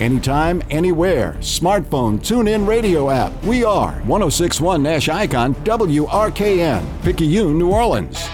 Anytime, 0.00 0.62
anywhere. 0.70 1.34
Smartphone, 1.40 2.24
tune 2.24 2.46
in 2.46 2.64
radio 2.64 3.10
app. 3.10 3.32
We 3.42 3.64
are 3.64 3.94
1061 4.02 4.80
Nash 4.80 5.08
Icon 5.08 5.56
WRKN, 5.56 7.02
Picayune, 7.02 7.58
New 7.58 7.72
Orleans. 7.72 8.28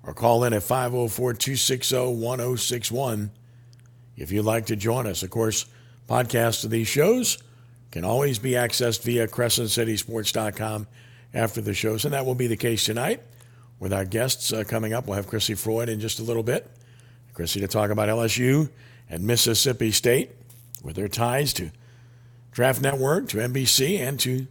or 0.02 0.14
call 0.14 0.44
in 0.44 0.52
at 0.52 0.62
504 0.62 1.32
260 1.34 1.96
1061 1.96 3.30
if 4.16 4.30
you'd 4.30 4.44
like 4.44 4.66
to 4.66 4.76
join 4.76 5.06
us. 5.06 5.22
Of 5.22 5.30
course, 5.30 5.64
podcasts 6.08 6.64
of 6.64 6.70
these 6.70 6.88
shows 6.88 7.38
can 7.90 8.04
always 8.04 8.38
be 8.38 8.52
accessed 8.52 9.02
via 9.02 9.26
crescentcitysports.com 9.26 10.86
after 11.32 11.60
the 11.60 11.74
shows, 11.74 12.04
and 12.04 12.14
that 12.14 12.26
will 12.26 12.34
be 12.34 12.46
the 12.46 12.56
case 12.56 12.84
tonight 12.84 13.22
with 13.78 13.92
our 13.92 14.04
guests 14.04 14.52
uh, 14.52 14.64
coming 14.64 14.92
up. 14.92 15.06
We'll 15.06 15.16
have 15.16 15.28
Crissy 15.28 15.56
Froyd 15.56 15.88
in 15.88 16.00
just 16.00 16.18
a 16.18 16.22
little 16.22 16.42
bit. 16.42 16.70
Chrissy 17.34 17.60
to 17.60 17.68
talk 17.68 17.90
about 17.90 18.08
LSU 18.08 18.70
and 19.10 19.26
Mississippi 19.26 19.90
State 19.90 20.30
with 20.82 20.96
their 20.96 21.08
ties 21.08 21.52
to 21.54 21.70
Draft 22.50 22.80
Network, 22.80 23.28
to 23.28 23.38
NBC, 23.38 23.98
and 24.00 24.18
to 24.20 24.46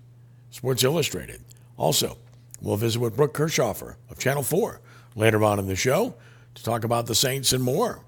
Sports 0.51 0.83
Illustrated. 0.83 1.41
Also, 1.77 2.17
we'll 2.61 2.77
visit 2.77 2.99
with 2.99 3.15
Brooke 3.15 3.33
Kirchhofer 3.33 3.95
of 4.09 4.19
Channel 4.19 4.43
4 4.43 4.79
later 5.15 5.43
on 5.43 5.57
in 5.57 5.67
the 5.67 5.75
show 5.75 6.13
to 6.53 6.63
talk 6.63 6.83
about 6.83 7.07
the 7.07 7.15
Saints 7.15 7.51
and 7.51 7.63
more. 7.63 8.01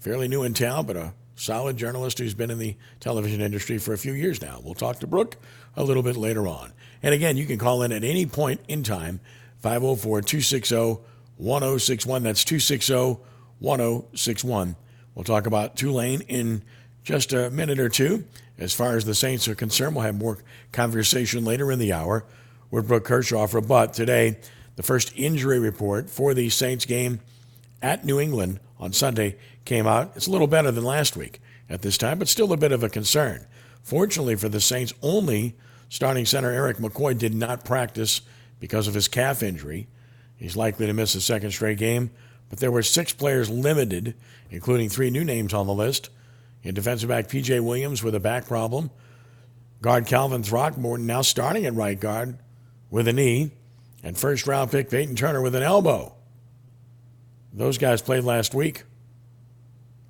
Fairly 0.00 0.26
new 0.26 0.42
in 0.42 0.54
town, 0.54 0.86
but 0.86 0.96
a 0.96 1.14
solid 1.38 1.76
journalist 1.76 2.18
who's 2.18 2.34
been 2.34 2.50
in 2.50 2.58
the 2.58 2.76
television 3.00 3.40
industry 3.40 3.78
for 3.78 3.92
a 3.92 3.98
few 3.98 4.12
years 4.12 4.42
now. 4.42 4.60
We'll 4.62 4.74
talk 4.74 4.98
to 5.00 5.06
Brooke 5.06 5.36
a 5.76 5.84
little 5.84 6.02
bit 6.02 6.16
later 6.16 6.46
on. 6.48 6.72
And 7.02 7.14
again, 7.14 7.36
you 7.36 7.46
can 7.46 7.58
call 7.58 7.82
in 7.82 7.92
at 7.92 8.04
any 8.04 8.26
point 8.26 8.60
in 8.68 8.82
time, 8.82 9.20
504 9.60 10.22
260 10.22 10.98
1061. 11.36 12.22
That's 12.24 12.44
260 12.44 13.22
1061. 13.60 14.76
We'll 15.14 15.24
talk 15.24 15.46
about 15.46 15.76
Tulane 15.76 16.22
in 16.22 16.62
just 17.04 17.32
a 17.32 17.50
minute 17.50 17.78
or 17.78 17.88
two. 17.88 18.24
As 18.58 18.74
far 18.74 18.96
as 18.96 19.04
the 19.04 19.14
Saints 19.14 19.46
are 19.46 19.54
concerned, 19.54 19.94
we'll 19.94 20.04
have 20.04 20.18
more 20.18 20.38
conversation 20.72 21.44
later 21.44 21.70
in 21.70 21.78
the 21.78 21.92
hour 21.92 22.24
with 22.70 22.88
Brooke 22.88 23.06
Kirchhofer. 23.06 23.66
But 23.66 23.94
today, 23.94 24.38
the 24.74 24.82
first 24.82 25.12
injury 25.16 25.60
report 25.60 26.10
for 26.10 26.34
the 26.34 26.50
Saints 26.50 26.84
game 26.84 27.20
at 27.80 28.04
New 28.04 28.18
England 28.18 28.58
on 28.80 28.92
Sunday 28.92 29.36
came 29.68 29.86
out. 29.86 30.12
It's 30.16 30.26
a 30.26 30.30
little 30.30 30.46
better 30.46 30.70
than 30.72 30.82
last 30.82 31.16
week 31.16 31.40
at 31.68 31.82
this 31.82 31.98
time, 31.98 32.18
but 32.18 32.26
still 32.26 32.52
a 32.52 32.56
bit 32.56 32.72
of 32.72 32.82
a 32.82 32.88
concern. 32.88 33.46
Fortunately 33.82 34.34
for 34.34 34.48
the 34.48 34.60
Saints, 34.60 34.94
only 35.02 35.56
starting 35.88 36.24
center 36.24 36.50
Erik 36.50 36.78
McCoy 36.78 37.16
did 37.16 37.34
not 37.34 37.64
practice 37.64 38.22
because 38.58 38.88
of 38.88 38.94
his 38.94 39.08
calf 39.08 39.42
injury. 39.42 39.86
He's 40.36 40.56
likely 40.56 40.86
to 40.86 40.92
miss 40.92 41.14
a 41.14 41.20
second 41.20 41.52
straight 41.52 41.78
game, 41.78 42.10
but 42.48 42.58
there 42.58 42.72
were 42.72 42.82
six 42.82 43.12
players 43.12 43.50
limited, 43.50 44.14
including 44.50 44.88
three 44.88 45.10
new 45.10 45.24
names 45.24 45.52
on 45.52 45.66
the 45.66 45.74
list. 45.74 46.10
In 46.62 46.74
defensive 46.74 47.08
back 47.08 47.28
P.J. 47.28 47.60
Williams 47.60 48.02
with 48.02 48.14
a 48.14 48.20
back 48.20 48.46
problem. 48.46 48.90
Guard 49.80 50.06
Calvin 50.06 50.42
Throckmorton 50.42 51.06
now 51.06 51.22
starting 51.22 51.66
at 51.66 51.74
right 51.74 51.98
guard 51.98 52.38
with 52.90 53.06
a 53.06 53.12
knee. 53.12 53.52
And 54.02 54.16
first 54.16 54.46
round 54.46 54.70
pick 54.70 54.90
Peyton 54.90 55.14
Turner 55.14 55.42
with 55.42 55.54
an 55.54 55.62
elbow. 55.62 56.14
Those 57.52 57.78
guys 57.78 58.02
played 58.02 58.24
last 58.24 58.54
week 58.54 58.84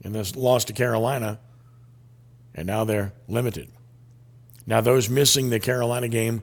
in 0.09 0.15
this 0.15 0.35
loss 0.35 0.65
to 0.65 0.73
Carolina, 0.73 1.39
and 2.55 2.67
now 2.67 2.85
they're 2.85 3.13
limited. 3.29 3.69
Now, 4.67 4.81
those 4.81 5.09
missing 5.09 5.51
the 5.51 5.61
Carolina 5.61 6.09
game 6.09 6.43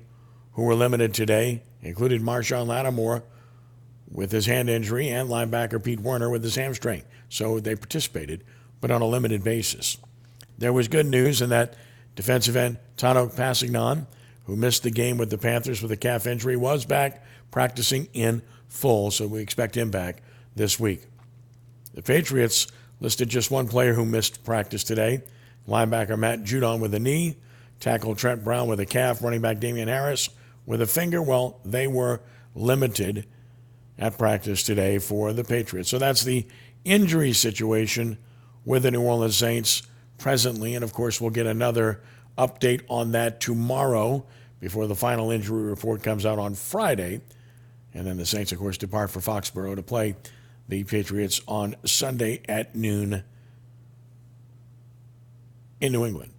who 0.53 0.64
were 0.64 0.76
limited 0.76 1.14
today 1.14 1.64
included 1.81 2.22
Marshon 2.22 2.68
Lattimore 2.68 3.24
with 4.09 4.31
his 4.31 4.46
hand 4.46 4.70
injury 4.70 5.09
and 5.09 5.30
linebacker 5.30 5.84
Pete 5.84 6.00
Werner 6.00 6.30
with 6.30 6.44
his 6.44 6.56
hamstring. 6.56 7.04
So 7.28 7.59
they 7.59 7.75
participated, 7.75 8.44
but 8.81 8.92
on 8.92 9.02
a 9.02 9.08
limited 9.08 9.44
basis. 9.44 9.98
There 10.58 10.72
was 10.72 10.88
good 10.88 11.08
news 11.08 11.42
in 11.42 11.50
that 11.50 11.75
defensive 12.16 12.56
end 12.56 12.78
Tanoh 12.98 13.34
Kpassagnon, 13.34 14.06
who 14.46 14.56
missed 14.56 14.84
the 14.84 14.92
game 14.92 15.18
with 15.18 15.31
the 15.31 15.40
Panthers 15.40 15.81
with 15.81 15.92
a 15.92 15.98
calf 15.98 16.28
injury, 16.28 16.56
was 16.56 16.86
back 16.86 17.25
practicing 17.50 18.08
in 18.14 18.44
full, 18.68 19.09
so 19.09 19.25
we 19.25 19.42
expect 19.42 19.75
him 19.75 19.90
back 19.90 20.22
this 20.56 20.80
week. 20.80 21.08
The 21.96 22.04
Patriots 22.04 22.68
listed 23.00 23.29
just 23.29 23.51
one 23.51 23.67
player 23.67 23.94
who 23.94 24.06
missed 24.06 24.44
practice 24.44 24.83
today 24.83 25.22
linebacker 25.67 26.17
Matt 26.17 26.44
Judon 26.44 26.79
with 26.79 26.94
a 26.94 27.00
knee, 27.00 27.38
tackle 27.79 28.16
Trent 28.16 28.44
Brown 28.44 28.67
with 28.67 28.79
a 28.79 28.85
calf, 28.85 29.22
running 29.22 29.41
back 29.41 29.59
Damien 29.59 29.88
Harris 29.88 30.29
with 30.66 30.81
a 30.81 30.88
finger. 30.88 31.22
Well, 31.22 31.59
they 31.66 31.88
were 31.88 32.22
limited 32.53 33.25
at 33.97 34.17
practice 34.17 34.63
today 34.63 34.97
for 35.00 35.33
the 35.33 35.44
Patriots. 35.44 35.89
So 35.89 35.97
that's 35.97 36.23
the 36.23 36.45
injury 36.83 37.33
situation 37.33 38.17
with 38.63 38.83
the 38.83 38.91
New 38.91 39.01
Orleans 39.01 39.35
Saints 39.35 39.83
presently. 40.17 40.75
And 40.75 40.83
of 40.83 40.94
course, 40.94 41.19
we'll 41.19 41.31
get 41.31 41.45
another 41.45 42.01
update 42.38 42.81
on 42.89 43.12
that 43.12 43.39
tomorrow 43.39 44.25
before 44.59 44.88
the 44.88 44.95
final 44.95 45.31
injury 45.31 45.63
report 45.63 46.03
comes 46.03 46.25
out 46.25 46.39
on 46.39 46.56
Friday. 46.56 47.21
And 47.94 48.06
then 48.06 48.18
the 48.18 48.25
Saints, 48.25 48.51
of 48.51 48.59
course, 48.59 48.77
depart 48.77 49.09
for 49.09 49.19
Foxborough 49.19 49.75
to 49.75 49.83
play 49.83 50.15
the 50.67 50.83
Patriots 50.83 51.41
on 51.47 51.75
Sunday 51.85 52.41
at 52.47 52.75
noon 52.75 53.23
in 55.79 55.91
New 55.91 56.06
England. 56.06 56.31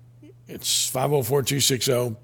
It's 0.49 0.89
504 0.89 1.43
260 1.43 2.17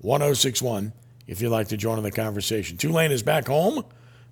1061 0.00 0.92
if 1.26 1.40
you'd 1.40 1.50
like 1.50 1.68
to 1.68 1.76
join 1.76 1.98
in 1.98 2.04
the 2.04 2.10
conversation. 2.10 2.76
Tulane 2.76 3.12
is 3.12 3.22
back 3.22 3.46
home. 3.46 3.84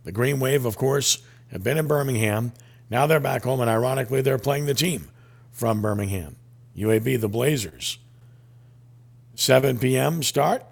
The 0.04 0.12
Green 0.12 0.40
Wave, 0.40 0.64
of 0.64 0.76
course, 0.76 1.18
have 1.52 1.62
been 1.62 1.78
in 1.78 1.86
Birmingham. 1.86 2.52
Now 2.90 3.06
they're 3.06 3.20
back 3.20 3.44
home, 3.44 3.60
and 3.60 3.70
ironically, 3.70 4.22
they're 4.22 4.38
playing 4.38 4.66
the 4.66 4.74
team 4.74 5.08
from 5.52 5.82
Birmingham. 5.82 6.36
UAB, 6.76 7.20
the 7.20 7.28
Blazers. 7.28 7.98
7 9.34 9.78
p.m. 9.78 10.22
start. 10.22 10.64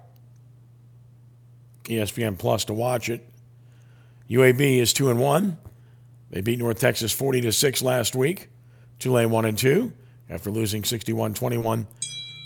ESPN 1.83 2.37
Plus 2.37 2.65
to 2.65 2.73
watch 2.73 3.09
it. 3.09 3.27
UAB 4.29 4.79
is 4.79 4.91
2 4.93 5.09
and 5.09 5.19
1. 5.19 5.57
They 6.29 6.41
beat 6.41 6.59
North 6.59 6.79
Texas 6.79 7.11
40 7.11 7.41
to 7.41 7.51
6 7.51 7.81
last 7.81 8.15
week. 8.15 8.49
Tulane 8.99 9.29
1 9.29 9.45
and 9.45 9.57
2 9.57 9.93
after 10.29 10.49
losing 10.49 10.83
61 10.83 11.33
21 11.33 11.87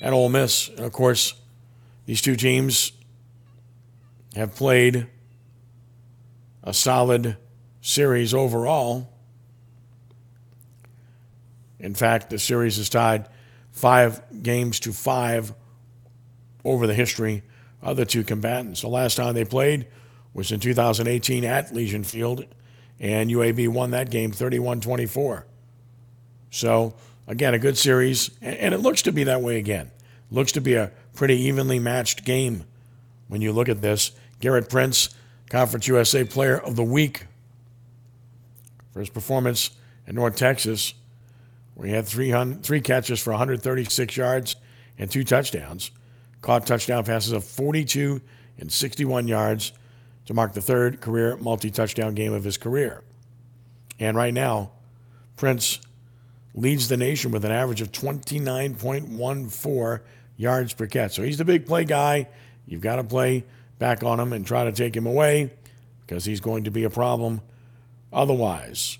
at 0.02 0.14
Ole 0.14 0.30
Miss. 0.30 0.70
And 0.70 0.82
of 0.82 0.92
course, 0.92 1.34
these 2.06 2.22
two 2.22 2.36
teams 2.36 2.92
have 4.36 4.56
played 4.56 5.08
a 6.64 6.74
solid 6.74 7.38
series 7.82 8.34
overall. 8.34 9.10
In 11.80 11.96
fact, 11.96 12.30
the 12.30 12.38
series 12.38 12.78
is 12.78 12.90
tied 12.90 13.28
five 13.72 14.22
games 14.44 14.80
to 14.82 14.94
five 14.94 15.54
over 16.64 16.86
the 16.86 16.94
history 16.94 17.44
of 17.82 17.98
the 17.98 18.06
two 18.06 18.24
combatants. 18.24 18.82
The 18.82 18.88
last 18.88 19.16
time 19.16 19.34
they 19.34 19.46
played 19.46 19.88
was 20.34 20.52
in 20.52 20.60
2018 20.60 21.44
at 21.44 21.74
Legion 21.74 22.04
Field, 22.04 22.46
and 23.02 23.32
UAB 23.32 23.68
won 23.68 23.92
that 23.92 24.12
game 24.12 24.32
31 24.32 24.80
24. 24.80 25.48
So, 26.52 26.94
again, 27.28 27.54
a 27.54 27.60
good 27.60 27.78
series, 27.78 28.30
and 28.42 28.74
it 28.74 28.78
looks 28.78 29.02
to 29.02 29.12
be 29.12 29.24
that 29.26 29.42
way 29.42 29.58
again. 29.58 29.90
Looks 30.30 30.52
to 30.54 30.62
be 30.62 30.76
a 30.76 30.92
pretty 31.16 31.36
evenly 31.42 31.80
matched 31.80 32.24
game 32.24 32.64
when 33.28 33.42
you 33.42 33.52
look 33.52 33.68
at 33.68 33.82
this. 33.82 34.12
Gerrit 34.40 34.70
Prince, 34.70 35.10
Conference 35.50 35.88
USA 35.88 36.24
Player 36.24 36.58
of 36.58 36.76
the 36.76 36.84
Week 36.84 37.26
for 38.94 39.00
his 39.00 39.10
performance 39.10 39.72
in 40.06 40.16
North 40.16 40.36
Texas, 40.36 40.94
where 41.74 41.88
he 41.88 41.94
had 41.94 42.08
three, 42.08 42.34
three 42.62 42.82
catches 42.82 43.20
for 43.20 43.32
136 43.32 44.16
yards 44.16 44.56
and 44.98 45.10
two 45.10 45.24
touchdowns. 45.24 45.92
Caught 46.42 46.68
touchdown 46.68 47.04
passes 47.04 47.32
of 47.32 47.44
42 47.44 48.22
and 48.60 48.72
61 48.72 49.28
yards 49.28 49.72
to 50.32 50.36
mark 50.36 50.54
the 50.54 50.62
third 50.62 51.02
career 51.02 51.36
multi 51.42 51.70
touchdown 51.70 52.16
game 52.16 52.32
of 52.32 52.46
his 52.46 52.58
career. 52.58 53.04
And 54.00 54.16
right 54.16 54.34
now, 54.34 54.72
Prince 55.36 55.82
leads 56.56 56.88
the 56.88 56.96
nation 56.96 57.32
with 57.32 57.44
an 57.44 57.52
average 57.52 57.82
of 57.82 57.92
29.14 57.92 60.00
yards 60.38 60.74
per 60.74 60.88
catch. 60.88 61.16
So 61.16 61.24
he's 61.24 61.38
the 61.38 61.44
big 61.44 61.66
play 61.66 61.84
guy. 61.84 62.30
You've 62.66 62.80
got 62.80 62.96
to 62.96 63.04
play 63.04 63.44
back 63.78 64.04
on 64.04 64.22
him 64.22 64.32
and 64.32 64.48
try 64.48 64.64
to 64.64 64.72
take 64.72 64.96
him 64.96 65.06
away 65.06 65.52
because 66.06 66.24
he's 66.24 66.40
going 66.40 66.64
to 66.64 66.72
be 66.72 66.86
a 66.86 66.90
problem 66.90 67.42
otherwise. 68.14 69.00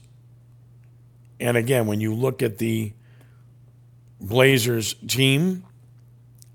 And 1.40 1.56
again, 1.56 1.88
when 1.88 2.02
you 2.02 2.14
look 2.14 2.44
at 2.44 2.58
the 2.58 2.92
Blazers 4.20 4.96
team 5.08 5.64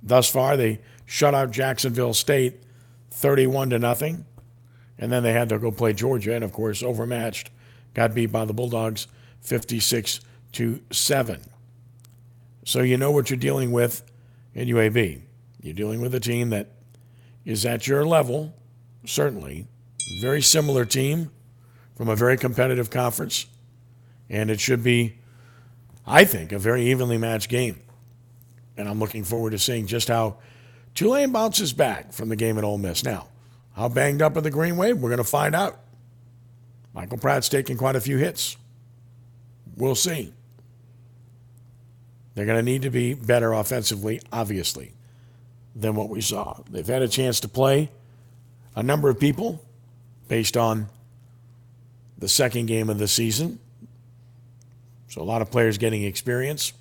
thus 0.02 0.28
far, 0.28 0.58
they 0.58 0.80
shut 1.06 1.34
out 1.34 1.50
Jacksonville 1.50 2.12
State 2.12 2.62
31 3.10 3.70
to 3.70 3.78
nothing. 3.78 4.26
And 4.98 5.12
then 5.12 5.22
they 5.22 5.32
had 5.32 5.48
to 5.50 5.58
go 5.58 5.70
play 5.70 5.92
Georgia 5.92 6.34
and 6.34 6.44
of 6.44 6.52
course 6.52 6.82
overmatched, 6.82 7.50
got 7.94 8.14
beat 8.14 8.32
by 8.32 8.44
the 8.44 8.54
Bulldogs 8.54 9.06
56 9.40 10.20
to 10.52 10.80
7. 10.90 11.40
So 12.64 12.80
you 12.80 12.96
know 12.96 13.10
what 13.10 13.30
you're 13.30 13.38
dealing 13.38 13.72
with 13.72 14.02
in 14.54 14.68
UAB. 14.68 15.20
You're 15.60 15.74
dealing 15.74 16.00
with 16.00 16.14
a 16.14 16.20
team 16.20 16.50
that 16.50 16.72
is 17.44 17.64
at 17.64 17.86
your 17.86 18.04
level, 18.04 18.54
certainly. 19.04 19.66
Very 20.20 20.42
similar 20.42 20.84
team 20.84 21.30
from 21.94 22.08
a 22.08 22.16
very 22.16 22.36
competitive 22.36 22.90
conference. 22.90 23.46
And 24.28 24.50
it 24.50 24.60
should 24.60 24.82
be, 24.82 25.18
I 26.06 26.24
think, 26.24 26.52
a 26.52 26.58
very 26.58 26.86
evenly 26.86 27.18
matched 27.18 27.48
game. 27.48 27.80
And 28.76 28.88
I'm 28.88 28.98
looking 28.98 29.24
forward 29.24 29.50
to 29.50 29.58
seeing 29.58 29.86
just 29.86 30.08
how 30.08 30.38
Tulane 30.94 31.32
bounces 31.32 31.72
back 31.72 32.12
from 32.12 32.28
the 32.28 32.36
game 32.36 32.58
at 32.58 32.64
Ole 32.64 32.78
Miss. 32.78 33.04
Now, 33.04 33.28
how 33.76 33.90
banged 33.90 34.22
up 34.22 34.36
are 34.36 34.40
the 34.40 34.50
Green 34.50 34.78
Wave? 34.78 34.96
We're 34.96 35.10
going 35.10 35.18
to 35.18 35.24
find 35.24 35.54
out. 35.54 35.78
Michael 36.94 37.18
Pratt's 37.18 37.50
taking 37.50 37.76
quite 37.76 37.94
a 37.94 38.00
few 38.00 38.16
hits. 38.16 38.56
We'll 39.76 39.94
see. 39.94 40.32
They're 42.34 42.46
going 42.46 42.58
to 42.58 42.62
need 42.62 42.82
to 42.82 42.90
be 42.90 43.12
better 43.12 43.52
offensively, 43.52 44.22
obviously, 44.32 44.92
than 45.74 45.94
what 45.94 46.08
we 46.08 46.22
saw. 46.22 46.62
They've 46.70 46.86
had 46.86 47.02
a 47.02 47.08
chance 47.08 47.38
to 47.40 47.48
play 47.48 47.90
a 48.74 48.82
number 48.82 49.10
of 49.10 49.20
people 49.20 49.62
based 50.26 50.56
on 50.56 50.88
the 52.16 52.28
second 52.28 52.66
game 52.66 52.88
of 52.88 52.98
the 52.98 53.08
season. 53.08 53.58
So 55.08 55.20
a 55.20 55.24
lot 55.24 55.42
of 55.42 55.50
players 55.50 55.76
getting 55.76 56.02
experience, 56.02 56.72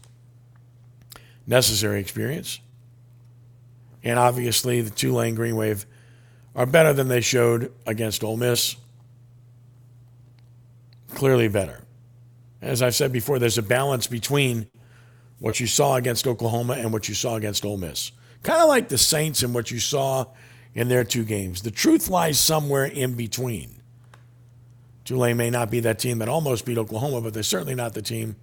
necessary 1.46 2.00
experience. 2.00 2.62
And 4.02 4.18
obviously, 4.18 4.80
the 4.80 4.92
Tulane 4.92 5.36
Green 5.36 5.58
Wave 5.58 5.86
are 6.56 6.66
better 6.66 6.94
than 6.94 7.08
they 7.08 7.22
showed 7.22 7.72
against 7.86 8.24
Ole 8.24 8.38
Miss. 8.38 8.76
Clearly 11.14 11.48
better. 11.48 11.82
As 12.62 12.82
I've 12.82 12.96
said 12.96 13.12
before, 13.12 13.40
there's 13.40 13.58
a 13.58 13.64
balance 13.64 14.08
between 14.08 14.68
what 15.40 15.60
you 15.60 15.68
saw 15.68 15.96
against 15.96 16.28
Oklahoma 16.28 16.74
and 16.74 16.94
what 16.94 17.08
you 17.10 17.14
saw 17.14 17.36
against 17.36 17.66
Ole 17.66 17.78
Miss. 17.78 18.12
Kind 18.44 18.62
of 18.62 18.70
like 18.70 18.90
the 18.90 18.98
Saints 18.98 19.44
and 19.44 19.54
what 19.54 19.70
you 19.72 19.80
saw 19.80 20.26
in 20.74 20.88
their 20.88 21.04
two 21.04 21.24
games. 21.24 21.62
The 21.62 21.72
truth 21.72 22.10
lies 22.10 22.40
somewhere 22.40 22.86
in 22.86 23.16
between. 23.16 23.82
Tulane 25.04 25.38
may 25.38 25.50
not 25.50 25.70
be 25.70 25.82
that 25.82 26.00
team 26.00 26.20
that 26.20 26.30
almost 26.30 26.66
beat 26.66 26.78
Oklahoma, 26.78 27.22
but 27.22 27.34
they're 27.34 27.44
certainly 27.44 27.76
not 27.76 27.94
the 27.94 28.02
team 28.02 28.36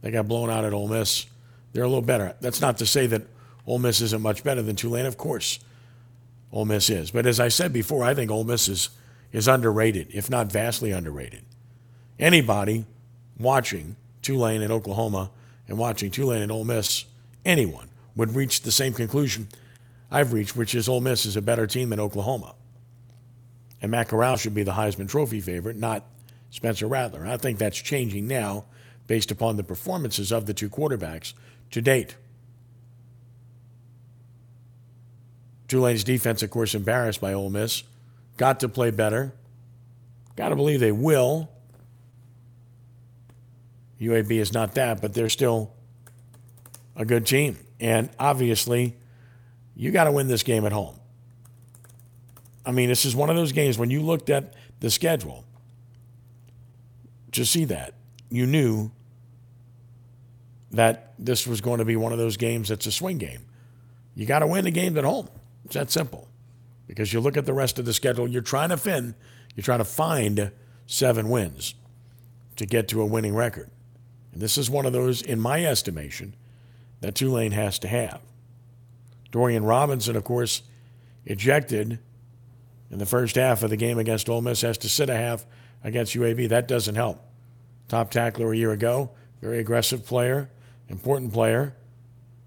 that 0.00 0.10
got 0.10 0.26
blown 0.26 0.50
out 0.50 0.64
at 0.64 0.72
Ole 0.72 0.88
Miss. 0.88 1.26
They're 1.72 1.84
a 1.84 1.88
little 1.88 2.02
better. 2.02 2.34
That's 2.40 2.60
not 2.60 2.78
to 2.78 2.86
say 2.86 3.06
that 3.06 3.22
Ole 3.66 3.78
Miss 3.78 4.00
isn't 4.00 4.22
much 4.22 4.42
better 4.42 4.62
than 4.62 4.74
Tulane. 4.74 5.06
Of 5.06 5.16
course, 5.16 5.60
Ole 6.52 6.64
Miss 6.64 6.90
is. 6.90 7.10
But 7.10 7.26
as 7.26 7.40
I 7.40 7.48
said 7.48 7.72
before, 7.72 8.04
I 8.04 8.14
think 8.14 8.30
Ole 8.30 8.44
Miss 8.44 8.68
is, 8.68 8.90
is 9.32 9.48
underrated, 9.48 10.08
if 10.12 10.30
not 10.30 10.50
vastly 10.50 10.90
underrated. 10.90 11.42
Anybody 12.18 12.84
watching 13.38 13.96
Tulane 14.22 14.62
and 14.62 14.72
Oklahoma 14.72 15.30
and 15.66 15.78
watching 15.78 16.10
Tulane 16.10 16.42
and 16.42 16.52
Ole 16.52 16.64
Miss, 16.64 17.04
anyone 17.44 17.88
would 18.16 18.34
reach 18.34 18.62
the 18.62 18.72
same 18.72 18.92
conclusion 18.92 19.48
I've 20.10 20.32
reached, 20.32 20.56
which 20.56 20.74
is 20.74 20.88
Ole 20.88 21.00
Miss 21.00 21.26
is 21.26 21.36
a 21.36 21.42
better 21.42 21.66
team 21.66 21.90
than 21.90 22.00
Oklahoma. 22.00 22.54
And 23.80 23.90
Matt 23.90 24.08
Corral 24.08 24.36
should 24.36 24.54
be 24.54 24.62
the 24.62 24.72
Heisman 24.72 25.08
Trophy 25.08 25.40
favorite, 25.40 25.76
not 25.76 26.04
Spencer 26.50 26.86
Rattler. 26.86 27.26
I 27.26 27.36
think 27.36 27.58
that's 27.58 27.78
changing 27.78 28.26
now 28.26 28.64
based 29.06 29.30
upon 29.30 29.56
the 29.56 29.64
performances 29.64 30.32
of 30.32 30.46
the 30.46 30.54
two 30.54 30.68
quarterbacks 30.68 31.34
to 31.70 31.80
date. 31.80 32.16
Tulane's 35.68 36.02
defense, 36.02 36.42
of 36.42 36.50
course, 36.50 36.74
embarrassed 36.74 37.20
by 37.20 37.34
Ole 37.34 37.50
Miss. 37.50 37.82
Got 38.36 38.60
to 38.60 38.68
play 38.68 38.90
better. 38.90 39.34
Got 40.36 40.48
to 40.48 40.56
believe 40.56 40.80
they 40.80 40.92
will. 40.92 41.50
UAB 44.00 44.30
is 44.32 44.52
not 44.52 44.74
that, 44.74 45.00
but 45.00 45.12
they're 45.12 45.28
still 45.28 45.72
a 46.96 47.04
good 47.04 47.26
team. 47.26 47.58
And 47.80 48.08
obviously, 48.18 48.96
you 49.76 49.90
got 49.90 50.04
to 50.04 50.12
win 50.12 50.28
this 50.28 50.42
game 50.42 50.64
at 50.64 50.72
home. 50.72 50.98
I 52.64 52.72
mean, 52.72 52.88
this 52.88 53.04
is 53.04 53.14
one 53.14 53.30
of 53.30 53.36
those 53.36 53.52
games 53.52 53.78
when 53.78 53.90
you 53.90 54.00
looked 54.02 54.30
at 54.30 54.54
the 54.80 54.90
schedule 54.90 55.44
to 57.32 57.44
see 57.44 57.64
that, 57.66 57.94
you 58.30 58.46
knew 58.46 58.90
that 60.70 61.14
this 61.18 61.46
was 61.46 61.60
going 61.60 61.78
to 61.78 61.84
be 61.84 61.96
one 61.96 62.12
of 62.12 62.18
those 62.18 62.36
games 62.36 62.68
that's 62.68 62.86
a 62.86 62.92
swing 62.92 63.18
game. 63.18 63.46
You 64.14 64.26
got 64.26 64.40
to 64.40 64.46
win 64.46 64.64
the 64.64 64.70
game 64.70 64.96
at 64.98 65.04
home. 65.04 65.28
It's 65.68 65.74
that 65.74 65.90
simple. 65.90 66.28
Because 66.86 67.12
you 67.12 67.20
look 67.20 67.36
at 67.36 67.44
the 67.44 67.52
rest 67.52 67.78
of 67.78 67.84
the 67.84 67.92
schedule, 67.92 68.26
you're 68.26 68.40
trying 68.40 68.70
to 68.70 68.78
fin, 68.78 69.14
you're 69.54 69.62
trying 69.62 69.80
to 69.80 69.84
find 69.84 70.50
seven 70.86 71.28
wins 71.28 71.74
to 72.56 72.64
get 72.64 72.88
to 72.88 73.02
a 73.02 73.06
winning 73.06 73.34
record. 73.34 73.70
And 74.32 74.40
this 74.40 74.56
is 74.56 74.70
one 74.70 74.86
of 74.86 74.94
those, 74.94 75.20
in 75.20 75.38
my 75.38 75.62
estimation, 75.66 76.34
that 77.02 77.14
Tulane 77.14 77.52
has 77.52 77.78
to 77.80 77.88
have. 77.88 78.22
Dorian 79.30 79.62
Robinson, 79.62 80.16
of 80.16 80.24
course, 80.24 80.62
ejected 81.26 81.98
in 82.90 82.98
the 82.98 83.04
first 83.04 83.36
half 83.36 83.62
of 83.62 83.68
the 83.68 83.76
game 83.76 83.98
against 83.98 84.30
Ole 84.30 84.40
Miss, 84.40 84.62
has 84.62 84.78
to 84.78 84.88
sit 84.88 85.10
a 85.10 85.16
half 85.16 85.44
against 85.84 86.14
UAB. 86.14 86.48
That 86.48 86.66
doesn't 86.66 86.94
help. 86.94 87.22
Top 87.88 88.10
tackler 88.10 88.52
a 88.52 88.56
year 88.56 88.72
ago, 88.72 89.10
very 89.42 89.58
aggressive 89.58 90.06
player, 90.06 90.50
important 90.88 91.34
player. 91.34 91.76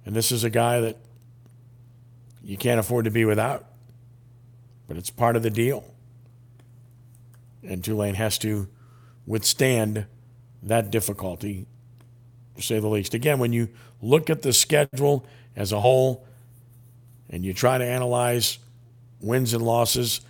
And 0.04 0.16
this 0.16 0.32
is 0.32 0.44
a 0.44 0.50
guy 0.50 0.82
that 0.82 0.98
you 2.44 2.58
can't 2.58 2.80
afford 2.80 3.06
to 3.06 3.12
be 3.12 3.26
without. 3.26 3.66
But 4.88 4.98
it's 4.98 5.10
part 5.10 5.36
of 5.36 5.44
the 5.44 5.50
deal. 5.50 5.86
And 7.64 7.84
Tulane 7.84 8.16
has 8.16 8.38
to 8.40 8.68
withstand 9.26 10.06
that 10.64 10.92
difficulty, 10.92 11.66
to 12.56 12.62
say 12.62 12.80
the 12.80 12.88
least. 12.88 13.14
Again, 13.14 13.40
when 13.40 13.54
you 13.54 13.70
look 14.02 14.30
at 14.30 14.42
the 14.42 14.54
schedule 14.54 15.26
as 15.56 15.72
a 15.72 15.80
whole 15.80 16.26
and 17.30 17.46
you 17.46 17.54
try 17.54 17.78
to 17.78 17.86
analyze 17.86 18.58
wins 19.20 19.54
and 19.54 19.64
losses, 19.64 20.22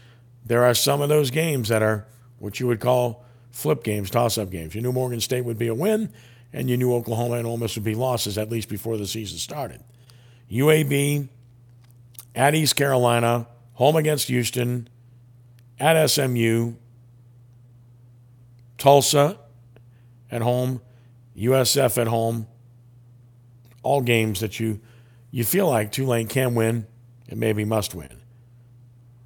there 0.45 0.63
are 0.63 0.73
some 0.73 1.01
of 1.01 1.09
those 1.09 1.31
games 1.31 1.69
that 1.69 1.81
are 1.81 2.05
what 2.39 2.59
you 2.59 2.67
would 2.67 2.79
call 2.79 3.25
flip 3.51 3.83
games, 3.83 4.09
toss 4.09 4.37
up 4.37 4.49
games. 4.49 4.75
You 4.75 4.81
knew 4.81 4.91
Morgan 4.91 5.21
State 5.21 5.45
would 5.45 5.57
be 5.57 5.67
a 5.67 5.75
win, 5.75 6.11
and 6.53 6.69
you 6.69 6.77
knew 6.77 6.93
Oklahoma 6.93 7.35
and 7.35 7.47
Ole 7.47 7.57
Miss 7.57 7.75
would 7.75 7.83
be 7.83 7.95
losses, 7.95 8.37
at 8.37 8.49
least 8.49 8.69
before 8.69 8.97
the 8.97 9.07
season 9.07 9.37
started. 9.37 9.83
UAB 10.49 11.29
at 12.35 12.55
East 12.55 12.75
Carolina, 12.75 13.47
home 13.73 13.95
against 13.95 14.27
Houston, 14.27 14.87
at 15.79 16.07
SMU, 16.07 16.73
Tulsa 18.77 19.37
at 20.29 20.41
home, 20.41 20.81
USF 21.37 21.99
at 21.99 22.07
home. 22.07 22.47
All 23.83 24.01
games 24.01 24.39
that 24.41 24.59
you 24.59 24.79
you 25.31 25.43
feel 25.43 25.67
like 25.67 25.91
Tulane 25.91 26.27
can 26.27 26.55
win 26.55 26.85
and 27.29 27.39
maybe 27.39 27.65
must 27.65 27.95
win. 27.95 28.21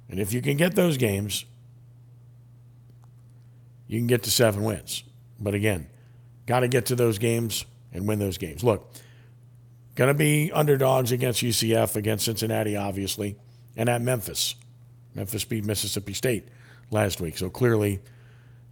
And 0.08 0.20
if 0.20 0.32
you 0.32 0.40
can 0.40 0.56
get 0.56 0.74
those 0.74 0.96
games, 0.96 1.44
you 3.86 3.98
can 3.98 4.06
get 4.06 4.22
to 4.22 4.30
seven 4.30 4.62
wins. 4.62 5.02
But 5.38 5.54
again, 5.54 5.88
got 6.46 6.60
to 6.60 6.68
get 6.68 6.86
to 6.86 6.94
those 6.94 7.18
games 7.18 7.64
and 7.92 8.06
win 8.06 8.18
those 8.18 8.38
games. 8.38 8.62
Look, 8.62 8.92
going 9.96 10.08
to 10.08 10.14
be 10.14 10.52
underdogs 10.52 11.10
against 11.10 11.42
UCF, 11.42 11.96
against 11.96 12.26
Cincinnati, 12.26 12.76
obviously, 12.76 13.36
and 13.76 13.88
at 13.88 14.00
Memphis. 14.00 14.54
Memphis 15.14 15.44
beat 15.44 15.64
Mississippi 15.64 16.12
State 16.12 16.48
last 16.90 17.20
week. 17.20 17.36
So 17.38 17.50
clearly, 17.50 18.00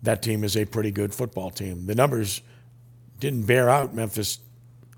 that 0.02 0.23
team 0.23 0.45
is 0.45 0.57
a 0.57 0.66
pretty 0.66 0.90
good 0.90 1.12
football 1.12 1.50
team. 1.50 1.87
The 1.87 1.95
numbers 1.95 2.43
didn't 3.19 3.47
bear 3.47 3.71
out 3.71 3.95
Memphis 3.95 4.38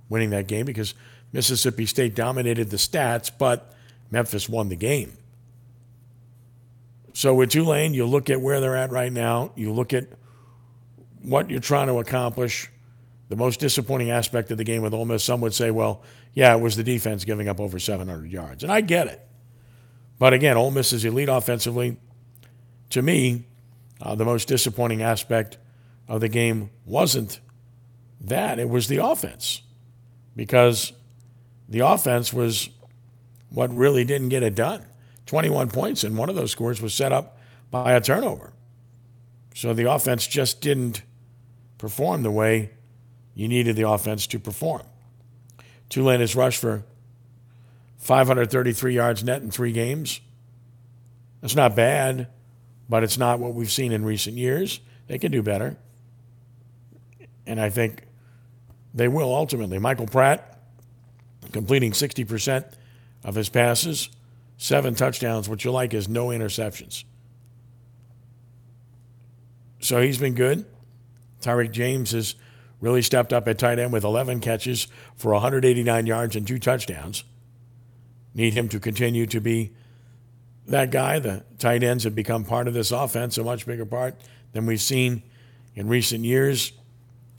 winning 0.08 0.30
that 0.30 0.48
game 0.48 0.66
because 0.66 0.94
Mississippi 1.32 1.86
State 1.86 2.14
dominated 2.14 2.70
the 2.70 2.76
stats, 2.76 3.30
but 3.36 3.72
Memphis 4.10 4.48
won 4.48 4.68
the 4.68 4.76
game. 4.76 5.16
So 7.12 7.34
with 7.34 7.50
Tulane, 7.50 7.94
you 7.94 8.04
look 8.04 8.28
at 8.30 8.40
where 8.40 8.60
they're 8.60 8.76
at 8.76 8.90
right 8.90 9.12
now, 9.12 9.52
you 9.54 9.72
look 9.72 9.94
at 9.94 10.06
what 11.22 11.50
you're 11.50 11.60
trying 11.60 11.86
to 11.86 11.98
accomplish. 11.98 12.70
The 13.28 13.36
most 13.36 13.58
disappointing 13.58 14.10
aspect 14.10 14.50
of 14.50 14.58
the 14.58 14.64
game 14.64 14.82
with 14.82 14.94
Ole 14.94 15.04
Miss, 15.04 15.24
some 15.24 15.40
would 15.40 15.54
say, 15.54 15.70
well, 15.70 16.02
yeah, 16.32 16.54
it 16.54 16.60
was 16.60 16.76
the 16.76 16.84
defense 16.84 17.24
giving 17.24 17.48
up 17.48 17.58
over 17.58 17.78
700 17.78 18.30
yards. 18.30 18.62
And 18.62 18.70
I 18.70 18.80
get 18.80 19.08
it. 19.08 19.26
But 20.18 20.32
again, 20.32 20.56
Ole 20.56 20.70
Miss 20.70 20.92
is 20.92 21.04
elite 21.04 21.28
offensively. 21.28 21.96
To 22.90 23.02
me, 23.02 23.46
uh, 24.00 24.14
the 24.14 24.24
most 24.24 24.46
disappointing 24.48 25.02
aspect 25.02 25.58
of 26.08 26.20
the 26.20 26.28
game 26.28 26.70
wasn't 26.84 27.40
that, 28.20 28.58
it 28.58 28.68
was 28.68 28.88
the 28.88 29.04
offense. 29.04 29.62
Because 30.36 30.92
the 31.68 31.80
offense 31.80 32.32
was 32.32 32.70
what 33.50 33.74
really 33.74 34.04
didn't 34.04 34.28
get 34.28 34.42
it 34.42 34.54
done. 34.54 34.84
21 35.26 35.70
points, 35.70 36.04
and 36.04 36.16
one 36.16 36.28
of 36.28 36.36
those 36.36 36.52
scores 36.52 36.80
was 36.80 36.94
set 36.94 37.12
up 37.12 37.38
by 37.70 37.92
a 37.92 38.00
turnover. 38.00 38.52
So 39.54 39.74
the 39.74 39.90
offense 39.90 40.26
just 40.26 40.60
didn't 40.60 41.02
perform 41.78 42.22
the 42.22 42.30
way 42.30 42.70
you 43.36 43.46
needed 43.46 43.76
the 43.76 43.88
offense 43.88 44.26
to 44.28 44.40
perform. 44.40 44.82
Tulane 45.90 46.20
has 46.20 46.34
rushed 46.34 46.60
for 46.60 46.84
533 47.98 48.94
yards 48.94 49.22
net 49.22 49.42
in 49.42 49.50
three 49.50 49.72
games. 49.72 50.20
That's 51.42 51.54
not 51.54 51.76
bad, 51.76 52.28
but 52.88 53.04
it's 53.04 53.18
not 53.18 53.38
what 53.38 53.54
we've 53.54 53.70
seen 53.70 53.92
in 53.92 54.04
recent 54.04 54.36
years. 54.36 54.80
They 55.06 55.18
can 55.18 55.30
do 55.30 55.42
better. 55.42 55.76
And 57.46 57.60
I 57.60 57.68
think 57.70 58.04
they 58.94 59.06
will 59.06 59.32
ultimately. 59.32 59.78
Michael 59.78 60.06
Pratt 60.06 60.58
completing 61.52 61.92
60% 61.92 62.72
of 63.22 63.34
his 63.34 63.50
passes, 63.50 64.08
seven 64.56 64.94
touchdowns. 64.94 65.48
What 65.48 65.62
you 65.62 65.70
like 65.70 65.92
is 65.92 66.08
no 66.08 66.28
interceptions. 66.28 67.04
So 69.80 70.00
he's 70.00 70.18
been 70.18 70.34
good. 70.34 70.64
Tyrick 71.42 71.70
James 71.70 72.12
has 72.12 72.34
really 72.80 73.02
stepped 73.02 73.32
up 73.32 73.48
at 73.48 73.58
tight 73.58 73.78
end 73.78 73.92
with 73.92 74.04
11 74.04 74.40
catches 74.40 74.86
for 75.14 75.32
189 75.32 76.06
yards 76.06 76.36
and 76.36 76.46
two 76.46 76.58
touchdowns. 76.58 77.24
Need 78.34 78.54
him 78.54 78.68
to 78.68 78.80
continue 78.80 79.26
to 79.26 79.40
be 79.40 79.72
that 80.66 80.90
guy. 80.90 81.18
The 81.18 81.44
tight 81.58 81.82
ends 81.82 82.04
have 82.04 82.14
become 82.14 82.44
part 82.44 82.68
of 82.68 82.74
this 82.74 82.90
offense, 82.90 83.38
a 83.38 83.44
much 83.44 83.66
bigger 83.66 83.86
part 83.86 84.20
than 84.52 84.66
we've 84.66 84.80
seen 84.80 85.22
in 85.74 85.88
recent 85.88 86.24
years. 86.24 86.72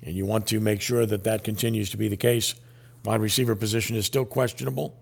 And 0.03 0.15
you 0.15 0.25
want 0.25 0.47
to 0.47 0.59
make 0.59 0.81
sure 0.81 1.05
that 1.05 1.23
that 1.25 1.43
continues 1.43 1.89
to 1.91 1.97
be 1.97 2.07
the 2.07 2.17
case. 2.17 2.55
Wide 3.03 3.21
receiver 3.21 3.55
position 3.55 3.95
is 3.95 4.05
still 4.05 4.25
questionable. 4.25 4.97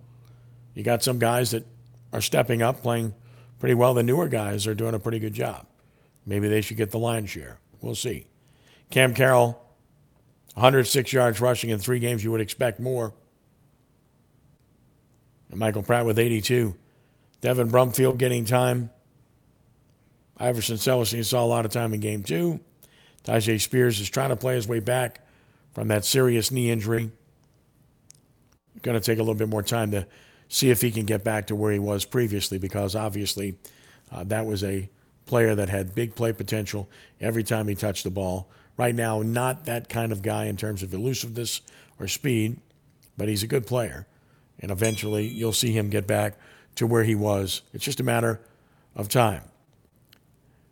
You 0.74 0.84
got 0.84 1.04
some 1.04 1.20
guys 1.20 1.52
that 1.52 1.66
are 2.12 2.22
stepping 2.22 2.62
up, 2.62 2.82
playing 2.82 3.14
pretty 3.60 3.76
well. 3.76 3.94
The 3.94 4.04
newer 4.04 4.28
guys 4.28 4.68
are 4.68 4.76
doing 4.76 4.94
a 4.94 5.00
pretty 5.00 5.20
good 5.20 5.34
job. 5.34 5.66
Maybe 6.26 6.48
they 6.48 6.62
should 6.62 6.78
get 6.78 6.92
the 6.92 7.00
line 7.00 7.26
share. 7.26 7.60
We'll 7.82 7.96
see. 7.96 8.28
Cam 8.90 9.14
Carroll, 9.14 9.62
106 10.56 11.14
yards 11.14 11.40
rushing 11.42 11.70
in 11.70 11.80
three 11.80 12.00
games. 12.00 12.24
You 12.24 12.32
would 12.32 12.42
expect 12.42 12.80
more. 12.80 13.14
And 15.50 15.60
Michael 15.60 15.84
Pratt 15.84 16.06
with 16.06 16.18
82. 16.18 16.76
Devin 17.42 17.70
Brumfield 17.70 18.18
getting 18.18 18.46
time. 18.46 18.90
Iverson 20.38 20.78
Celestine 20.78 21.24
saw 21.24 21.44
a 21.44 21.46
lot 21.46 21.66
of 21.66 21.72
time 21.72 21.94
in 21.94 22.00
game 22.00 22.24
two. 22.24 22.60
Tyjae 23.26 23.60
Spears 23.60 24.00
is 24.00 24.10
trying 24.10 24.30
to 24.30 24.36
play 24.36 24.56
his 24.56 24.68
way 24.68 24.80
back 24.80 25.22
from 25.74 25.90
that 25.90 26.06
serious 26.06 26.52
knee 26.52 26.72
injury. 26.72 27.12
Going 28.82 29.00
to 29.00 29.06
take 29.06 29.18
a 29.18 29.22
little 29.22 29.36
bit 29.36 29.50
more 29.50 29.64
time 29.64 29.92
to 29.92 30.08
see 30.48 30.70
if 30.70 30.82
he 30.82 30.92
can 30.92 31.06
get 31.06 31.24
back 31.24 31.48
to 31.48 31.56
where 31.56 31.72
he 31.72 31.80
was 31.80 32.06
previously 32.06 32.58
because 32.58 32.96
obviously 32.96 33.58
uh, 34.12 34.24
that 34.26 34.46
was 34.46 34.64
a 34.64 34.90
player 35.26 35.56
that 35.56 35.70
had 35.70 35.96
big 35.96 36.16
play 36.16 36.32
potential 36.32 36.90
every 37.20 37.44
time 37.44 37.68
he 37.68 37.76
touched 37.76 38.04
the 38.04 38.12
ball. 38.12 38.50
Right 38.78 38.96
now, 38.96 39.22
not 39.22 39.66
that 39.66 39.88
kind 39.90 40.12
of 40.12 40.22
guy 40.22 40.46
in 40.46 40.58
terms 40.58 40.84
of 40.84 40.94
elusiveness 40.94 41.62
or 42.00 42.08
speed, 42.08 42.58
but 43.18 43.30
he's 43.30 43.44
a 43.44 43.48
good 43.48 43.66
player. 43.66 44.06
And 44.60 44.72
eventually 44.72 45.28
you'll 45.28 45.54
see 45.54 45.72
him 45.72 45.90
get 45.90 46.08
back 46.08 46.38
to 46.76 46.86
where 46.86 47.04
he 47.04 47.16
was. 47.16 47.62
It's 47.74 47.86
just 47.86 48.00
a 48.00 48.04
matter 48.04 48.42
of 48.96 49.08
time. 49.08 49.44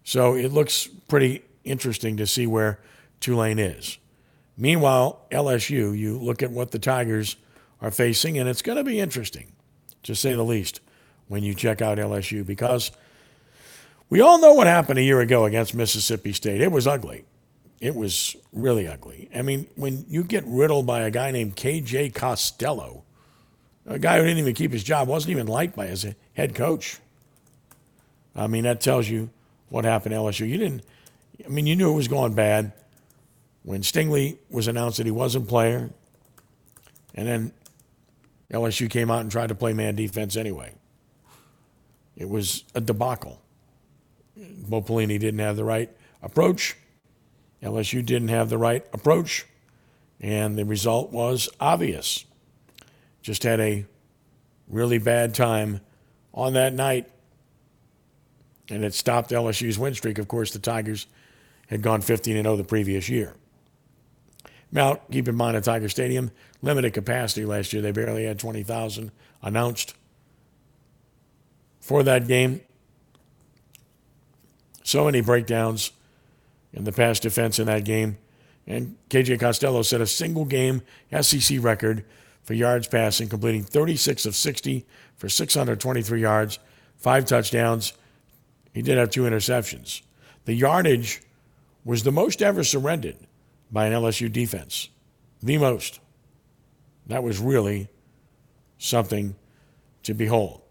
So 0.03 0.36
it 0.36 0.51
looks 0.51 0.88
pretty 1.07 1.43
interesting 1.63 2.17
to 2.17 2.27
see 2.27 2.45
where 2.45 2.79
Tulane 3.22 3.60
is. 3.60 3.98
Meanwhile, 4.57 5.22
LSU, 5.31 5.98
you 5.98 6.17
look 6.17 6.43
at 6.43 6.51
what 6.51 6.72
the 6.72 6.79
Tigers 6.79 7.38
are 7.81 7.91
facing, 7.91 8.38
and 8.38 8.48
it's 8.48 8.62
going 8.62 8.77
to 8.77 8.83
be 8.83 9.00
interesting, 9.00 9.53
to 10.03 10.13
say 10.13 10.33
the 10.33 10.43
least, 10.43 10.81
when 11.27 11.43
you 11.43 11.53
check 11.53 11.81
out 11.81 11.98
LSU 11.98 12.45
because 12.45 12.91
we 14.10 14.22
all 14.22 14.39
know 14.39 14.53
what 14.53 14.67
happened 14.67 15.00
a 15.00 15.03
year 15.03 15.22
ago 15.22 15.45
against 15.45 15.74
Mississippi 15.74 16.33
State. 16.33 16.62
It 16.62 16.72
was 16.72 16.86
ugly. 16.86 17.25
It 17.84 17.96
was 17.96 18.38
really 18.54 18.88
ugly. 18.88 19.30
I 19.36 19.42
mean, 19.42 19.68
when 19.75 20.06
you 20.08 20.24
get 20.24 20.46
riddled 20.48 20.86
by 20.86 21.02
a 21.02 21.12
guy 21.12 21.32
named 21.32 21.58
KJ 21.58 22.13
Costello, 22.13 23.04
a 23.86 24.00
guy 24.00 24.20
who 24.20 24.24
didn't 24.24 24.38
even 24.38 24.54
keep 24.54 24.72
his 24.72 24.86
job, 24.86 25.10
wasn't 25.10 25.32
even 25.32 25.48
liked 25.48 25.75
by 25.75 25.88
his 25.88 26.06
head 26.32 26.56
coach. 26.56 27.00
I 28.34 28.48
mean, 28.48 28.63
that 28.63 28.80
tells 28.80 29.10
you 29.10 29.32
what 29.68 29.84
happened 29.84 30.16
at 30.16 30.22
LSU. 30.22 30.48
You 30.48 30.58
didn't 30.58 30.84
I 31.46 31.50
mean, 31.50 31.68
you 31.68 31.75
knew 31.75 31.92
it 31.92 31.96
was 31.96 32.08
going 32.08 32.36
bad 32.36 32.72
when 33.63 33.82
Stingley 33.82 34.38
was 34.50 34.70
announced 34.70 34.96
that 34.96 35.06
he 35.06 35.12
wasn't 35.12 35.50
player, 35.50 35.90
and 37.16 37.28
then 37.28 37.52
LSU 38.50 38.90
came 38.90 39.12
out 39.12 39.20
and 39.20 39.30
tried 39.30 39.48
to 39.48 39.56
play 39.56 39.74
man 39.74 39.96
defense 39.96 40.38
anyway. 40.38 40.74
It 42.16 42.30
was 42.30 42.63
a 42.75 42.80
debacle. 42.80 43.42
Bo 44.38 44.82
Pelini 44.82 45.20
didn't 45.20 45.40
have 45.40 45.58
the 45.58 45.66
right 45.66 45.90
approach. 46.22 46.78
LSU 47.63 48.05
didn't 48.05 48.27
have 48.27 48.50
the 48.50 48.58
right 48.58 48.86
approach, 48.93 49.46
and 50.20 50.58
the 50.58 50.65
result 50.65 51.12
was 51.12 51.50
obvious. 51.60 52.25
Just 53.22 53.43
had 53.43 53.60
a 53.60 53.86
really 54.67 54.98
bad 54.98 55.34
time 55.34 55.79
on 56.34 56.53
that 56.53 56.74
night, 56.74 57.10
and 58.70 58.84
it 58.84 58.93
stopped 58.93 59.32
LSU's 59.32 59.79
win 59.79 59.93
streak. 59.93 60.17
Of 60.17 60.27
course, 60.27 60.51
the 60.51 60.60
Tigers 60.60 61.08
had 61.67 61.82
gone 61.82 62.01
15 62.01 62.36
0 62.43 62.55
the 62.58 62.63
previous 62.63 63.08
year. 63.08 63.34
Now, 64.72 64.96
keep 65.12 65.27
in 65.27 65.36
mind 65.36 65.55
at 65.55 65.63
Tiger 65.63 65.88
Stadium, 65.88 66.32
limited 66.62 66.93
capacity 66.93 67.46
last 67.46 67.72
year. 67.72 67.82
They 67.82 67.91
barely 67.91 68.25
had 68.25 68.39
20,000 68.39 69.12
announced 69.41 69.93
for 71.79 72.03
that 72.03 72.27
game. 72.27 72.62
So 74.84 75.05
many 75.05 75.22
breakdowns 75.22 75.91
in 76.74 76.84
the 76.84 76.92
pass 76.92 77.20
defense 77.20 77.60
in 77.60 77.68
that 77.68 77.86
game. 77.86 78.18
And 78.65 78.98
KJ 79.10 79.39
Costello 79.39 79.82
set 79.82 80.01
a 80.01 80.08
single 80.08 80.46
game 80.46 80.82
SEC 81.22 81.60
record 81.62 82.06
for 82.42 82.53
yards 82.53 82.88
passing, 82.88 83.30
completing 83.30 83.63
36 83.63 84.25
of 84.25 84.36
60 84.36 84.86
for 85.15 85.30
623 85.30 86.22
yards, 86.22 86.60
five 86.98 87.25
touchdowns. 87.25 87.94
He 88.74 88.82
did 88.82 88.98
have 88.98 89.12
two 89.12 89.24
interceptions. 89.24 90.01
The 90.46 90.53
yardage 90.53 91.22
was 91.86 92.03
the 92.03 92.12
most 92.12 92.42
ever 92.42 92.63
surrendered 92.63 93.18
by 93.72 93.88
an 93.88 93.94
LSU 93.94 94.32
defense. 94.32 94.89
The 95.42 95.58
most. 95.58 96.00
That 97.08 97.24
was 97.24 97.39
really 97.39 97.89
something 98.77 99.36
to 100.03 100.13
behold. 100.13 100.62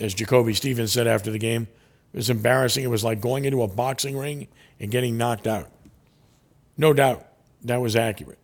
As 0.00 0.14
Jacoby 0.14 0.54
Stevens 0.54 0.92
said 0.92 1.06
after 1.06 1.30
the 1.30 1.38
game, 1.38 1.68
it 2.14 2.16
was 2.16 2.30
embarrassing. 2.30 2.84
It 2.84 2.90
was 2.90 3.02
like 3.02 3.20
going 3.20 3.44
into 3.44 3.62
a 3.62 3.66
boxing 3.68 4.16
ring 4.16 4.46
and 4.78 4.88
getting 4.88 5.18
knocked 5.18 5.48
out. 5.48 5.68
No 6.78 6.92
doubt 6.92 7.26
that 7.64 7.80
was 7.80 7.96
accurate. 7.96 8.38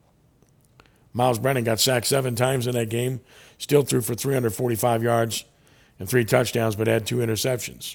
Myles 1.13 1.39
Brennan 1.39 1.63
got 1.63 1.79
sacked 1.79 2.07
seven 2.07 2.35
times 2.35 2.67
in 2.67 2.75
that 2.75 2.89
game, 2.89 3.21
still 3.59 3.83
threw 3.83 4.01
for 4.01 4.17
345 4.17 5.05
yards 5.05 5.45
and 6.01 6.09
three 6.09 6.25
touchdowns, 6.25 6.75
but 6.75 6.89
had 6.89 7.07
two 7.07 7.19
interceptions. 7.19 7.95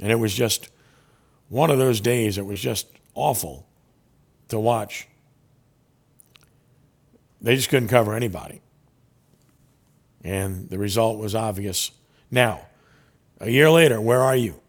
And 0.00 0.12
it 0.12 0.16
was 0.16 0.32
just 0.32 0.70
one 1.48 1.70
of 1.70 1.78
those 1.78 2.00
days 2.00 2.38
it 2.38 2.46
was 2.46 2.60
just 2.60 2.86
awful 3.16 3.66
to 4.46 4.60
watch. 4.60 5.08
They 7.40 7.56
just 7.56 7.68
couldn't 7.68 7.88
cover 7.88 8.14
anybody. 8.14 8.60
And 10.22 10.70
the 10.70 10.78
result 10.78 11.18
was 11.18 11.34
obvious. 11.34 11.90
Now, 12.30 12.67
a 13.40 13.50
year 13.50 13.70
later, 13.70 14.00
where 14.00 14.20
are 14.20 14.36
you? 14.36 14.60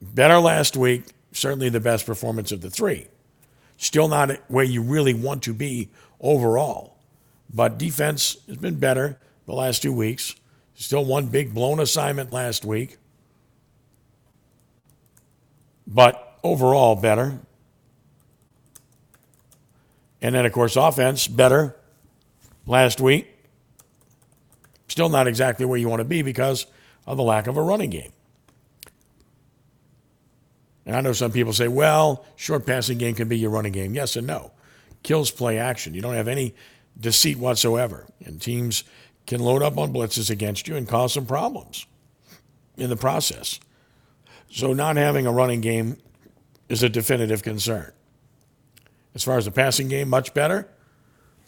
Better 0.00 0.38
last 0.38 0.76
week, 0.76 1.04
certainly 1.32 1.68
the 1.68 1.80
best 1.80 2.06
performance 2.06 2.52
of 2.52 2.60
the 2.60 2.70
three. 2.70 3.06
Still 3.76 4.08
not 4.08 4.30
where 4.48 4.64
you 4.64 4.82
really 4.82 5.14
want 5.14 5.42
to 5.44 5.54
be 5.54 5.90
overall. 6.20 6.96
But 7.52 7.78
defense 7.78 8.36
has 8.46 8.56
been 8.56 8.78
better 8.78 9.18
the 9.46 9.54
last 9.54 9.82
two 9.82 9.92
weeks. 9.92 10.34
Still 10.74 11.04
one 11.04 11.26
big 11.26 11.54
blown 11.54 11.80
assignment 11.80 12.32
last 12.32 12.64
week. 12.64 12.96
But 15.86 16.38
overall, 16.42 16.96
better. 16.96 17.40
And 20.20 20.34
then, 20.34 20.46
of 20.46 20.52
course, 20.52 20.76
offense, 20.76 21.26
better 21.26 21.76
last 22.66 23.00
week. 23.00 23.28
Still 24.88 25.08
not 25.08 25.26
exactly 25.26 25.66
where 25.66 25.78
you 25.78 25.88
want 25.88 26.00
to 26.00 26.04
be 26.04 26.22
because 26.22 26.66
of 27.06 27.16
the 27.16 27.22
lack 27.22 27.46
of 27.46 27.56
a 27.56 27.62
running 27.62 27.90
game. 27.90 28.12
And 30.84 30.96
I 30.96 31.00
know 31.00 31.12
some 31.12 31.32
people 31.32 31.52
say, 31.52 31.68
well, 31.68 32.24
short 32.36 32.66
passing 32.66 32.98
game 32.98 33.14
can 33.14 33.28
be 33.28 33.38
your 33.38 33.50
running 33.50 33.72
game. 33.72 33.94
Yes 33.94 34.16
and 34.16 34.26
no. 34.26 34.52
Kills 35.02 35.30
play 35.30 35.58
action. 35.58 35.94
You 35.94 36.00
don't 36.00 36.14
have 36.14 36.28
any 36.28 36.54
deceit 36.98 37.38
whatsoever. 37.38 38.06
And 38.24 38.40
teams 38.40 38.84
can 39.26 39.40
load 39.40 39.62
up 39.62 39.78
on 39.78 39.92
blitzes 39.92 40.30
against 40.30 40.66
you 40.66 40.76
and 40.76 40.88
cause 40.88 41.12
some 41.12 41.26
problems 41.26 41.86
in 42.76 42.90
the 42.90 42.96
process. 42.96 43.60
So 44.50 44.72
not 44.72 44.96
having 44.96 45.26
a 45.26 45.32
running 45.32 45.60
game 45.60 45.98
is 46.68 46.82
a 46.82 46.88
definitive 46.88 47.42
concern. 47.42 47.92
As 49.14 49.22
far 49.22 49.38
as 49.38 49.44
the 49.44 49.50
passing 49.50 49.88
game, 49.88 50.08
much 50.08 50.34
better. 50.34 50.68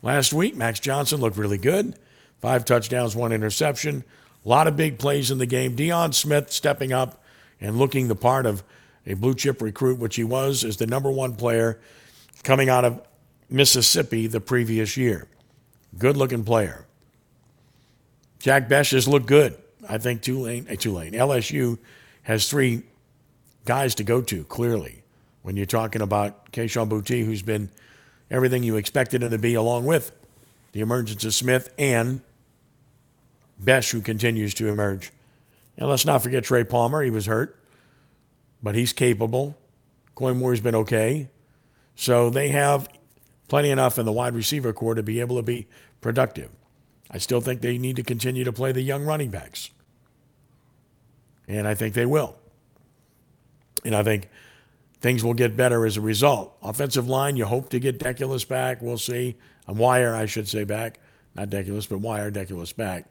Last 0.03 0.33
week, 0.33 0.55
Max 0.55 0.81
Johnson 0.81 1.21
looked 1.21 1.37
really 1.37 1.59
good. 1.59 1.99
Five 2.41 2.65
touchdowns, 2.65 3.17
one 3.17 3.33
interception. 3.33 4.05
A 4.45 4.49
lot 4.49 4.67
of 4.67 4.77
big 4.77 4.99
plays 4.99 5.31
in 5.31 5.39
the 5.39 5.47
game. 5.47 5.77
Deion 5.77 6.13
Smith 6.13 6.51
stepping 6.51 6.93
up 6.93 7.23
and 7.61 7.79
looking 7.79 8.09
the 8.09 8.15
part 8.15 8.47
of 8.47 8.63
a 9.07 9.15
blue 9.15 9.35
chip 9.35 9.63
recruit, 9.63 9.99
which 9.99 10.17
he 10.17 10.25
was, 10.25 10.65
as 10.65 10.77
the 10.77 10.87
number 10.87 11.11
one 11.11 11.35
player 11.35 11.81
coming 12.43 12.69
out 12.69 12.85
of 12.85 13.01
Mississippi 13.49 14.27
the 14.27 14.41
previous 14.41 14.97
year. 14.97 15.27
Good 15.99 16.17
looking 16.17 16.45
player. 16.45 16.87
Jack 18.39 18.69
Bech 18.69 18.89
has 18.89 19.09
looked 19.09 19.27
good. 19.27 19.57
I 19.89 19.99
think 19.99 20.23
Tulane, 20.23 20.67
uh, 20.71 20.75
Tulane, 20.77 21.13
LSU 21.13 21.79
has 22.23 22.49
three 22.49 22.83
guys 23.65 23.95
to 23.97 24.05
go 24.05 24.21
to, 24.23 24.45
clearly, 24.45 25.03
when 25.43 25.57
you're 25.57 25.67
talking 25.67 26.03
about 26.03 26.53
Kayshon 26.53 26.89
Boutte, 26.89 27.25
who's 27.25 27.43
been 27.43 27.71
everything 28.31 28.63
you 28.63 28.77
expected 28.77 29.23
him 29.23 29.31
to 29.31 29.39
be, 29.39 29.55
along 29.55 29.87
with 29.87 30.13
the 30.73 30.81
emergence 30.81 31.25
of 31.25 31.35
Smith 31.35 31.73
and 31.79 32.21
Bech, 33.59 33.91
who 33.91 34.01
continues 34.01 34.55
to 34.55 34.69
emerge. 34.69 35.13
And 35.77 35.89
let's 35.89 36.05
not 36.05 36.23
forget 36.23 36.45
Trey 36.45 36.65
Palmer. 36.65 37.03
He 37.03 37.11
was 37.11 37.27
hurt, 37.27 37.59
but 38.63 38.75
he's 38.75 38.93
capable. 38.93 39.57
Coy 40.15 40.35
Moore's 40.35 40.61
been 40.61 40.75
okay. 40.75 41.29
So 41.97 42.31
they 42.31 42.49
have 42.49 42.89
plenty 43.49 43.71
enough 43.71 43.99
in 43.99 44.07
the 44.07 44.13
wide 44.13 44.35
receiver 44.35 44.73
core 44.73 44.95
to 44.95 45.03
be 45.03 45.21
able 45.21 45.37
to 45.37 45.43
be 45.43 45.67
productive. 46.01 46.51
I 47.11 47.19
still 47.19 47.41
think 47.41 47.61
they 47.61 47.79
need 47.79 47.97
to 47.97 48.03
continue 48.03 48.45
to 48.45 48.53
play 48.53 48.73
the 48.73 48.83
young 48.83 49.05
running 49.05 49.31
backs. 49.31 49.71
And 51.47 51.69
I 51.69 51.75
think 51.75 51.95
they 51.95 52.07
will. 52.07 52.37
And 53.85 53.95
I 53.95 54.03
think 54.03 54.29
things 55.01 55.23
will 55.23 55.35
get 55.35 55.57
better 55.57 55.85
as 55.85 55.97
a 55.97 56.01
result. 56.01 56.57
Offensive 56.63 57.09
line, 57.09 57.37
you 57.37 57.45
hope 57.45 57.69
to 57.71 57.79
get 57.79 57.99
Deculus 57.99 58.47
back. 58.49 58.81
We'll 58.81 58.99
see. 58.99 59.37
A 59.69 59.73
Wire, 59.73 60.15
I 60.15 60.27
should 60.27 60.49
say, 60.49 60.65
back. 60.65 60.99
Not 61.35 61.51
Deculus, 61.51 61.89
but 61.89 61.99
Wire, 61.99 62.31
Deculus 62.31 62.75
back. 62.75 63.07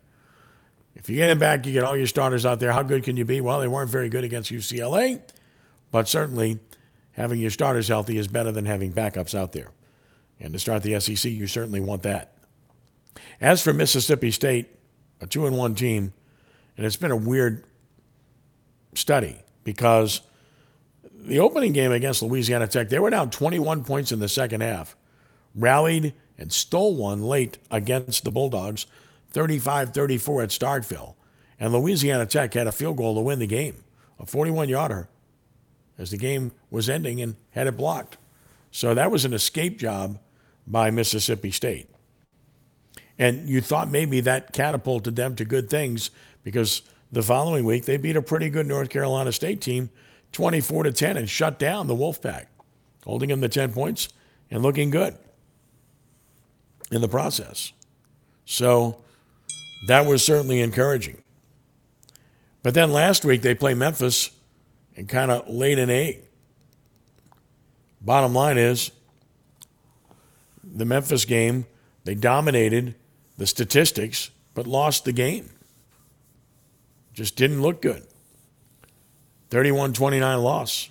If 0.96 1.10
you 1.10 1.16
get 1.16 1.30
him 1.30 1.40
back, 1.40 1.66
you 1.66 1.74
get 1.74 1.84
all 1.84 1.98
your 1.98 2.08
starters 2.08 2.46
out 2.46 2.60
there. 2.60 2.72
How 2.72 2.84
good 2.84 3.04
can 3.04 3.18
you 3.18 3.26
be? 3.26 3.42
Well, 3.42 3.60
they 3.60 3.68
weren't 3.68 3.90
very 3.90 4.10
good 4.10 4.24
against 4.24 4.52
UCLA, 4.52 5.22
but 5.91 6.08
certainly 6.08 6.60
having 7.13 7.39
your 7.39 7.50
starters 7.50 7.88
healthy 7.88 8.17
is 8.17 8.28
better 8.28 8.52
than 8.52 8.65
having 8.65 8.94
backups 8.94 9.38
out 9.38 9.52
there. 9.52 9.72
And 10.39 10.54
to 10.54 10.60
start 10.60 10.84
the 10.84 11.00
SEC, 11.00 11.32
you 11.32 11.48
certainly 11.48 11.80
want 11.80 12.04
that. 12.04 12.34
As 13.41 13.62
for 13.63 13.74
Mississippi 13.74 14.32
State, 14.32 14.67
a 15.22 15.28
two 15.28 15.46
and 15.46 15.58
one 15.58 15.76
team, 15.76 16.13
and 16.78 16.86
it's 16.86 16.96
been 16.96 17.12
a 17.12 17.15
weird 17.15 17.63
study 18.94 19.38
because 19.63 20.22
the 21.13 21.39
opening 21.39 21.74
game 21.74 21.91
against 21.91 22.22
Louisiana 22.22 22.67
Tech, 22.67 22.89
they 22.89 23.00
were 23.00 23.10
down 23.10 23.30
21 23.30 23.84
points 23.84 24.12
in 24.12 24.20
the 24.20 24.28
second 24.28 24.62
half, 24.62 24.96
rallied 25.56 26.13
and 26.38 26.52
stole 26.52 26.96
one 26.96 27.24
late 27.24 27.58
against 27.72 28.24
the 28.24 28.32
Bulldogs, 28.32 28.86
35 29.34 29.93
34 29.93 30.43
at 30.43 30.50
Starkville. 30.50 31.15
And 31.60 31.74
Louisiana 31.74 32.26
Tech 32.26 32.54
had 32.54 32.67
a 32.67 32.72
field 32.72 32.98
goal 32.98 33.15
to 33.15 33.22
win 33.22 33.39
the 33.39 33.48
game, 33.48 33.84
a 34.19 34.26
41 34.26 34.69
yarder, 34.69 35.08
as 35.98 36.12
the 36.12 36.17
game 36.17 36.52
was 36.69 36.89
ending 36.89 37.22
and 37.22 37.36
had 37.52 37.67
it 37.67 37.78
blocked. 37.78 38.17
So 38.72 38.93
that 38.93 39.12
was 39.12 39.26
an 39.26 39.34
escape 39.34 39.78
job 39.78 40.19
by 40.65 40.91
Mississippi 40.91 41.52
State. 41.52 41.89
And 43.19 43.48
you 43.48 43.62
thought 43.62 43.89
maybe 43.89 44.22
that 44.22 44.54
catapulted 44.54 45.15
them 45.15 45.36
to 45.36 45.46
good 45.46 45.69
things 45.69 46.10
because 46.43 46.82
the 47.12 47.22
following 47.22 47.63
week 47.63 47.86
they 47.86 47.98
beat 47.98 48.15
a 48.15 48.22
pretty 48.22 48.50
good 48.50 48.65
North 48.65 48.89
Carolina 48.89 49.32
State 49.32 49.62
team 49.62 49.89
24 50.32 50.84
to 50.84 50.91
10 50.91 51.17
and 51.17 51.30
shut 51.30 51.60
down 51.60 51.86
the 51.88 51.96
Wolfpack, 51.96 52.48
holding 53.06 53.30
them 53.30 53.41
to 53.41 53.50
10 53.50 53.72
points 53.72 54.10
and 54.50 54.63
looking 54.63 54.89
good 54.89 55.15
in 56.91 57.02
the 57.02 57.08
process. 57.08 57.72
So 58.46 59.04
that 59.88 60.06
was 60.06 60.24
certainly 60.24 60.62
encouraging. 60.62 61.22
But 62.62 62.74
then 62.74 62.91
last 62.91 63.26
week 63.26 63.41
they 63.41 63.56
play 63.56 63.74
Memphis 63.74 64.32
and 64.96 65.10
kind 65.10 65.32
of 65.32 65.48
laid 65.50 65.80
an 65.80 65.89
egg. 65.89 66.24
Bottom 68.02 68.34
line 68.34 68.58
is 68.58 68.91
the 70.63 70.86
Memphis 70.86 71.26
game, 71.26 71.65
they 72.06 72.15
dominated 72.15 72.96
the 73.38 73.48
statistics, 73.48 74.32
but 74.54 74.67
lost 74.67 75.06
the 75.06 75.12
game. 75.12 75.50
Just 77.13 77.36
didn't 77.36 77.62
look 77.62 77.82
good. 77.82 78.06
31 79.50 79.93
29 79.93 80.39
loss. 80.39 80.89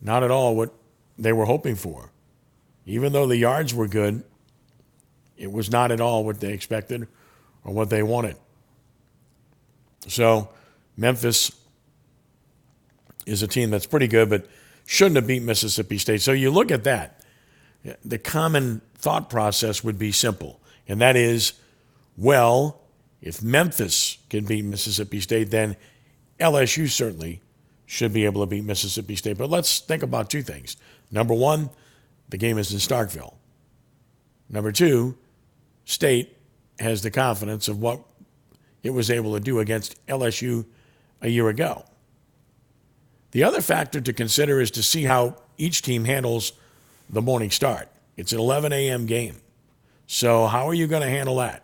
Not 0.00 0.22
at 0.22 0.30
all 0.30 0.54
what 0.54 0.72
they 1.18 1.32
were 1.32 1.46
hoping 1.46 1.74
for. 1.74 2.12
Even 2.84 3.12
though 3.12 3.26
the 3.26 3.36
yards 3.36 3.74
were 3.74 3.88
good, 3.88 4.22
it 5.36 5.50
was 5.50 5.70
not 5.70 5.92
at 5.92 6.00
all 6.00 6.24
what 6.24 6.40
they 6.40 6.52
expected 6.52 7.06
or 7.64 7.72
what 7.72 7.90
they 7.90 8.02
wanted. 8.02 8.36
So, 10.08 10.50
Memphis 10.96 11.50
is 13.26 13.42
a 13.42 13.48
team 13.48 13.70
that's 13.70 13.86
pretty 13.86 14.06
good, 14.06 14.30
but 14.30 14.46
shouldn't 14.86 15.16
have 15.16 15.26
beat 15.26 15.42
Mississippi 15.42 15.98
State. 15.98 16.22
So, 16.22 16.32
you 16.32 16.50
look 16.50 16.70
at 16.70 16.84
that 16.84 17.16
the 18.04 18.18
common 18.18 18.80
thought 18.96 19.30
process 19.30 19.84
would 19.84 19.98
be 19.98 20.12
simple, 20.12 20.60
and 20.88 21.00
that 21.00 21.16
is 21.16 21.54
well, 22.16 22.80
if 23.20 23.42
Memphis 23.42 24.18
can 24.30 24.44
beat 24.44 24.64
Mississippi 24.64 25.20
State, 25.20 25.50
then 25.50 25.76
LSU 26.40 26.88
certainly 26.88 27.42
should 27.84 28.12
be 28.12 28.24
able 28.24 28.40
to 28.40 28.46
beat 28.46 28.64
Mississippi 28.64 29.16
State. 29.16 29.36
But 29.36 29.50
let's 29.50 29.80
think 29.80 30.02
about 30.02 30.30
two 30.30 30.42
things. 30.42 30.76
Number 31.10 31.34
one, 31.34 31.70
the 32.28 32.38
game 32.38 32.58
is 32.58 32.72
in 32.72 32.78
Starkville. 32.78 33.34
Number 34.48 34.72
two, 34.72 35.16
State 35.86 36.36
has 36.80 37.02
the 37.02 37.10
confidence 37.10 37.68
of 37.68 37.80
what 37.80 38.00
it 38.82 38.90
was 38.90 39.10
able 39.10 39.32
to 39.34 39.40
do 39.40 39.60
against 39.60 40.04
LSU 40.06 40.66
a 41.22 41.28
year 41.28 41.48
ago. 41.48 41.84
The 43.30 43.44
other 43.44 43.62
factor 43.62 44.00
to 44.00 44.12
consider 44.12 44.60
is 44.60 44.70
to 44.72 44.82
see 44.82 45.04
how 45.04 45.36
each 45.56 45.82
team 45.82 46.04
handles 46.04 46.52
the 47.08 47.22
morning 47.22 47.50
start. 47.50 47.88
It's 48.16 48.32
an 48.32 48.38
11 48.38 48.72
a.m. 48.72 49.06
game. 49.06 49.36
So, 50.06 50.46
how 50.46 50.68
are 50.68 50.74
you 50.74 50.86
going 50.86 51.02
to 51.02 51.08
handle 51.08 51.36
that? 51.36 51.62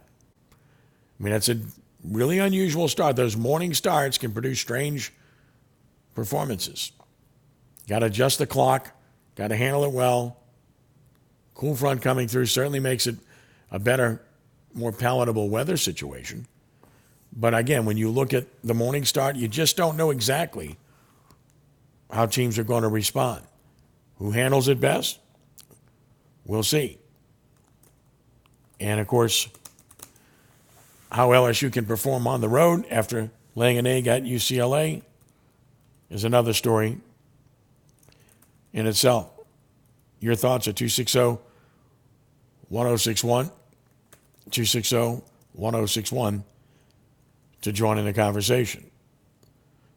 I 0.52 1.22
mean, 1.22 1.32
that's 1.32 1.48
a 1.48 1.60
really 2.04 2.38
unusual 2.38 2.88
start. 2.88 3.16
Those 3.16 3.36
morning 3.36 3.74
starts 3.74 4.18
can 4.18 4.32
produce 4.32 4.60
strange 4.60 5.12
performances. 6.14 6.92
Got 7.88 8.00
to 8.00 8.06
adjust 8.06 8.38
the 8.38 8.46
clock, 8.46 8.92
got 9.34 9.48
to 9.48 9.56
handle 9.56 9.84
it 9.84 9.92
well. 9.92 10.38
Cool 11.54 11.74
front 11.74 12.02
coming 12.02 12.28
through 12.28 12.46
certainly 12.46 12.80
makes 12.80 13.06
it 13.06 13.16
a 13.72 13.78
better, 13.78 14.22
more 14.74 14.92
palatable 14.92 15.48
weather 15.48 15.76
situation. 15.76 16.46
But 17.34 17.54
again, 17.54 17.86
when 17.86 17.96
you 17.96 18.10
look 18.10 18.34
at 18.34 18.46
the 18.62 18.74
morning 18.74 19.04
start, 19.04 19.36
you 19.36 19.48
just 19.48 19.76
don't 19.76 19.96
know 19.96 20.10
exactly 20.10 20.76
how 22.10 22.26
teams 22.26 22.58
are 22.58 22.64
going 22.64 22.82
to 22.82 22.88
respond. 22.88 23.42
Who 24.18 24.30
handles 24.30 24.68
it 24.68 24.78
best? 24.78 25.18
We'll 26.44 26.62
see. 26.62 26.98
And 28.78 29.00
of 29.00 29.06
course, 29.06 29.48
how 31.10 31.30
LSU 31.30 31.72
can 31.72 31.86
perform 31.86 32.26
on 32.26 32.42
the 32.42 32.48
road 32.48 32.84
after 32.90 33.30
laying 33.54 33.78
an 33.78 33.86
egg 33.86 34.06
at 34.06 34.24
UCLA 34.24 35.02
is 36.10 36.24
another 36.24 36.52
story 36.52 36.98
in 38.72 38.86
itself. 38.86 39.30
Your 40.20 40.34
thoughts 40.34 40.68
at 40.68 40.76
260 40.76 41.38
1061, 42.68 43.50
260 44.50 45.22
1061 45.52 46.44
to 47.62 47.72
join 47.72 47.98
in 47.98 48.04
the 48.04 48.12
conversation. 48.12 48.90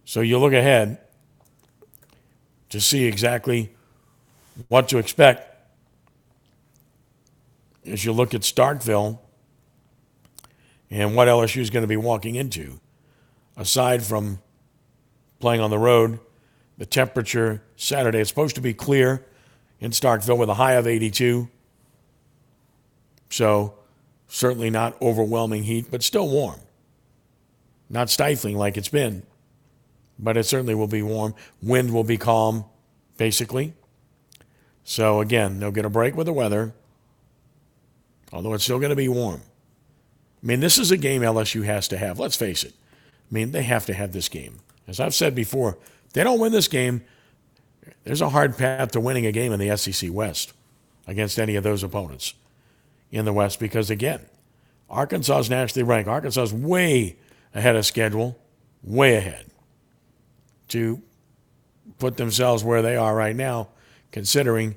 So 0.04 0.22
you 0.22 0.38
look 0.38 0.54
ahead 0.54 1.00
to 2.70 2.80
see 2.80 3.06
exactly 3.06 3.74
what 4.68 4.90
to 4.90 4.98
expect 4.98 5.52
as 7.86 8.04
you 8.04 8.12
look 8.12 8.34
at 8.34 8.42
Starkville 8.42 9.20
and 10.90 11.16
what 11.16 11.28
LSU 11.28 11.62
is 11.62 11.70
going 11.70 11.84
to 11.84 11.88
be 11.88 11.98
walking 11.98 12.36
into. 12.36 12.80
Aside 13.58 14.04
from 14.04 14.40
playing 15.40 15.62
on 15.62 15.70
the 15.70 15.80
road, 15.80 16.20
the 16.78 16.86
temperature 16.86 17.64
Saturday 17.76 18.20
is 18.20 18.28
supposed 18.28 18.56
to 18.56 18.62
be 18.62 18.74
clear 18.74 19.26
in 19.80 19.92
Starkville 19.92 20.38
with 20.38 20.50
a 20.50 20.56
high 20.56 20.74
of 20.74 20.88
82. 20.88 21.50
So, 23.30 23.76
certainly 24.36 24.69
not 24.69 25.02
overwhelming 25.02 25.63
heat, 25.63 25.86
but 25.89 26.04
still 26.04 26.28
warm. 26.28 26.60
Not 27.89 28.10
stifling 28.10 28.58
like 28.58 28.76
it's 28.76 28.89
been, 28.89 29.24
but 30.19 30.36
it 30.36 30.43
certainly 30.43 30.76
will 30.76 30.88
be 30.88 31.02
warm. 31.02 31.34
Wind 31.62 31.93
will 31.93 32.04
be 32.04 32.17
calm, 32.17 32.65
basically. 33.15 33.74
So, 34.84 35.21
again, 35.21 35.62
they'll 35.62 35.71
get 35.71 35.86
a 35.86 35.89
break 35.89 36.17
with 36.17 36.26
the 36.26 36.34
weather, 36.34 36.74
although 38.34 38.54
it's 38.54 38.65
still 38.65 38.78
going 38.80 38.89
to 38.89 38.95
be 38.95 39.08
warm. 39.08 39.41
I 40.43 40.45
mean, 40.45 40.60
this 40.60 40.78
is 40.78 40.91
a 40.91 40.98
game 40.98 41.21
LSU 41.21 41.63
has 41.63 41.88
to 41.88 41.98
have. 41.98 42.19
Let's 42.19 42.36
face 42.36 42.65
it. 42.65 42.74
I 43.32 43.34
mean, 43.34 43.54
they 43.54 43.63
have 43.63 43.86
to 43.86 43.93
have 43.93 44.12
this 44.12 44.28
game. 44.28 44.60
As 44.86 45.00
I've 45.00 45.15
said 45.15 45.34
before, 45.34 45.78
they 46.12 46.26
don't 46.26 46.41
win 46.41 46.52
this 46.52 46.67
game, 46.67 47.06
there's 48.04 48.21
a 48.21 48.30
hard 48.30 48.58
path 48.58 48.91
to 48.91 49.00
winning 49.00 49.26
a 49.26 49.32
game 49.32 49.54
in 49.54 49.62
the 49.62 49.78
SEC 49.78 50.12
West 50.12 50.52
against 51.08 51.39
any 51.39 51.56
of 51.56 51.63
those 51.63 51.84
opponents 51.84 52.34
in 53.15 53.25
the 53.25 53.34
West 53.34 53.60
because, 53.60 53.89
again, 53.89 54.19
Arkansas 54.89 55.39
is 55.39 55.49
nationally 55.49 55.88
ranked. 55.88 56.10
Arkansas 56.10 56.43
is 56.43 56.54
way 56.54 57.15
ahead 57.54 57.75
of 57.75 57.86
schedule, 57.86 58.38
way 58.84 59.15
ahead 59.15 59.45
to 60.67 61.01
put 61.97 62.17
themselves 62.17 62.63
where 62.63 62.82
they 62.82 62.97
are 62.97 63.15
right 63.15 63.36
now, 63.36 63.69
considering 64.12 64.75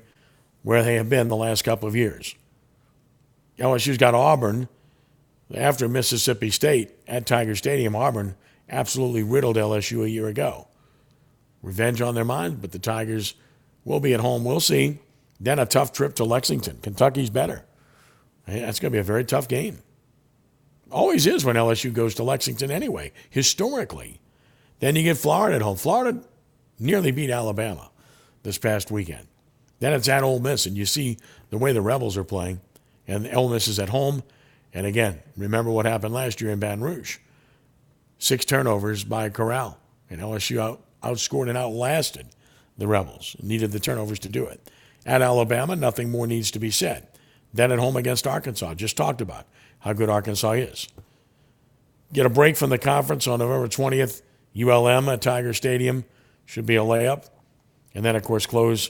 where 0.63 0.83
they 0.83 0.95
have 0.95 1.09
been 1.09 1.27
the 1.27 1.35
last 1.35 1.63
couple 1.63 1.87
of 1.87 1.95
years. 1.95 2.35
LSU's 3.57 3.97
got 3.97 4.15
Auburn 4.15 4.69
after 5.53 5.89
Mississippi 5.89 6.49
State 6.49 6.91
at 7.07 7.25
Tiger 7.25 7.55
Stadium. 7.55 7.95
Auburn 7.95 8.35
absolutely 8.69 9.23
riddled 9.23 9.57
LSU 9.57 10.03
a 10.03 10.09
year 10.09 10.27
ago. 10.27 10.67
Revenge 11.61 12.01
on 12.01 12.15
their 12.15 12.23
mind, 12.23 12.61
but 12.61 12.71
the 12.71 12.79
Tigers 12.79 13.35
will 13.83 13.99
be 13.99 14.13
at 14.13 14.21
home. 14.21 14.45
We'll 14.45 14.61
see. 14.61 14.99
Then 15.41 15.59
a 15.59 15.65
tough 15.65 15.91
trip 15.91 16.15
to 16.15 16.23
Lexington. 16.23 16.79
Kentucky's 16.81 17.29
better. 17.29 17.65
That's 18.49 18.79
going 18.79 18.91
to 18.91 18.95
be 18.95 18.99
a 18.99 19.03
very 19.03 19.25
tough 19.25 19.47
game. 19.47 19.79
Always 20.91 21.27
is 21.27 21.45
when 21.45 21.55
LSU 21.55 21.93
goes 21.93 22.15
to 22.15 22.23
Lexington 22.23 22.71
anyway, 22.71 23.11
historically. 23.29 24.19
Then 24.79 24.95
you 24.95 25.03
get 25.03 25.17
Florida 25.17 25.57
at 25.57 25.61
home. 25.61 25.77
Florida 25.77 26.21
nearly 26.79 27.11
beat 27.11 27.29
Alabama 27.29 27.91
this 28.43 28.57
past 28.57 28.89
weekend. 28.89 29.27
Then 29.79 29.93
it's 29.93 30.09
at 30.09 30.23
Ole 30.23 30.39
Miss, 30.39 30.65
and 30.65 30.75
you 30.75 30.85
see 30.85 31.17
the 31.49 31.57
way 31.57 31.73
the 31.73 31.81
Rebels 31.81 32.17
are 32.17 32.23
playing, 32.23 32.61
and 33.07 33.29
Ole 33.33 33.49
Miss 33.49 33.67
is 33.67 33.79
at 33.79 33.89
home. 33.89 34.23
And 34.73 34.85
again, 34.85 35.19
remember 35.37 35.71
what 35.71 35.85
happened 35.85 36.13
last 36.13 36.41
year 36.41 36.51
in 36.51 36.59
Baton 36.59 36.81
Rouge 36.81 37.17
six 38.19 38.45
turnovers 38.45 39.03
by 39.03 39.29
Corral, 39.29 39.79
and 40.09 40.21
LSU 40.21 40.59
out, 40.59 40.81
outscored 41.01 41.47
and 41.47 41.57
outlasted 41.57 42.27
the 42.77 42.87
Rebels. 42.87 43.35
Needed 43.41 43.71
the 43.71 43.79
turnovers 43.79 44.19
to 44.19 44.29
do 44.29 44.45
it. 44.45 44.69
At 45.05 45.21
Alabama, 45.21 45.75
nothing 45.75 46.11
more 46.11 46.27
needs 46.27 46.51
to 46.51 46.59
be 46.59 46.69
said. 46.69 47.07
Then 47.53 47.71
at 47.71 47.79
home 47.79 47.95
against 47.95 48.27
Arkansas, 48.27 48.75
just 48.75 48.95
talked 48.95 49.21
about 49.21 49.45
how 49.79 49.93
good 49.93 50.09
Arkansas 50.09 50.51
is. 50.51 50.87
Get 52.13 52.25
a 52.25 52.29
break 52.29 52.57
from 52.57 52.69
the 52.69 52.77
conference 52.77 53.27
on 53.27 53.39
November 53.39 53.67
20th. 53.67 54.21
ULM 54.59 55.09
at 55.09 55.21
Tiger 55.21 55.53
Stadium 55.53 56.05
should 56.45 56.65
be 56.65 56.75
a 56.75 56.81
layup. 56.81 57.29
And 57.93 58.03
then, 58.03 58.15
of 58.15 58.23
course, 58.23 58.45
close 58.45 58.89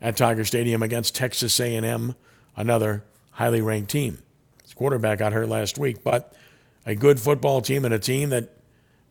at 0.00 0.16
Tiger 0.16 0.44
Stadium 0.44 0.82
against 0.82 1.16
Texas 1.16 1.58
A&M, 1.58 2.14
another 2.56 3.04
highly 3.32 3.60
ranked 3.60 3.90
team. 3.90 4.22
His 4.62 4.74
quarterback 4.74 5.18
got 5.18 5.32
hurt 5.32 5.48
last 5.48 5.78
week, 5.78 6.04
but 6.04 6.32
a 6.86 6.94
good 6.94 7.18
football 7.18 7.60
team 7.60 7.84
and 7.84 7.94
a 7.94 7.98
team 7.98 8.30
that 8.30 8.56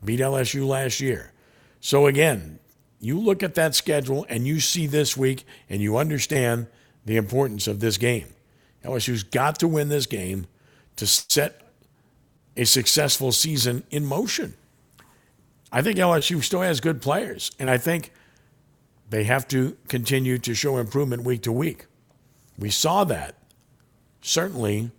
beat 0.03 0.19
LSU 0.19 0.67
last 0.67 0.99
year. 0.99 1.31
So 1.79 2.07
again, 2.07 2.59
you 2.99 3.19
look 3.19 3.43
at 3.43 3.55
that 3.55 3.75
schedule 3.75 4.25
and 4.29 4.47
you 4.47 4.59
see 4.59 4.87
this 4.87 5.17
week 5.17 5.45
and 5.69 5.81
you 5.81 5.97
understand 5.97 6.67
the 7.05 7.17
importance 7.17 7.67
of 7.67 7.81
this 7.81 7.97
game. 7.97 8.27
LSU's 8.83 9.23
got 9.23 9.59
to 9.59 9.67
win 9.67 9.89
this 9.89 10.05
game 10.05 10.47
to 10.97 11.07
set 11.07 11.61
a 12.55 12.65
successful 12.65 13.31
season 13.31 13.83
in 13.89 14.05
motion. 14.05 14.53
I 15.71 15.81
think 15.81 15.97
LSU 15.97 16.43
still 16.43 16.61
has 16.61 16.79
good 16.79 17.01
players, 17.01 17.51
and 17.57 17.69
I 17.69 17.77
think 17.77 18.11
they 19.09 19.23
have 19.23 19.47
to 19.49 19.75
continue 19.87 20.37
to 20.39 20.53
show 20.53 20.77
improvement 20.77 21.23
week 21.23 21.41
to 21.43 21.51
week. 21.51 21.87
We 22.57 22.69
saw 22.69 23.03
that 23.05 23.35
certainly 24.21 24.91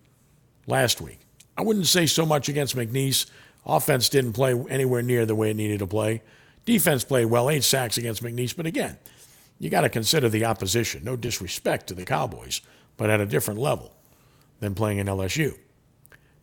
last 0.67 1.01
week. 1.01 1.21
I 1.57 1.63
wouldn't 1.63 1.87
say 1.87 2.07
so 2.07 2.27
much 2.27 2.49
against 2.49 2.77
McNeese. 2.77 3.27
Offense 3.65 4.09
didn't 4.09 4.33
play 4.33 4.53
anywhere 4.69 5.03
near 5.03 5.25
the 5.25 5.35
way 5.35 5.51
it 5.51 5.57
needed 5.57 5.79
to 5.79 5.87
play. 5.87 6.23
Defense 6.65 7.05
played 7.05 7.27
well, 7.27 7.49
eight 7.49 7.65
sacks 7.65 7.97
against 7.97 8.23
McNeese. 8.23 8.57
But 8.57 8.67
again, 8.67 8.99
you 9.59 9.71
got 9.71 9.83
to 9.83 9.89
consider 9.89 10.29
the 10.29 10.45
opposition. 10.45 11.05
No 11.05 11.17
disrespect 11.17 11.87
to 11.89 11.95
the 11.95 12.05
Cowboys, 12.05 12.61
but 12.97 13.11
at 13.11 13.21
a 13.21 13.27
different 13.27 13.61
level 13.61 13.95
than 14.61 14.75
playing 14.75 14.99
in 14.99 15.07
LSU. 15.07 15.57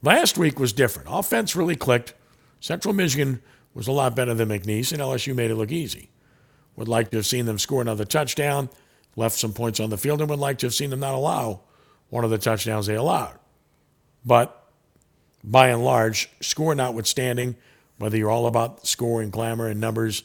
Last 0.04 0.38
week 0.38 0.60
was 0.60 0.74
different. 0.74 1.10
Offense 1.12 1.56
really 1.56 1.76
clicked. 1.76 2.14
Central 2.60 2.94
Michigan 2.94 3.42
was 3.74 3.88
a 3.88 3.92
lot 3.92 4.16
better 4.16 4.34
than 4.34 4.50
McNeese, 4.50 4.92
and 4.92 5.02
LSU 5.02 5.36
made 5.36 5.52
it 5.52 5.56
look 5.56 5.72
easy. 5.72 6.10
Would 6.76 6.88
like 6.88 7.12
to 7.12 7.18
have 7.18 7.26
seen 7.26 7.46
them 7.46 7.60
score 7.60 7.82
another 7.82 8.06
touchdown, 8.06 8.70
left 9.16 9.38
some 9.38 9.54
points 9.54 9.80
on 9.80 9.90
the 9.90 9.98
field, 9.98 10.22
and 10.22 10.30
would 10.30 10.40
like 10.40 10.58
to 10.60 10.66
have 10.66 10.74
seen 10.74 10.90
them 10.90 11.00
not 11.00 11.14
allow 11.14 11.62
one 12.10 12.24
of 12.24 12.30
the 12.30 12.38
touchdowns 12.38 12.88
they 12.88 12.96
allowed. 12.96 13.38
But 14.26 14.58
by 15.44 15.70
and 15.70 15.84
large, 15.84 16.30
score 16.42 16.76
notwithstanding, 16.76 17.56
whether 17.98 18.18
you're 18.18 18.32
all 18.32 18.48
about 18.48 18.86
score 18.86 19.22
and 19.22 19.32
glamour, 19.32 19.68
and 19.68 19.80
numbers, 19.80 20.24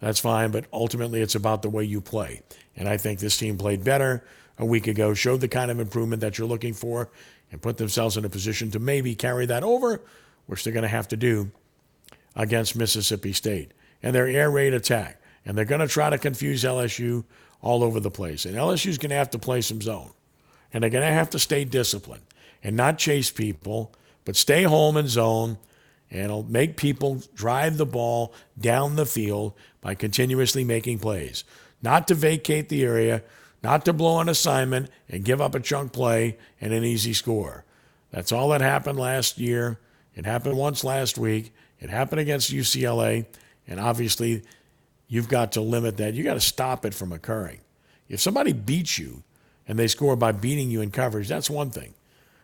that's 0.00 0.20
fine. 0.20 0.50
But 0.50 0.66
ultimately, 0.72 1.20
it's 1.20 1.34
about 1.34 1.62
the 1.62 1.70
way 1.70 1.84
you 1.84 2.00
play. 2.00 2.42
And 2.76 2.88
I 2.88 2.96
think 2.96 3.18
this 3.18 3.36
team 3.36 3.58
played 3.58 3.84
better 3.84 4.24
a 4.58 4.64
week 4.64 4.86
ago, 4.86 5.14
showed 5.14 5.40
the 5.40 5.48
kind 5.48 5.70
of 5.70 5.80
improvement 5.80 6.20
that 6.20 6.38
you're 6.38 6.48
looking 6.48 6.74
for, 6.74 7.10
and 7.50 7.62
put 7.62 7.78
themselves 7.78 8.16
in 8.16 8.24
a 8.24 8.28
position 8.28 8.70
to 8.72 8.78
maybe 8.78 9.14
carry 9.14 9.46
that 9.46 9.62
over, 9.62 10.02
which 10.46 10.64
they're 10.64 10.72
going 10.72 10.82
to 10.82 10.88
have 10.88 11.08
to 11.08 11.16
do 11.16 11.50
against 12.36 12.76
Mississippi 12.76 13.32
State. 13.32 13.72
And 14.02 14.14
their 14.14 14.28
air 14.28 14.50
raid 14.50 14.74
attack. 14.74 15.20
And 15.44 15.56
they're 15.56 15.64
going 15.64 15.80
to 15.80 15.88
try 15.88 16.10
to 16.10 16.18
confuse 16.18 16.62
LSU 16.62 17.24
all 17.62 17.82
over 17.82 18.00
the 18.00 18.10
place. 18.10 18.44
And 18.44 18.54
LSU's 18.54 18.98
going 18.98 19.10
to 19.10 19.16
have 19.16 19.30
to 19.30 19.38
play 19.38 19.60
some 19.60 19.80
zone. 19.80 20.12
And 20.72 20.82
they're 20.82 20.90
going 20.90 21.06
to 21.06 21.12
have 21.12 21.30
to 21.30 21.38
stay 21.38 21.64
disciplined 21.64 22.22
and 22.62 22.76
not 22.76 22.98
chase 22.98 23.30
people 23.30 23.92
but 24.28 24.36
stay 24.36 24.64
home 24.64 24.98
and 24.98 25.08
zone, 25.08 25.56
and 26.10 26.50
make 26.50 26.76
people 26.76 27.22
drive 27.34 27.78
the 27.78 27.86
ball 27.86 28.34
down 28.60 28.96
the 28.96 29.06
field 29.06 29.54
by 29.80 29.94
continuously 29.94 30.64
making 30.64 30.98
plays. 30.98 31.44
Not 31.80 32.06
to 32.08 32.14
vacate 32.14 32.68
the 32.68 32.84
area, 32.84 33.22
not 33.62 33.84
to 33.84 33.92
blow 33.92 34.20
an 34.20 34.28
assignment 34.28 34.90
and 35.08 35.24
give 35.24 35.40
up 35.40 35.54
a 35.54 35.60
chunk 35.60 35.92
play 35.92 36.38
and 36.60 36.72
an 36.72 36.84
easy 36.84 37.12
score. 37.12 37.64
That's 38.10 38.32
all 38.32 38.48
that 38.50 38.60
happened 38.60 38.98
last 38.98 39.38
year. 39.38 39.78
It 40.14 40.24
happened 40.24 40.56
once 40.56 40.84
last 40.84 41.18
week. 41.18 41.52
It 41.80 41.90
happened 41.90 42.20
against 42.20 42.52
UCLA. 42.52 43.26
And 43.66 43.78
obviously, 43.78 44.42
you've 45.08 45.28
got 45.28 45.52
to 45.52 45.60
limit 45.60 45.96
that. 45.98 46.14
You've 46.14 46.24
got 46.24 46.34
to 46.34 46.40
stop 46.40 46.84
it 46.84 46.94
from 46.94 47.12
occurring. 47.12 47.60
If 48.08 48.20
somebody 48.20 48.52
beats 48.52 48.98
you 48.98 49.22
and 49.66 49.78
they 49.78 49.88
score 49.88 50.16
by 50.16 50.32
beating 50.32 50.70
you 50.70 50.80
in 50.80 50.90
coverage, 50.90 51.28
that's 51.28 51.50
one 51.50 51.70
thing 51.70 51.94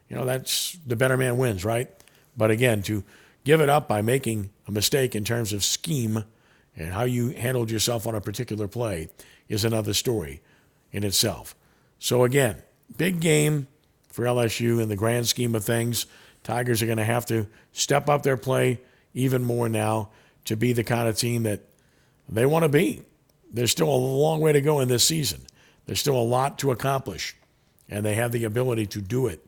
you 0.09 0.17
know, 0.17 0.25
that's 0.25 0.79
the 0.87 0.97
better 0.97 1.17
man 1.17 1.39
wins, 1.39 1.65
right? 1.65 1.89
But 2.37 2.51
again, 2.51 2.83
to 2.83 3.05
give 3.45 3.61
it 3.61 3.69
up 3.69 3.89
by 3.89 4.03
making 4.03 4.51
a 4.67 4.73
mistake 4.73 5.15
in 5.15 5.25
terms 5.25 5.53
of 5.53 5.65
scheme 5.65 6.25
and 6.77 6.93
how 6.93 7.05
you 7.05 7.31
handled 7.31 7.71
yourself 7.71 8.07
on 8.07 8.15
a 8.15 8.21
particular 8.21 8.69
play 8.69 9.09
is 9.49 9.65
another 9.65 9.95
story 9.95 10.41
in 10.95 11.05
itself. 11.05 11.55
So 11.99 12.25
again, 12.25 12.63
big 12.97 13.21
game 13.21 13.67
for 14.09 14.25
LSU 14.25 14.83
in 14.83 14.89
the 14.89 14.97
grand 14.97 15.29
scheme 15.29 15.55
of 15.55 15.63
things. 15.63 16.07
Tigers 16.43 16.81
are 16.81 16.87
going 16.87 16.97
to 16.97 17.05
have 17.05 17.27
to 17.27 17.47
step 17.73 18.09
up 18.09 18.23
their 18.23 18.39
play 18.39 18.81
even 19.13 19.45
more 19.45 19.69
now 19.69 20.09
to 20.47 20.57
be 20.57 20.73
the 20.73 20.85
kind 20.85 21.07
of 21.07 21.19
team 21.19 21.43
that 21.43 21.61
they 22.27 22.47
want 22.47 22.63
to 22.63 22.71
be. 22.71 23.03
There's 23.53 23.71
still 23.71 23.89
a 23.89 23.95
long 23.95 24.41
way 24.41 24.53
to 24.53 24.63
go 24.63 24.81
in 24.81 24.89
this 24.89 25.05
season. 25.05 25.43
There's 25.85 26.01
still 26.01 26.17
a 26.17 26.23
lot 26.23 26.59
to 26.61 26.71
accomplish, 26.71 27.37
and 27.91 28.03
they 28.03 28.15
have 28.15 28.33
the 28.33 28.45
ability 28.45 28.87
to 28.87 29.03
do 29.03 29.27
it 29.27 29.45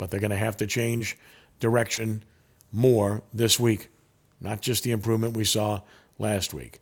but 0.00 0.10
they're 0.10 0.18
going 0.18 0.30
to 0.30 0.36
have 0.36 0.56
to 0.56 0.66
change 0.66 1.18
direction 1.60 2.24
more 2.72 3.22
this 3.34 3.60
week, 3.60 3.88
not 4.40 4.62
just 4.62 4.82
the 4.82 4.92
improvement 4.92 5.36
we 5.36 5.44
saw 5.44 5.82
last 6.18 6.54
week. 6.54 6.80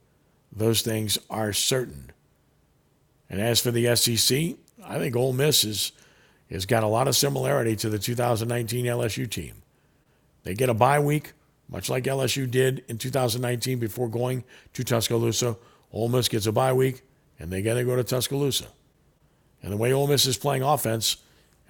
Those 0.53 0.83
things 0.83 1.19
are 1.29 1.53
certain. 1.53 2.13
And 3.31 3.41
as 3.41 3.61
for 3.61 3.71
the 3.71 3.95
SEC, 3.95 4.57
I 4.85 4.99
think 4.99 5.15
Ole 5.17 5.33
Miss 5.33 5.65
is, 5.65 5.93
has 6.51 6.67
got 6.67 6.83
a 6.83 6.87
lot 6.87 7.09
of 7.09 7.17
similarity 7.17 7.77
to 7.77 7.91
the 7.91 7.99
2019 7.99 8.87
LSU 8.87 9.31
team. 9.31 9.63
They 10.45 10.55
get 10.55 10.69
a 10.69 10.75
bye 10.75 11.01
week, 11.01 11.33
much 11.69 11.91
like 11.91 12.05
LSU 12.05 12.51
did 12.51 12.85
in 12.89 12.97
2019 12.97 13.79
before 13.79 14.09
going 14.09 14.45
to 14.73 14.85
Tuscaloosa. 14.85 15.57
Ole 15.93 16.09
Miss 16.09 16.29
gets 16.29 16.47
a 16.47 16.53
bye 16.53 16.73
week, 16.73 17.03
and 17.39 17.51
they 17.51 17.63
got 17.63 17.75
to 17.75 17.85
go 17.85 17.97
to 17.97 18.05
Tuscaloosa. 18.05 18.67
And 19.63 19.73
the 19.73 19.77
way 19.77 19.93
Ole 19.93 20.07
Miss 20.07 20.27
is 20.27 20.39
playing 20.39 20.63
offense, 20.63 21.19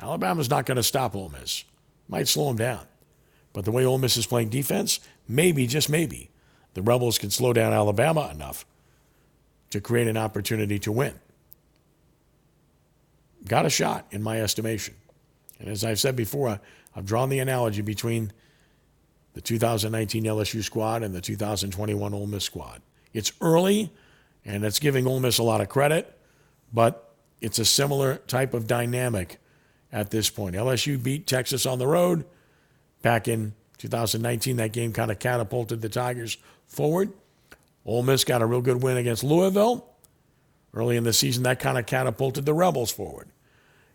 Alabama's 0.00 0.50
not 0.50 0.66
going 0.66 0.76
to 0.76 0.82
stop 0.82 1.16
Ole 1.16 1.30
Miss. 1.30 1.64
Might 2.08 2.28
slow 2.28 2.48
them 2.48 2.56
down. 2.56 2.86
But 3.52 3.64
the 3.64 3.72
way 3.72 3.84
Ole 3.84 3.98
Miss 3.98 4.16
is 4.16 4.26
playing 4.26 4.50
defense, 4.50 5.00
maybe, 5.26 5.66
just 5.66 5.88
maybe, 5.88 6.30
the 6.74 6.82
Rebels 6.82 7.18
can 7.18 7.30
slow 7.30 7.52
down 7.52 7.72
Alabama 7.72 8.30
enough 8.32 8.64
to 9.70 9.80
create 9.80 10.06
an 10.06 10.16
opportunity 10.16 10.78
to 10.78 10.92
win. 10.92 11.14
Got 13.46 13.66
a 13.66 13.70
shot, 13.70 14.06
in 14.10 14.22
my 14.22 14.40
estimation. 14.40 14.94
And 15.58 15.68
as 15.68 15.84
I've 15.84 16.00
said 16.00 16.16
before, 16.16 16.60
I've 16.94 17.06
drawn 17.06 17.28
the 17.28 17.38
analogy 17.38 17.82
between 17.82 18.32
the 19.34 19.40
2019 19.40 20.24
LSU 20.24 20.62
squad 20.62 21.02
and 21.02 21.14
the 21.14 21.20
2021 21.20 22.14
Ole 22.14 22.26
Miss 22.26 22.44
squad. 22.44 22.82
It's 23.12 23.32
early, 23.40 23.92
and 24.44 24.64
it's 24.64 24.78
giving 24.78 25.06
Ole 25.06 25.20
Miss 25.20 25.38
a 25.38 25.42
lot 25.42 25.60
of 25.60 25.68
credit, 25.68 26.18
but 26.72 27.14
it's 27.40 27.58
a 27.58 27.64
similar 27.64 28.16
type 28.26 28.54
of 28.54 28.66
dynamic 28.66 29.38
at 29.92 30.10
this 30.10 30.28
point. 30.28 30.56
LSU 30.56 31.00
beat 31.02 31.26
Texas 31.26 31.66
on 31.66 31.78
the 31.78 31.86
road 31.86 32.24
back 33.02 33.28
in 33.28 33.54
2019. 33.78 34.56
That 34.56 34.72
game 34.72 34.92
kind 34.92 35.10
of 35.10 35.18
catapulted 35.18 35.80
the 35.80 35.88
Tigers 35.88 36.36
forward. 36.66 37.12
Ole 37.86 38.02
Miss 38.02 38.24
got 38.24 38.42
a 38.42 38.46
real 38.46 38.60
good 38.60 38.82
win 38.82 38.96
against 38.96 39.24
Louisville 39.24 39.87
early 40.74 40.96
in 40.96 41.04
the 41.04 41.12
season. 41.12 41.42
That 41.42 41.60
kind 41.60 41.78
of 41.78 41.86
catapulted 41.86 42.46
the 42.46 42.54
Rebels 42.54 42.90
forward. 42.90 43.28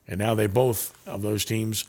And 0.07 0.19
now 0.19 0.35
they 0.35 0.47
both 0.47 0.95
of 1.07 1.21
those 1.21 1.45
teams 1.45 1.85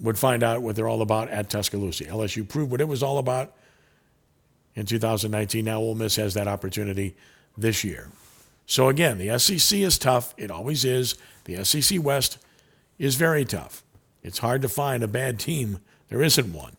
would 0.00 0.18
find 0.18 0.42
out 0.42 0.62
what 0.62 0.76
they're 0.76 0.88
all 0.88 1.02
about 1.02 1.30
at 1.30 1.50
Tuscaloosa. 1.50 2.04
LSU 2.04 2.48
proved 2.48 2.70
what 2.70 2.80
it 2.80 2.88
was 2.88 3.02
all 3.02 3.18
about 3.18 3.54
in 4.74 4.86
2019. 4.86 5.64
Now 5.64 5.78
Ole 5.78 5.94
Miss 5.94 6.16
has 6.16 6.34
that 6.34 6.48
opportunity 6.48 7.14
this 7.56 7.84
year. 7.84 8.10
So 8.66 8.88
again, 8.88 9.18
the 9.18 9.38
SEC 9.38 9.78
is 9.78 9.98
tough. 9.98 10.34
It 10.36 10.50
always 10.50 10.84
is. 10.84 11.16
The 11.44 11.64
SEC 11.64 12.02
West 12.02 12.38
is 12.98 13.14
very 13.16 13.44
tough. 13.44 13.82
It's 14.22 14.38
hard 14.38 14.62
to 14.62 14.68
find 14.68 15.02
a 15.02 15.08
bad 15.08 15.38
team. 15.38 15.80
There 16.08 16.22
isn't 16.22 16.52
one. 16.52 16.76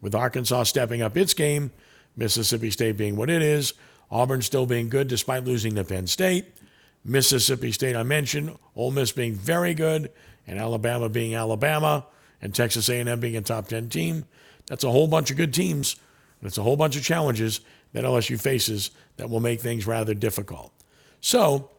With 0.00 0.14
Arkansas 0.14 0.64
stepping 0.64 1.02
up 1.02 1.16
its 1.16 1.34
game, 1.34 1.70
Mississippi 2.16 2.70
State 2.70 2.96
being 2.96 3.16
what 3.16 3.30
it 3.30 3.42
is, 3.42 3.74
Auburn 4.10 4.42
still 4.42 4.66
being 4.66 4.88
good 4.88 5.08
despite 5.08 5.44
losing 5.44 5.74
to 5.76 5.84
Penn 5.84 6.06
State, 6.06 6.46
Mississippi 7.04 7.72
State 7.72 7.96
I 7.96 8.02
mentioned, 8.02 8.56
Ole 8.76 8.90
Miss 8.90 9.12
being 9.12 9.34
very 9.34 9.74
good, 9.74 10.10
and 10.46 10.58
Alabama 10.58 11.08
being 11.08 11.34
Alabama, 11.34 12.06
and 12.42 12.54
Texas 12.54 12.88
A&M 12.88 13.20
being 13.20 13.36
a 13.36 13.40
top 13.40 13.68
10 13.68 13.88
team. 13.88 14.24
That's 14.66 14.84
a 14.84 14.90
whole 14.90 15.08
bunch 15.08 15.30
of 15.30 15.36
good 15.36 15.54
teams. 15.54 15.96
And 16.40 16.48
it's 16.48 16.58
a 16.58 16.62
whole 16.62 16.76
bunch 16.76 16.96
of 16.96 17.02
challenges 17.02 17.60
that 17.92 18.04
LSU 18.04 18.40
faces 18.40 18.90
that 19.16 19.28
will 19.28 19.40
make 19.40 19.60
things 19.60 19.86
rather 19.86 20.14
difficult. 20.14 20.72
So, 21.20 21.70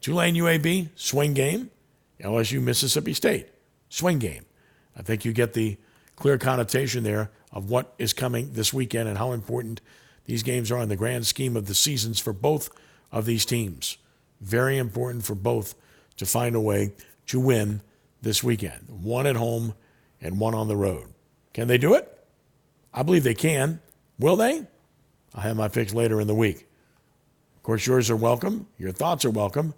Tulane 0.00 0.34
UAB, 0.34 0.90
swing 0.94 1.34
game. 1.34 1.70
LSU 2.22 2.62
Mississippi 2.62 3.14
State, 3.14 3.48
swing 3.88 4.18
game. 4.18 4.44
I 4.96 5.02
think 5.02 5.24
you 5.24 5.32
get 5.32 5.54
the 5.54 5.76
clear 6.16 6.38
connotation 6.38 7.02
there 7.02 7.30
of 7.50 7.68
what 7.68 7.94
is 7.98 8.12
coming 8.12 8.52
this 8.52 8.72
weekend 8.72 9.08
and 9.08 9.18
how 9.18 9.32
important 9.32 9.80
these 10.32 10.42
games 10.42 10.72
are 10.72 10.82
in 10.82 10.88
the 10.88 10.96
grand 10.96 11.26
scheme 11.26 11.58
of 11.58 11.66
the 11.66 11.74
seasons 11.74 12.18
for 12.18 12.32
both 12.32 12.70
of 13.12 13.26
these 13.26 13.44
teams. 13.44 13.98
Very 14.40 14.78
important 14.78 15.26
for 15.26 15.34
both 15.34 15.74
to 16.16 16.24
find 16.24 16.56
a 16.56 16.60
way 16.60 16.94
to 17.26 17.38
win 17.38 17.82
this 18.22 18.42
weekend. 18.42 18.88
One 18.88 19.26
at 19.26 19.36
home 19.36 19.74
and 20.22 20.40
one 20.40 20.54
on 20.54 20.68
the 20.68 20.76
road. 20.76 21.12
Can 21.52 21.68
they 21.68 21.76
do 21.76 21.92
it? 21.92 22.18
I 22.94 23.02
believe 23.02 23.24
they 23.24 23.34
can. 23.34 23.82
Will 24.18 24.36
they? 24.36 24.66
I'll 25.34 25.42
have 25.42 25.54
my 25.58 25.68
picks 25.68 25.92
later 25.92 26.18
in 26.18 26.28
the 26.28 26.34
week. 26.34 26.66
Of 27.56 27.62
course, 27.62 27.86
yours 27.86 28.08
are 28.08 28.16
welcome. 28.16 28.68
Your 28.78 28.90
thoughts 28.90 29.26
are 29.26 29.30
welcome. 29.30 29.74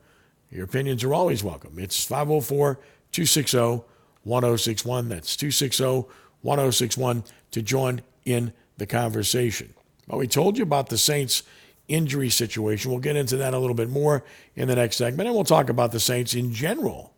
Your 0.53 0.67
opinions 0.67 1.03
are 1.03 1.15
always 1.15 1.43
welcome. 1.43 1.81
It's 1.81 2.05
504 2.05 2.79
260 3.11 3.83
1061. 4.23 5.09
That's 5.09 5.35
260 5.35 6.05
1061 6.43 7.25
to 7.51 7.61
join 7.61 8.03
in 8.25 8.53
the 8.77 8.87
conversation. 8.87 9.75
Well, 10.07 10.19
we 10.19 10.27
told 10.27 10.57
you 10.57 10.63
about 10.63 10.89
the 10.89 10.99
Saints 10.99 11.43
injury 11.89 12.31
situation. 12.31 12.91
We'll 12.91 13.01
get 13.01 13.17
into 13.17 13.37
that 13.39 13.55
a 13.55 13.59
little 13.59 13.75
bit 13.75 13.91
more 13.91 14.25
in 14.55 14.69
the 14.69 14.77
next 14.77 14.97
segment, 14.97 15.27
and 15.27 15.35
we'll 15.35 15.45
talk 15.45 15.69
about 15.69 15.93
the 15.93 16.01
Saints 16.01 16.35
in 16.35 16.53
general 16.53 17.13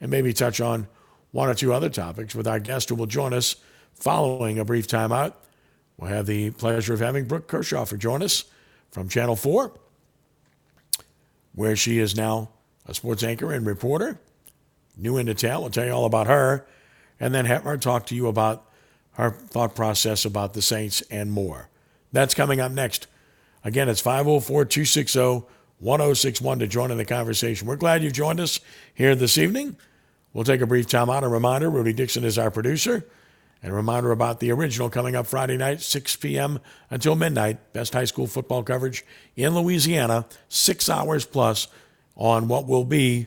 and 0.00 0.10
maybe 0.10 0.32
touch 0.32 0.60
on 0.60 0.88
one 1.32 1.48
or 1.48 1.54
two 1.54 1.72
other 1.72 1.88
topics 1.88 2.34
with 2.34 2.46
our 2.46 2.58
guest 2.58 2.88
who 2.88 2.94
will 2.94 3.06
join 3.06 3.32
us 3.32 3.56
following 3.94 4.58
a 4.58 4.64
brief 4.64 4.86
timeout. 4.86 5.34
We'll 5.96 6.10
have 6.10 6.26
the 6.26 6.50
pleasure 6.50 6.94
of 6.94 7.00
having 7.00 7.26
Brooke 7.26 7.48
Kirchhofer 7.48 7.98
join 7.98 8.22
us 8.22 8.44
from 8.90 9.08
Channel 9.08 9.36
4, 9.36 9.72
where 11.54 11.76
she 11.76 11.98
is 11.98 12.16
now 12.16 12.50
a 12.86 12.94
sports 12.94 13.22
anchor 13.22 13.52
and 13.52 13.66
reporter. 13.66 14.18
New 14.96 15.16
into 15.16 15.34
town. 15.34 15.60
We'll 15.60 15.70
tell 15.70 15.86
you 15.86 15.92
all 15.92 16.04
about 16.04 16.26
her. 16.26 16.66
And 17.18 17.34
then 17.34 17.46
her 17.46 17.76
talk 17.76 18.06
to 18.06 18.14
you 18.14 18.26
about 18.26 18.66
her 19.12 19.30
thought 19.30 19.74
process 19.74 20.24
about 20.24 20.54
the 20.54 20.62
Saints 20.62 21.02
and 21.10 21.30
more. 21.30 21.69
That's 22.12 22.34
coming 22.34 22.60
up 22.60 22.72
next. 22.72 23.06
Again, 23.64 23.88
it's 23.88 24.00
504 24.00 24.64
260 24.64 25.46
1061 25.78 26.58
to 26.58 26.66
join 26.66 26.90
in 26.90 26.98
the 26.98 27.04
conversation. 27.04 27.66
We're 27.66 27.76
glad 27.76 28.02
you've 28.02 28.12
joined 28.12 28.38
us 28.38 28.60
here 28.94 29.14
this 29.14 29.38
evening. 29.38 29.76
We'll 30.32 30.44
take 30.44 30.60
a 30.60 30.66
brief 30.66 30.86
time 30.86 31.08
out. 31.08 31.24
A 31.24 31.28
reminder 31.28 31.70
Rudy 31.70 31.92
Dixon 31.92 32.22
is 32.22 32.38
our 32.38 32.50
producer. 32.50 33.06
And 33.62 33.72
a 33.72 33.74
reminder 33.74 34.10
about 34.10 34.40
the 34.40 34.52
original 34.52 34.88
coming 34.88 35.14
up 35.14 35.26
Friday 35.26 35.56
night, 35.56 35.80
6 35.82 36.16
p.m. 36.16 36.60
until 36.88 37.14
midnight. 37.14 37.72
Best 37.72 37.92
high 37.92 38.04
school 38.04 38.26
football 38.26 38.62
coverage 38.62 39.04
in 39.36 39.54
Louisiana, 39.54 40.26
six 40.48 40.88
hours 40.88 41.26
plus 41.26 41.68
on 42.16 42.48
what 42.48 42.66
will 42.66 42.84
be 42.84 43.26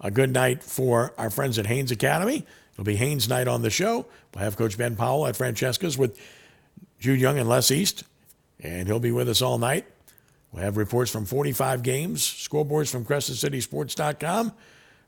a 0.00 0.10
good 0.10 0.32
night 0.32 0.62
for 0.62 1.14
our 1.18 1.30
friends 1.30 1.58
at 1.58 1.66
Haynes 1.66 1.90
Academy. 1.90 2.46
It'll 2.74 2.84
be 2.84 2.96
Haynes 2.96 3.28
night 3.28 3.48
on 3.48 3.62
the 3.62 3.70
show. 3.70 4.06
We'll 4.34 4.44
have 4.44 4.56
Coach 4.56 4.76
Ben 4.76 4.94
Powell 4.96 5.26
at 5.26 5.36
Francesca's 5.36 5.96
with 5.96 6.18
Jude 7.04 7.20
Young 7.20 7.38
and 7.38 7.46
Les 7.46 7.70
East, 7.70 8.04
and 8.58 8.88
he'll 8.88 8.98
be 8.98 9.12
with 9.12 9.28
us 9.28 9.42
all 9.42 9.58
night. 9.58 9.84
We'll 10.50 10.62
have 10.62 10.78
reports 10.78 11.10
from 11.10 11.26
45 11.26 11.82
games, 11.82 12.22
scoreboards 12.22 12.90
from 12.90 13.04
CrescentCitySports.com, 13.04 14.52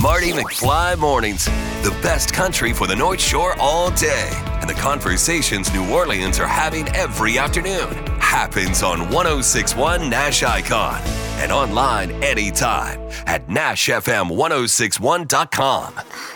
Marty 0.05 0.31
McFly 0.33 0.99
Mornings, 0.99 1.47
the 1.83 1.97
best 2.03 2.35
country 2.35 2.75
for 2.75 2.87
the 2.87 2.95
North 2.95 3.23
Shore 3.23 3.57
all 3.59 3.91
day, 3.93 4.29
and 4.61 4.69
the 4.69 4.75
conversations 4.75 5.73
New 5.73 5.91
Orleans 5.91 6.39
are 6.39 6.47
having 6.47 6.87
every 6.89 7.39
afternoon 7.39 7.89
happens 8.21 8.83
on 8.83 9.09
1061 9.09 10.11
Nash 10.11 10.43
Icon 10.43 11.01
and 11.41 11.51
online 11.51 12.11
anytime 12.23 13.01
at 13.27 13.47
NashFM1061.com. 13.47 15.95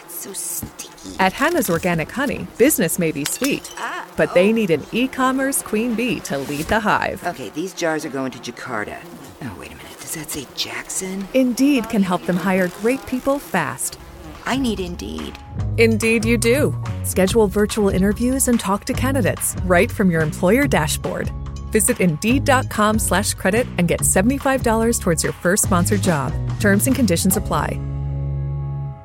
So 0.09 0.33
sticky. 0.33 0.88
At 1.18 1.35
Hannah's 1.35 1.68
Organic 1.68 2.11
Honey, 2.11 2.46
business 2.57 2.98
may 2.98 3.12
be 3.12 3.26
sweet, 3.26 3.70
uh, 3.76 4.07
but 4.16 4.33
they 4.33 4.48
oh. 4.48 4.52
need 4.52 4.70
an 4.70 4.83
e 4.92 5.09
commerce 5.09 5.61
queen 5.61 5.94
bee 5.94 6.20
to 6.20 6.38
lead 6.38 6.64
the 6.68 6.81
hive. 6.81 7.22
Okay, 7.22 7.50
these 7.50 7.74
jars 7.74 8.07
are 8.07 8.11
going 8.11 8.31
to 8.31 8.38
Jakarta. 8.38 8.96
Oh, 9.42 9.54
wait 9.61 9.72
a 9.72 9.76
minute. 9.76 9.88
Does 10.09 10.14
that 10.14 10.31
say 10.31 10.47
Jackson? 10.55 11.29
Indeed 11.35 11.90
can 11.90 12.03
help 12.03 12.25
them 12.25 12.38
hire 12.38 12.68
great 12.81 13.05
people 13.05 13.38
fast. 13.38 13.99
I 14.47 14.57
need 14.57 14.81
Indeed. 14.81 15.38
Indeed, 15.77 16.25
you 16.25 16.38
do. 16.38 16.73
Schedule 17.05 17.47
virtual 17.47 17.90
interviews 17.90 18.49
and 18.49 18.59
talk 18.59 18.87
to 18.87 18.94
candidates 18.94 19.55
right 19.66 19.92
from 19.92 20.11
your 20.11 20.23
employer 20.23 20.66
dashboard. 20.66 21.31
Visit 21.73 22.01
Indeed.com 22.01 23.01
slash 23.01 23.35
credit 23.35 23.66
and 23.77 23.87
get 23.87 24.01
$75 24.01 25.01
towards 25.03 25.23
your 25.23 25.35
first 25.35 25.64
sponsored 25.64 26.01
job. 26.01 26.33
Terms 26.59 26.87
and 26.87 26.97
conditions 26.97 27.37
apply. 27.37 27.79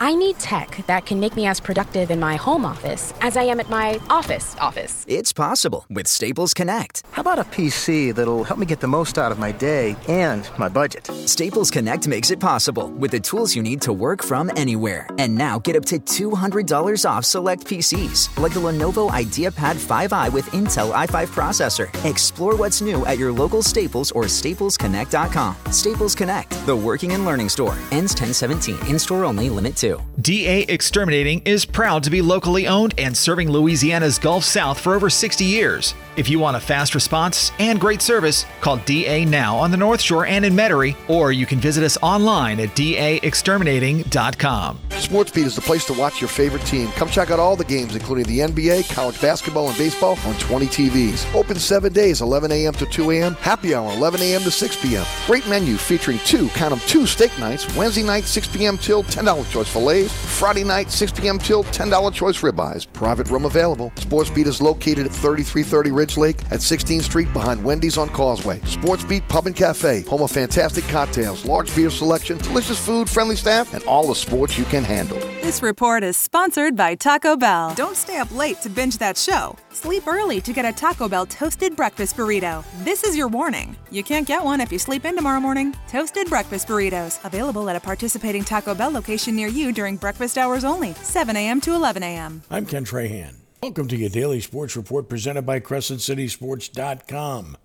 I 0.03 0.15
need 0.15 0.37
tech 0.37 0.85
that 0.87 1.05
can 1.05 1.17
make 1.17 1.37
me 1.37 1.45
as 1.45 1.61
productive 1.61 2.11
in 2.11 2.19
my 2.19 2.35
home 2.35 2.65
office 2.65 3.13
as 3.21 3.37
I 3.37 3.43
am 3.43 3.61
at 3.61 3.69
my 3.69 4.01
office 4.09 4.53
office. 4.59 5.05
It's 5.07 5.31
possible 5.31 5.85
with 5.89 6.09
Staples 6.09 6.53
Connect. 6.53 7.03
How 7.11 7.21
about 7.21 7.39
a 7.39 7.45
PC 7.45 8.13
that'll 8.13 8.43
help 8.43 8.59
me 8.59 8.65
get 8.65 8.81
the 8.81 8.87
most 8.87 9.17
out 9.17 9.31
of 9.31 9.39
my 9.39 9.53
day 9.53 9.95
and 10.09 10.45
my 10.57 10.67
budget? 10.67 11.07
Staples 11.25 11.71
Connect 11.71 12.05
makes 12.05 12.31
it 12.31 12.41
possible 12.41 12.89
with 12.89 13.11
the 13.11 13.19
tools 13.21 13.55
you 13.55 13.63
need 13.63 13.79
to 13.83 13.93
work 13.93 14.21
from 14.21 14.51
anywhere. 14.57 15.07
And 15.17 15.33
now 15.35 15.57
get 15.59 15.77
up 15.77 15.85
to 15.85 15.97
$200 15.97 17.09
off 17.09 17.23
select 17.23 17.65
PCs, 17.65 18.37
like 18.37 18.53
the 18.53 18.59
Lenovo 18.59 19.09
IdeaPad 19.09 19.75
5i 19.79 20.33
with 20.33 20.45
Intel 20.47 20.91
i5 20.91 21.29
processor. 21.29 21.87
Explore 22.03 22.57
what's 22.57 22.81
new 22.81 23.05
at 23.05 23.17
your 23.17 23.31
local 23.31 23.63
Staples 23.63 24.11
or 24.11 24.25
staplesconnect.com. 24.25 25.55
Staples 25.71 26.13
Connect, 26.13 26.51
the 26.65 26.75
working 26.75 27.13
and 27.13 27.23
learning 27.23 27.47
store. 27.47 27.77
Ends 27.91 28.11
1017. 28.11 28.89
In 28.89 28.99
store 28.99 29.23
only, 29.23 29.49
limit 29.49 29.77
2. 29.77 29.92
DA 30.21 30.61
Exterminating 30.63 31.41
is 31.45 31.65
proud 31.65 32.03
to 32.03 32.09
be 32.09 32.21
locally 32.21 32.67
owned 32.67 32.93
and 32.97 33.15
serving 33.15 33.49
Louisiana's 33.49 34.19
Gulf 34.19 34.43
South 34.43 34.79
for 34.79 34.93
over 34.93 35.09
60 35.09 35.43
years. 35.43 35.93
If 36.15 36.29
you 36.29 36.37
want 36.37 36.55
a 36.55 36.59
fast 36.59 36.93
response 36.93 37.51
and 37.57 37.79
great 37.79 37.99
service, 38.01 38.45
call 38.61 38.77
DA 38.77 39.25
now 39.25 39.57
on 39.57 39.71
the 39.71 39.77
North 39.77 39.99
Shore 39.99 40.27
and 40.27 40.45
in 40.45 40.53
Metairie, 40.53 40.95
or 41.09 41.31
you 41.31 41.47
can 41.47 41.59
visit 41.59 41.83
us 41.83 41.97
online 42.03 42.59
at 42.59 42.69
daexterminating.com. 42.69 44.79
SportsBeat 44.89 45.45
is 45.45 45.55
the 45.55 45.61
place 45.61 45.85
to 45.85 45.93
watch 45.93 46.21
your 46.21 46.27
favorite 46.27 46.63
team. 46.65 46.89
Come 46.89 47.09
check 47.09 47.31
out 47.31 47.39
all 47.39 47.55
the 47.55 47.65
games, 47.65 47.95
including 47.95 48.25
the 48.25 48.39
NBA, 48.39 48.93
college 48.93 49.19
basketball, 49.21 49.69
and 49.69 49.77
baseball 49.77 50.17
on 50.25 50.35
20 50.35 50.67
TVs. 50.67 51.33
Open 51.33 51.57
seven 51.57 51.91
days, 51.91 52.21
11 52.21 52.51
a.m. 52.51 52.73
to 52.73 52.85
2 52.85 53.09
a.m. 53.11 53.33
Happy 53.35 53.73
hour, 53.73 53.91
11 53.93 54.21
a.m. 54.21 54.41
to 54.41 54.51
6 54.51 54.81
p.m. 54.81 55.05
Great 55.25 55.47
menu 55.47 55.77
featuring 55.77 56.19
two, 56.19 56.47
count 56.49 56.69
them, 56.69 56.79
two 56.87 57.07
steak 57.07 57.35
nights. 57.39 57.75
Wednesday 57.75 58.03
night, 58.03 58.25
6 58.25 58.47
p.m. 58.55 58.77
till 58.77 59.03
$10 59.03 59.49
choice 59.49 59.69
fillets. 59.83 60.23
Friday 60.39 60.63
night, 60.63 60.91
6 60.91 61.11
p.m. 61.13 61.39
till 61.39 61.63
$10 61.63 62.13
choice 62.13 62.41
ribeyes. 62.41 62.91
Private 62.91 63.29
room 63.29 63.45
available. 63.45 63.91
SportsBeat 63.95 64.45
is 64.45 64.61
located 64.61 65.05
at 65.05 65.11
3330 65.13 65.91
Ridge 65.91 66.17
Lake 66.17 66.41
at 66.51 66.59
16th 66.59 67.03
Street 67.03 67.31
behind 67.31 67.63
Wendy's 67.63 67.97
on 67.97 68.09
Causeway. 68.09 68.59
SportsBeat 68.59 69.27
Pub 69.29 69.47
and 69.47 69.55
Cafe, 69.55 70.01
home 70.01 70.21
of 70.21 70.31
fantastic 70.31 70.83
cocktails, 70.85 71.45
large 71.45 71.73
beer 71.75 71.89
selection, 71.89 72.37
delicious 72.39 72.83
food, 72.83 73.09
friendly 73.09 73.35
staff, 73.35 73.73
and 73.73 73.83
all 73.83 74.07
the 74.07 74.15
sports 74.15 74.57
you 74.57 74.65
can 74.65 74.83
handle. 74.83 75.17
This 75.41 75.61
report 75.61 76.03
is 76.03 76.17
sponsored 76.17 76.75
by 76.75 76.95
Taco 76.95 77.37
Bell. 77.37 77.73
Don't 77.75 77.95
stay 77.95 78.17
up 78.17 78.35
late 78.35 78.59
to 78.61 78.69
binge 78.69 78.97
that 78.97 79.17
show. 79.17 79.55
Sleep 79.71 80.07
early 80.07 80.41
to 80.41 80.51
get 80.51 80.65
a 80.65 80.73
Taco 80.73 81.07
Bell 81.07 81.25
toasted 81.25 81.75
breakfast 81.75 82.17
burrito. 82.17 82.65
This 82.83 83.03
is 83.03 83.15
your 83.15 83.27
warning. 83.27 83.75
You 83.91 84.03
can't 84.03 84.27
get 84.27 84.43
one 84.43 84.59
if 84.59 84.71
you 84.71 84.79
sleep 84.79 85.05
in 85.05 85.15
tomorrow 85.15 85.39
morning. 85.39 85.73
Toasted 85.87 86.27
breakfast 86.27 86.67
burritos, 86.67 87.23
available 87.23 87.69
at 87.69 87.75
a 87.75 87.79
participating 87.79 88.43
Taco 88.43 88.75
Bell 88.75 88.91
location 88.91 89.35
near 89.35 89.47
you 89.47 89.62
during 89.71 89.95
breakfast 89.97 90.37
hours 90.37 90.63
only, 90.63 90.93
7 90.93 91.35
a.m. 91.35 91.61
to 91.61 91.73
11 91.73 92.03
a.m. 92.03 92.43
I'm 92.49 92.65
Ken 92.65 92.85
Trahan. 92.85 93.35
Welcome 93.61 93.87
to 93.87 93.95
your 93.95 94.09
daily 94.09 94.41
sports 94.41 94.75
report 94.75 95.07
presented 95.07 95.43
by 95.43 95.61
CrescentCitySports.com. 95.61 97.57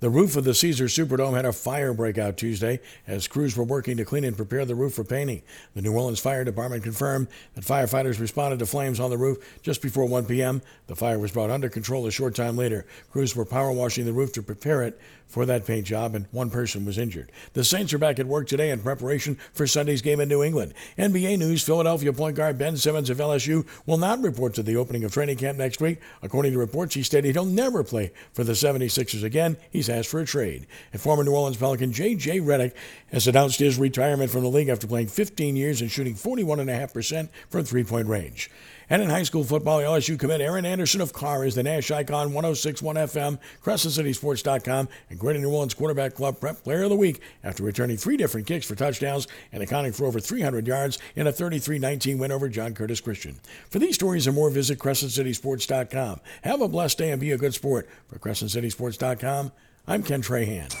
The 0.00 0.10
roof 0.10 0.36
of 0.36 0.44
the 0.44 0.52
Caesar 0.52 0.84
Superdome 0.84 1.34
had 1.34 1.46
a 1.46 1.52
fire 1.54 1.94
breakout 1.94 2.36
Tuesday 2.36 2.80
as 3.06 3.26
crews 3.26 3.56
were 3.56 3.64
working 3.64 3.96
to 3.96 4.04
clean 4.04 4.24
and 4.24 4.36
prepare 4.36 4.66
the 4.66 4.74
roof 4.74 4.92
for 4.92 5.04
painting. 5.04 5.40
The 5.74 5.80
New 5.80 5.94
Orleans 5.94 6.20
Fire 6.20 6.44
Department 6.44 6.82
confirmed 6.82 7.28
that 7.54 7.64
firefighters 7.64 8.20
responded 8.20 8.58
to 8.58 8.66
flames 8.66 9.00
on 9.00 9.08
the 9.08 9.16
roof 9.16 9.38
just 9.62 9.80
before 9.80 10.04
1 10.04 10.26
p.m. 10.26 10.60
The 10.86 10.94
fire 10.94 11.18
was 11.18 11.32
brought 11.32 11.48
under 11.48 11.70
control 11.70 12.06
a 12.06 12.10
short 12.10 12.34
time 12.34 12.58
later. 12.58 12.84
Crews 13.10 13.34
were 13.34 13.46
power 13.46 13.72
washing 13.72 14.04
the 14.04 14.12
roof 14.12 14.32
to 14.34 14.42
prepare 14.42 14.82
it 14.82 15.00
for 15.26 15.44
that 15.46 15.66
paint 15.66 15.86
job, 15.86 16.14
and 16.14 16.26
one 16.30 16.50
person 16.50 16.84
was 16.84 16.98
injured. 16.98 17.32
The 17.52 17.64
Saints 17.64 17.92
are 17.92 17.98
back 17.98 18.18
at 18.18 18.26
work 18.26 18.46
today 18.46 18.70
in 18.70 18.80
preparation 18.80 19.38
for 19.52 19.66
Sunday's 19.66 20.02
game 20.02 20.20
in 20.20 20.28
New 20.28 20.42
England. 20.42 20.72
NBA 20.98 21.38
news 21.38 21.64
Philadelphia 21.64 22.12
point 22.12 22.36
guard 22.36 22.58
Ben 22.58 22.76
Simmons 22.76 23.10
of 23.10 23.18
LSU 23.18 23.66
will 23.86 23.98
not 23.98 24.22
report 24.22 24.54
to 24.54 24.62
the 24.62 24.76
opening 24.76 25.04
of 25.04 25.12
training 25.12 25.36
camp 25.36 25.58
next 25.58 25.80
week. 25.80 26.00
According 26.22 26.52
to 26.52 26.58
reports, 26.58 26.94
he 26.94 27.02
stated 27.02 27.34
he'll 27.34 27.44
never 27.44 27.82
play 27.82 28.12
for 28.32 28.44
the 28.44 28.52
76ers 28.52 29.24
again. 29.24 29.56
He's 29.70 29.88
asked 29.88 30.08
for 30.08 30.20
a 30.20 30.26
trade. 30.26 30.66
And 30.92 31.00
former 31.00 31.24
New 31.24 31.34
Orleans 31.34 31.56
Pelican 31.56 31.92
J.J. 31.92 32.40
Redick 32.40 32.72
has 33.12 33.26
announced 33.26 33.58
his 33.58 33.78
retirement 33.78 34.30
from 34.30 34.42
the 34.42 34.48
league 34.48 34.68
after 34.68 34.86
playing 34.86 35.08
15 35.08 35.56
years 35.56 35.80
and 35.80 35.90
shooting 35.90 36.14
41.5% 36.14 37.28
from 37.50 37.64
three 37.64 37.84
point 37.84 38.08
range. 38.08 38.50
And 38.88 39.02
in 39.02 39.10
high 39.10 39.24
school 39.24 39.42
football, 39.42 39.78
the 39.78 39.84
LSU 39.84 40.18
commit 40.18 40.40
Aaron 40.40 40.64
Anderson 40.64 41.00
of 41.00 41.12
Karr 41.12 41.44
is 41.44 41.54
the 41.54 41.62
Nash 41.62 41.90
icon, 41.90 42.32
1061 42.32 42.96
FM, 42.96 43.38
CrescentCitySports.com, 43.64 44.88
and 45.10 45.18
Greater 45.18 45.40
New 45.40 45.50
Orleans 45.50 45.74
Quarterback 45.74 46.14
Club 46.14 46.38
Prep 46.38 46.62
Player 46.62 46.84
of 46.84 46.90
the 46.90 46.96
Week 46.96 47.20
after 47.42 47.62
returning 47.62 47.96
three 47.96 48.16
different 48.16 48.46
kicks 48.46 48.66
for 48.66 48.74
touchdowns 48.74 49.26
and 49.52 49.62
accounting 49.62 49.92
for 49.92 50.06
over 50.06 50.20
300 50.20 50.66
yards 50.66 50.98
in 51.16 51.26
a 51.26 51.32
33 51.32 51.78
19 51.78 52.18
win 52.18 52.30
over 52.32 52.48
John 52.48 52.74
Curtis 52.74 53.00
Christian. 53.00 53.36
For 53.70 53.78
these 53.78 53.96
stories 53.96 54.26
and 54.26 54.36
more, 54.36 54.50
visit 54.50 54.78
CrescentCitySports.com. 54.78 56.20
Have 56.42 56.60
a 56.60 56.68
blessed 56.68 56.98
day 56.98 57.10
and 57.10 57.20
be 57.20 57.32
a 57.32 57.38
good 57.38 57.54
sport. 57.54 57.88
For 58.08 58.18
CrescentCitySports.com, 58.18 59.52
I'm 59.88 60.02
Ken 60.02 60.22
Trahan. 60.22 60.72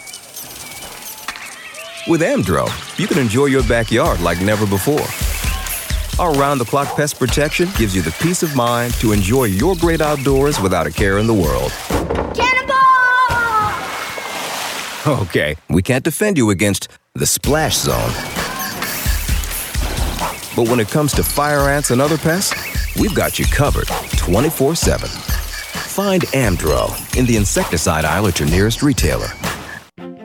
With 2.08 2.20
Amdro, 2.20 2.68
you 3.00 3.08
can 3.08 3.18
enjoy 3.18 3.46
your 3.46 3.64
backyard 3.64 4.20
like 4.20 4.40
never 4.40 4.64
before. 4.64 5.35
Our 6.18 6.32
round 6.32 6.62
the 6.62 6.64
clock 6.64 6.96
pest 6.96 7.18
protection 7.18 7.68
gives 7.76 7.94
you 7.94 8.00
the 8.00 8.10
peace 8.22 8.42
of 8.42 8.56
mind 8.56 8.94
to 9.00 9.12
enjoy 9.12 9.44
your 9.44 9.76
great 9.76 10.00
outdoors 10.00 10.58
without 10.58 10.86
a 10.86 10.90
care 10.90 11.18
in 11.18 11.26
the 11.26 11.34
world. 11.34 11.70
Cannonball! 12.34 12.80
Okay, 15.24 15.56
we 15.68 15.82
can't 15.82 16.02
defend 16.02 16.38
you 16.38 16.48
against 16.48 16.88
the 17.12 17.26
splash 17.26 17.76
zone. 17.76 18.10
But 20.56 20.70
when 20.70 20.80
it 20.80 20.88
comes 20.88 21.12
to 21.12 21.22
fire 21.22 21.68
ants 21.68 21.90
and 21.90 22.00
other 22.00 22.16
pests, 22.16 22.54
we've 22.98 23.14
got 23.14 23.38
you 23.38 23.44
covered 23.44 23.88
24 24.16 24.74
7. 24.74 25.06
Find 25.10 26.22
Amdro 26.22 27.18
in 27.18 27.26
the 27.26 27.36
insecticide 27.36 28.06
aisle 28.06 28.26
at 28.26 28.40
your 28.40 28.48
nearest 28.48 28.82
retailer. 28.82 29.28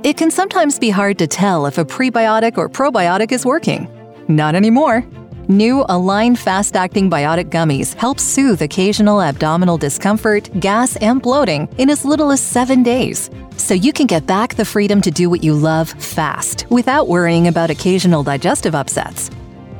It 0.06 0.16
can 0.16 0.32
sometimes 0.32 0.80
be 0.80 0.90
hard 0.90 1.20
to 1.20 1.28
tell 1.28 1.66
if 1.66 1.78
a 1.78 1.84
prebiotic 1.84 2.58
or 2.58 2.70
probiotic 2.70 3.34
is 3.34 3.46
working. 3.46 3.90
Not 4.30 4.56
anymore. 4.56 5.06
New 5.52 5.84
Align 5.90 6.38
Fast 6.38 6.78
Acting 6.78 7.10
Biotic 7.10 7.50
Gummies 7.50 7.94
help 7.96 8.22
soothe 8.22 8.62
occasional 8.62 9.22
abdominal 9.22 9.78
discomfort, 9.78 10.50
gas, 10.62 10.96
and 10.96 11.22
bloating 11.22 11.68
in 11.78 11.90
as 11.90 12.06
little 12.06 12.32
as 12.32 12.42
seven 12.42 12.84
days. 12.84 13.30
So 13.58 13.74
you 13.74 13.92
can 13.92 14.08
get 14.08 14.26
back 14.26 14.56
the 14.56 14.64
freedom 14.64 15.02
to 15.02 15.12
do 15.12 15.30
what 15.30 15.44
you 15.44 15.54
love 15.54 15.90
fast 15.90 16.66
without 16.70 17.10
worrying 17.10 17.50
about 17.50 17.70
occasional 17.70 18.24
digestive 18.24 18.76
upsets. 18.76 19.30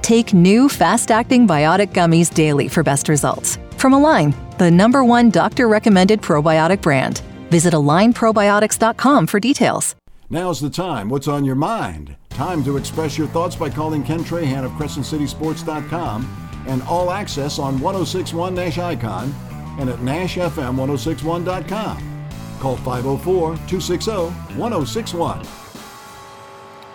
Take 0.02 0.34
new 0.34 0.68
fast 0.68 1.10
acting 1.10 1.48
biotic 1.48 1.94
gummies 1.94 2.34
daily 2.34 2.68
for 2.68 2.84
best 2.84 3.08
results. 3.08 3.58
From 3.78 3.94
Align, 3.94 4.36
the 4.58 4.70
number 4.70 5.06
one 5.06 5.30
doctor 5.30 5.70
recommended 5.70 6.22
probiotic 6.22 6.82
brand. 6.82 7.20
Visit 7.50 7.74
alignprobiotics.com 7.74 9.26
for 9.26 9.40
details. 9.40 9.96
Now's 10.30 10.60
the 10.60 10.70
time. 10.70 11.08
What's 11.08 11.30
on 11.30 11.46
your 11.46 11.56
mind? 11.56 12.18
Time 12.34 12.64
to 12.64 12.78
express 12.78 13.18
your 13.18 13.28
thoughts 13.28 13.56
by 13.56 13.70
calling 13.70 14.04
Ken 14.04 14.24
Trahan 14.24 14.64
of 14.64 14.72
CrescentCitySports.com 14.72 16.64
and 16.68 16.82
All 16.84 17.12
Access 17.12 17.60
on 17.60 17.80
1061 17.80 18.56
Nash 18.56 18.78
Icon 18.78 19.34
and 19.80 19.90
at 19.90 20.00
NashFM1061.com. 20.00 22.28
Call 22.60 22.78
504 22.78 23.56
260 23.68 24.12
1061. 24.58 25.46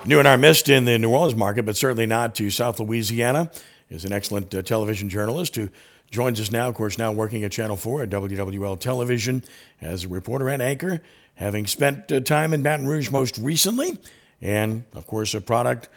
New 0.06 0.18
and 0.20 0.28
our 0.28 0.38
missed 0.38 0.68
in 0.68 0.84
the 0.84 0.98
New 0.98 1.10
Orleans 1.10 1.34
market, 1.34 1.64
but 1.64 1.76
certainly 1.76 2.06
not 2.06 2.36
to 2.36 2.48
South 2.48 2.78
Louisiana, 2.78 3.50
is 3.90 4.04
an 4.04 4.12
excellent 4.12 4.54
uh, 4.54 4.62
television 4.62 5.08
journalist 5.08 5.56
who 5.56 5.68
joins 6.12 6.40
us 6.40 6.52
now, 6.52 6.68
of 6.68 6.76
course, 6.76 6.96
now 6.96 7.10
working 7.10 7.42
at 7.42 7.50
Channel 7.50 7.76
4 7.76 8.04
at 8.04 8.10
WWL 8.10 8.78
Television 8.78 9.42
as 9.80 10.04
a 10.04 10.08
reporter 10.08 10.48
and 10.48 10.62
anchor, 10.62 11.02
having 11.34 11.66
spent 11.66 12.12
uh, 12.12 12.20
time 12.20 12.54
in 12.54 12.62
Baton 12.62 12.86
Rouge 12.86 13.10
most 13.10 13.36
recently, 13.38 13.98
and, 14.40 14.84
of 14.94 15.06
course, 15.06 15.34
a 15.34 15.40
product 15.40 15.88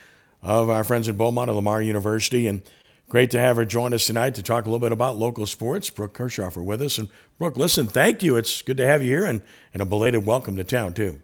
of 0.41 0.69
our 0.69 0.83
friends 0.83 1.09
at 1.09 1.17
Beaumont 1.17 1.49
at 1.49 1.55
Lamar 1.55 1.81
University. 1.81 2.47
And 2.47 2.61
great 3.09 3.31
to 3.31 3.39
have 3.39 3.57
her 3.57 3.65
join 3.65 3.93
us 3.93 4.05
tonight 4.05 4.35
to 4.35 4.43
talk 4.43 4.65
a 4.65 4.69
little 4.69 4.79
bit 4.79 4.91
about 4.91 5.17
local 5.17 5.45
sports. 5.45 5.89
Brooke 5.89 6.13
Kirchhofer 6.13 6.63
with 6.63 6.81
us. 6.81 6.97
And, 6.97 7.09
Brooke, 7.37 7.57
listen, 7.57 7.87
thank 7.87 8.23
you. 8.23 8.35
It's 8.37 8.61
good 8.61 8.77
to 8.77 8.85
have 8.85 9.03
you 9.03 9.09
here, 9.09 9.25
and, 9.25 9.41
and 9.73 9.81
a 9.81 9.85
belated 9.85 10.25
welcome 10.25 10.55
to 10.55 10.63
town, 10.63 10.93
too. 10.93 11.21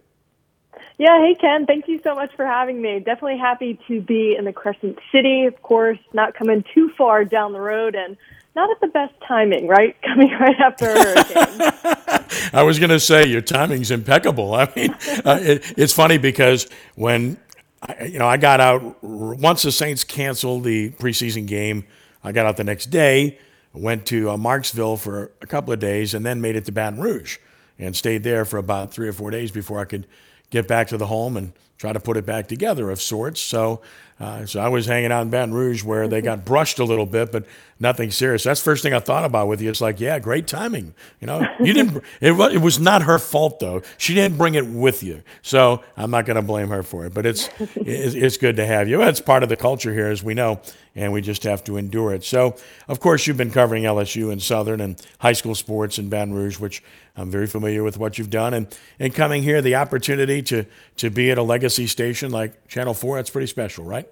Yeah, 0.97 1.19
hey 1.19 1.35
Ken, 1.35 1.65
thank 1.65 1.89
you 1.89 1.99
so 2.05 2.15
much 2.15 2.33
for 2.37 2.45
having 2.45 2.81
me. 2.81 2.99
Definitely 2.99 3.37
happy 3.37 3.77
to 3.89 3.99
be 3.99 4.33
in 4.37 4.45
the 4.45 4.53
Crescent 4.53 4.97
City, 5.11 5.43
of 5.43 5.61
course, 5.61 5.99
not 6.13 6.35
coming 6.35 6.63
too 6.73 6.89
far 6.97 7.25
down 7.25 7.51
the 7.51 7.59
road 7.59 7.95
and 7.95 8.15
not 8.55 8.71
at 8.71 8.79
the 8.79 8.87
best 8.87 9.13
timing, 9.27 9.67
right? 9.67 9.95
Coming 10.05 10.31
right 10.31 10.59
after 10.59 10.89
a 10.89 11.03
hurricane. 11.03 12.49
I 12.53 12.63
was 12.63 12.79
going 12.79 12.89
to 12.89 12.99
say 12.99 13.27
your 13.27 13.41
timing's 13.41 13.91
impeccable. 13.91 14.53
I 14.53 14.71
mean, 14.75 14.91
uh, 15.25 15.39
it, 15.41 15.73
it's 15.77 15.93
funny 15.93 16.17
because 16.17 16.67
when 16.95 17.37
I, 17.81 18.05
you 18.05 18.19
know 18.19 18.27
I 18.27 18.37
got 18.37 18.59
out 18.59 19.03
once 19.03 19.63
the 19.63 19.71
Saints 19.71 20.03
canceled 20.03 20.63
the 20.63 20.91
preseason 20.91 21.45
game, 21.45 21.85
I 22.23 22.31
got 22.31 22.45
out 22.45 22.57
the 22.57 22.63
next 22.63 22.87
day, 22.87 23.37
went 23.73 24.05
to 24.07 24.29
uh, 24.31 24.37
Marksville 24.37 24.99
for 24.99 25.31
a 25.41 25.47
couple 25.47 25.73
of 25.73 25.79
days, 25.79 26.13
and 26.13 26.25
then 26.25 26.41
made 26.41 26.55
it 26.55 26.65
to 26.65 26.71
Baton 26.71 26.99
Rouge 26.99 27.37
and 27.77 27.95
stayed 27.95 28.23
there 28.23 28.45
for 28.45 28.57
about 28.57 28.93
three 28.93 29.07
or 29.07 29.13
four 29.13 29.31
days 29.31 29.51
before 29.51 29.79
I 29.79 29.85
could 29.85 30.07
get 30.49 30.67
back 30.67 30.87
to 30.87 30.97
the 30.97 31.07
home 31.07 31.35
and 31.35 31.51
try 31.77 31.91
to 31.91 31.99
put 31.99 32.17
it 32.17 32.25
back 32.25 32.47
together 32.47 32.89
of 32.89 33.01
sorts. 33.01 33.41
So, 33.41 33.81
uh, 34.17 34.45
so 34.45 34.61
I 34.61 34.69
was 34.69 34.85
hanging 34.85 35.11
out 35.11 35.23
in 35.23 35.29
Baton 35.29 35.53
Rouge 35.53 35.83
where 35.83 36.07
they 36.07 36.21
got 36.21 36.45
brushed 36.45 36.79
a 36.79 36.85
little 36.85 37.05
bit, 37.05 37.33
but 37.33 37.45
nothing 37.81 38.11
serious. 38.11 38.43
That's 38.43 38.61
the 38.61 38.63
first 38.63 38.81
thing 38.81 38.93
I 38.93 38.99
thought 38.99 39.25
about 39.25 39.49
with 39.49 39.61
you. 39.61 39.69
It's 39.69 39.81
like, 39.81 39.99
yeah, 39.99 40.19
great 40.19 40.47
timing. 40.47 40.93
You 41.19 41.27
know, 41.27 41.45
you 41.59 41.73
didn't. 41.73 42.01
It 42.21 42.31
was, 42.31 42.53
it 42.53 42.59
was 42.59 42.79
not 42.79 43.01
her 43.03 43.19
fault 43.19 43.59
though. 43.59 43.81
She 43.97 44.13
didn't 44.13 44.37
bring 44.37 44.55
it 44.55 44.65
with 44.65 45.03
you, 45.03 45.21
so 45.41 45.83
I'm 45.97 46.11
not 46.11 46.25
going 46.25 46.37
to 46.37 46.41
blame 46.41 46.69
her 46.69 46.81
for 46.81 47.05
it. 47.05 47.13
But 47.13 47.25
it's, 47.25 47.49
it's 47.59 48.15
it's 48.15 48.37
good 48.37 48.55
to 48.55 48.65
have 48.65 48.87
you. 48.87 49.01
It's 49.01 49.19
part 49.19 49.43
of 49.43 49.49
the 49.49 49.57
culture 49.57 49.93
here, 49.93 50.07
as 50.07 50.23
we 50.23 50.33
know, 50.33 50.61
and 50.95 51.11
we 51.11 51.21
just 51.21 51.43
have 51.43 51.63
to 51.65 51.75
endure 51.75 52.13
it. 52.13 52.23
So, 52.23 52.55
of 52.87 53.01
course, 53.01 53.27
you've 53.27 53.37
been 53.37 53.51
covering 53.51 53.83
LSU 53.83 54.31
and 54.31 54.41
Southern 54.41 54.79
and 54.79 55.01
high 55.19 55.33
school 55.33 55.55
sports 55.55 55.99
in 55.99 56.07
Baton 56.07 56.33
Rouge, 56.33 56.57
which 56.57 56.81
I'm 57.17 57.29
very 57.29 57.47
familiar 57.47 57.83
with 57.83 57.97
what 57.97 58.17
you've 58.17 58.29
done, 58.29 58.53
and 58.53 58.67
and 58.97 59.13
coming 59.13 59.43
here, 59.43 59.61
the 59.61 59.75
opportunity 59.75 60.41
to 60.43 60.65
to 60.97 61.09
be 61.09 61.31
at 61.31 61.37
a 61.37 61.43
legacy 61.43 61.87
station 61.87 62.31
like 62.31 62.67
Channel 62.69 62.93
Four, 62.93 63.17
that's 63.17 63.29
pretty 63.29 63.47
special, 63.47 63.83
right? 63.83 64.04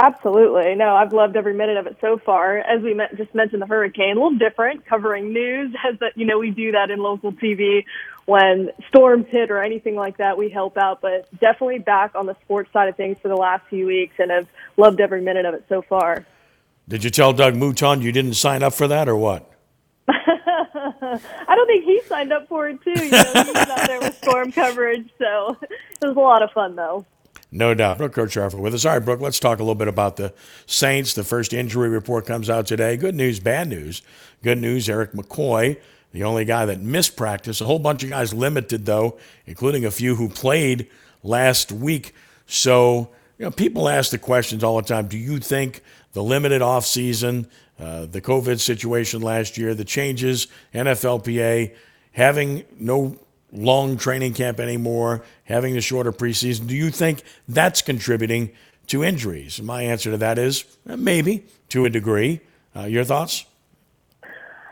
Absolutely. 0.00 0.76
No, 0.76 0.94
I've 0.94 1.12
loved 1.12 1.36
every 1.36 1.54
minute 1.54 1.76
of 1.76 1.88
it 1.88 1.96
so 2.00 2.18
far. 2.18 2.58
As 2.58 2.80
we 2.82 2.94
met, 2.94 3.16
just 3.16 3.34
mentioned 3.34 3.60
the 3.60 3.66
hurricane, 3.66 4.12
a 4.16 4.20
little 4.20 4.38
different 4.38 4.86
covering 4.86 5.32
news 5.32 5.74
as 5.88 5.98
that, 5.98 6.12
you 6.16 6.24
know, 6.24 6.38
we 6.38 6.50
do 6.50 6.72
that 6.72 6.90
in 6.90 7.00
local 7.00 7.32
TV 7.32 7.84
when 8.28 8.70
storms 8.88 9.24
hit 9.30 9.50
or 9.50 9.62
anything 9.62 9.96
like 9.96 10.18
that, 10.18 10.36
we 10.36 10.50
help 10.50 10.76
out, 10.76 11.00
but 11.00 11.26
definitely 11.40 11.78
back 11.78 12.14
on 12.14 12.26
the 12.26 12.36
sports 12.44 12.70
side 12.74 12.86
of 12.86 12.94
things 12.94 13.16
for 13.22 13.28
the 13.28 13.34
last 13.34 13.64
few 13.70 13.86
weeks 13.86 14.14
and 14.18 14.30
have 14.30 14.46
loved 14.76 15.00
every 15.00 15.22
minute 15.22 15.46
of 15.46 15.54
it 15.54 15.64
so 15.66 15.80
far. 15.80 16.26
Did 16.86 17.04
you 17.04 17.08
tell 17.08 17.32
Doug 17.32 17.54
Mouton 17.56 18.02
you 18.02 18.12
didn't 18.12 18.34
sign 18.34 18.62
up 18.62 18.74
for 18.74 18.86
that 18.86 19.08
or 19.08 19.16
what? 19.16 19.50
I 20.08 21.54
don't 21.54 21.66
think 21.66 21.86
he 21.86 22.02
signed 22.02 22.30
up 22.34 22.48
for 22.48 22.68
it 22.68 22.82
too. 22.82 23.02
You 23.02 23.10
know, 23.10 23.32
he 23.32 23.50
was 23.50 23.56
out 23.56 23.86
there 23.86 24.00
with 24.00 24.18
storm 24.18 24.52
coverage, 24.52 25.08
so 25.16 25.56
it 25.62 26.06
was 26.06 26.14
a 26.14 26.20
lot 26.20 26.42
of 26.42 26.50
fun 26.52 26.76
though. 26.76 27.06
No 27.50 27.72
doubt. 27.72 27.98
Brooke 27.98 28.14
Kirchhofer 28.14 28.58
with 28.58 28.74
us. 28.74 28.84
All 28.84 28.92
right, 28.92 29.04
Brooke, 29.04 29.20
let's 29.20 29.40
talk 29.40 29.58
a 29.58 29.62
little 29.62 29.74
bit 29.74 29.88
about 29.88 30.16
the 30.16 30.34
Saints. 30.66 31.14
The 31.14 31.24
first 31.24 31.54
injury 31.54 31.88
report 31.88 32.26
comes 32.26 32.50
out 32.50 32.66
today. 32.66 32.96
Good 32.96 33.14
news, 33.14 33.40
bad 33.40 33.68
news. 33.68 34.02
Good 34.42 34.58
news, 34.58 34.88
Erik 34.88 35.12
McCoy, 35.12 35.78
the 36.12 36.24
only 36.24 36.44
guy 36.44 36.66
that 36.66 36.80
missed 36.80 37.16
practice. 37.16 37.60
A 37.60 37.64
whole 37.64 37.78
bunch 37.78 38.04
of 38.04 38.10
guys 38.10 38.34
limited, 38.34 38.84
though, 38.84 39.18
including 39.46 39.84
a 39.86 39.90
few 39.90 40.16
who 40.16 40.28
played 40.28 40.88
last 41.22 41.72
week. 41.72 42.14
So, 42.46 43.08
you 43.38 43.46
know, 43.46 43.50
people 43.50 43.88
ask 43.88 44.10
the 44.10 44.18
questions 44.18 44.62
all 44.62 44.76
the 44.76 44.86
time. 44.86 45.08
Do 45.08 45.16
you 45.16 45.38
think 45.38 45.82
the 46.12 46.22
limited 46.22 46.60
offseason, 46.60 47.46
uh, 47.80 48.06
the 48.06 48.20
COVID 48.20 48.60
situation 48.60 49.22
last 49.22 49.56
year, 49.56 49.74
the 49.74 49.84
changes, 49.84 50.48
NFLPA, 50.74 51.74
having 52.12 52.64
no 52.78 53.18
long 53.52 53.96
training 53.96 54.34
camp 54.34 54.60
anymore, 54.60 55.24
having 55.44 55.74
the 55.74 55.80
shorter 55.80 56.12
preseason. 56.12 56.66
Do 56.66 56.76
you 56.76 56.90
think 56.90 57.22
that's 57.48 57.82
contributing 57.82 58.50
to 58.88 59.02
injuries? 59.02 59.60
My 59.60 59.82
answer 59.82 60.10
to 60.10 60.16
that 60.18 60.38
is 60.38 60.64
uh, 60.88 60.96
maybe 60.96 61.46
to 61.70 61.84
a 61.84 61.90
degree. 61.90 62.40
Uh, 62.76 62.84
your 62.84 63.04
thoughts? 63.04 63.46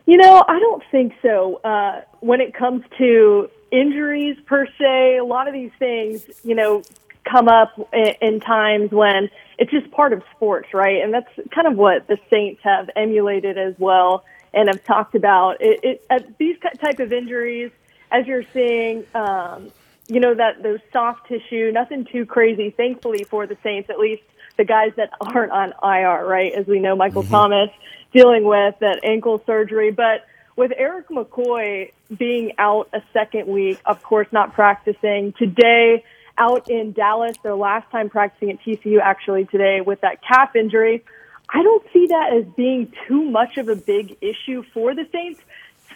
You 0.07 0.18
know, 0.18 0.45
I 0.47 0.59
don't 0.61 0.83
think 0.91 1.14
so. 1.22 1.57
Uh, 1.64 2.03
when 2.20 2.41
it 2.41 2.55
comes 2.55 2.85
to 2.99 3.51
injuries 3.72 4.37
per 4.47 4.66
se, 4.79 5.18
a 5.18 5.24
lot 5.24 5.49
of 5.49 5.55
these 5.55 5.72
things, 5.79 6.24
you 6.45 6.55
know, 6.55 6.83
come 7.24 7.49
up 7.49 7.72
in, 7.93 8.14
in 8.20 8.41
times 8.41 8.93
when 8.93 9.29
it's 9.59 9.72
just 9.72 9.91
part 9.91 10.12
of 10.12 10.22
sports, 10.37 10.68
right? 10.72 11.03
And 11.03 11.12
that's 11.12 11.29
kind 11.51 11.66
of 11.66 11.77
what 11.77 12.07
the 12.07 12.18
Saints 12.31 12.61
have 12.62 12.89
emulated 12.95 13.59
as 13.59 13.74
well 13.79 14.24
and 14.55 14.68
have 14.68 14.85
talked 14.85 15.16
about. 15.16 15.57
It, 15.61 15.81
it, 15.83 16.07
uh, 16.09 16.20
these 16.39 16.57
type 16.79 17.01
of 17.01 17.12
injuries– 17.12 17.72
as 18.11 18.27
you're 18.27 18.45
seeing, 18.53 19.05
um, 19.15 19.71
you 20.09 20.21
know, 20.21 20.35
that 20.35 20.63
those 20.63 20.81
soft 20.93 21.29
tissue, 21.29 21.71
nothing 21.73 22.05
too 22.05 22.27
crazy, 22.27 22.71
thankfully 22.71 23.25
for 23.25 23.47
the 23.47 23.57
Saints, 23.63 23.91
at 23.91 23.99
least 23.99 24.23
the 24.57 24.65
guys 24.65 24.93
that 24.97 25.11
aren't 25.21 25.53
on 25.53 25.73
IR, 25.83 26.27
right? 26.27 26.53
As 26.53 26.67
we 26.67 26.79
know, 26.79 26.97
Michael 26.97 27.23
mm-hmm. 27.23 27.33
Thomas 27.33 27.71
dealing 28.13 28.45
with 28.45 28.77
that 28.81 29.01
ankle 29.05 29.43
surgery. 29.45 29.91
But 29.91 30.25
with 30.57 30.73
Erik 30.77 31.09
McCoy 31.09 31.93
being 32.17 32.53
out 32.59 32.89
a 32.93 33.03
second 33.13 33.47
week, 33.49 33.81
of 33.85 34.03
course, 34.03 34.29
not 34.33 34.55
practicing 34.55 35.33
today, 35.33 36.05
out 36.39 36.69
in 36.69 36.93
Dallas, 36.93 37.37
their 37.43 37.55
last 37.55 37.91
time 37.91 38.11
practicing 38.11 38.51
at 38.51 38.61
TCU 38.61 39.01
actually 39.01 39.47
today 39.47 39.81
with 39.81 40.01
that 40.03 40.21
calf 40.23 40.55
injury. 40.55 41.05
I 41.49 41.63
don't 41.63 41.85
see 41.93 42.07
that 42.09 42.33
as 42.35 42.45
being 42.57 42.93
too 43.07 43.23
much 43.31 43.57
of 43.57 43.69
a 43.69 43.77
big 43.77 44.17
issue 44.21 44.65
for 44.75 44.95
the 44.95 45.07
Saints 45.13 45.41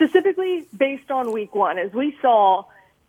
specifically 0.01 0.67
based 0.77 1.11
on 1.11 1.33
week 1.33 1.55
one. 1.55 1.79
As 1.79 1.93
we 1.93 2.17
saw, 2.23 2.65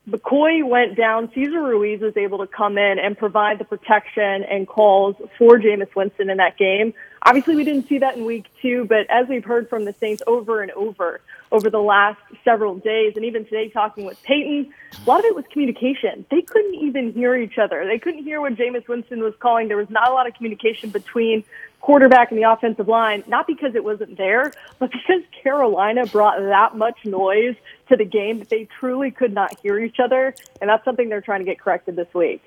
McCoy 0.10 0.68
went 0.68 0.98
down. 0.98 1.32
Cesar 1.34 1.62
Ruiz 1.62 2.02
was 2.02 2.18
able 2.18 2.40
to 2.40 2.48
come 2.48 2.78
in 2.78 3.00
and 3.00 3.18
provide 3.18 3.60
the 3.60 3.64
protection 3.64 4.44
and 4.44 4.68
calls 4.68 5.16
for 5.38 5.58
Jameis 5.58 5.96
Winston 5.96 6.30
in 6.30 6.38
that 6.38 6.58
game. 6.58 6.94
Obviously, 7.24 7.56
we 7.56 7.64
didn't 7.64 7.88
see 7.88 8.00
that 8.00 8.18
in 8.18 8.26
week 8.26 8.48
two, 8.62 8.86
but 8.86 9.10
as 9.10 9.28
we've 9.30 9.46
heard 9.46 9.70
from 9.70 9.86
the 9.86 9.94
Saints 9.94 10.22
over 10.28 10.62
and 10.62 10.72
over 10.72 11.22
over 11.52 11.70
the 11.70 11.80
last 11.80 12.20
several 12.44 12.76
days, 12.76 13.14
and 13.16 13.26
even 13.26 13.44
today 13.44 13.70
talking 13.70 14.06
with 14.06 14.22
Peyton, 14.24 14.74
a 15.06 15.10
lot 15.10 15.20
of 15.20 15.26
it 15.26 15.36
was 15.36 15.46
communication. 15.52 16.26
They 16.32 16.42
couldn't 16.42 16.76
even 16.76 17.14
hear 17.14 17.36
each 17.36 17.58
other. 17.58 17.86
They 17.86 18.00
couldn't 18.00 18.24
hear 18.24 18.42
what 18.42 18.56
Jameis 18.56 18.88
Winston 18.88 19.22
was 19.22 19.34
calling. 19.40 19.68
There 19.68 19.78
was 19.78 19.90
not 19.90 20.10
a 20.10 20.14
lot 20.14 20.28
of 20.28 20.34
communication 20.34 20.90
between 20.90 21.44
quarterback 21.82 22.32
and 22.32 22.38
the 22.42 22.50
offensive 22.50 22.88
line, 22.88 23.24
not 23.28 23.48
because 23.48 23.76
it 23.76 23.84
wasn't 23.84 24.18
there, 24.18 24.54
but 24.80 24.92
because 24.92 25.22
Carolina 25.44 26.06
brought 26.06 26.40
that 26.40 26.78
much 26.78 27.06
noise 27.06 27.56
to 27.90 27.98
the 27.98 28.06
game 28.06 28.40
that 28.40 28.50
they 28.50 28.68
truly 28.80 29.12
could 29.12 29.34
not 29.34 29.60
hear 29.60 29.80
each 29.80 30.00
other. 30.00 30.34
And 30.62 30.70
that's 30.70 30.86
something 30.86 31.10
they're 31.10 31.22
trying 31.22 31.40
to 31.40 31.46
get 31.46 31.60
corrected 31.60 31.96
this 31.96 32.14
week. 32.14 32.42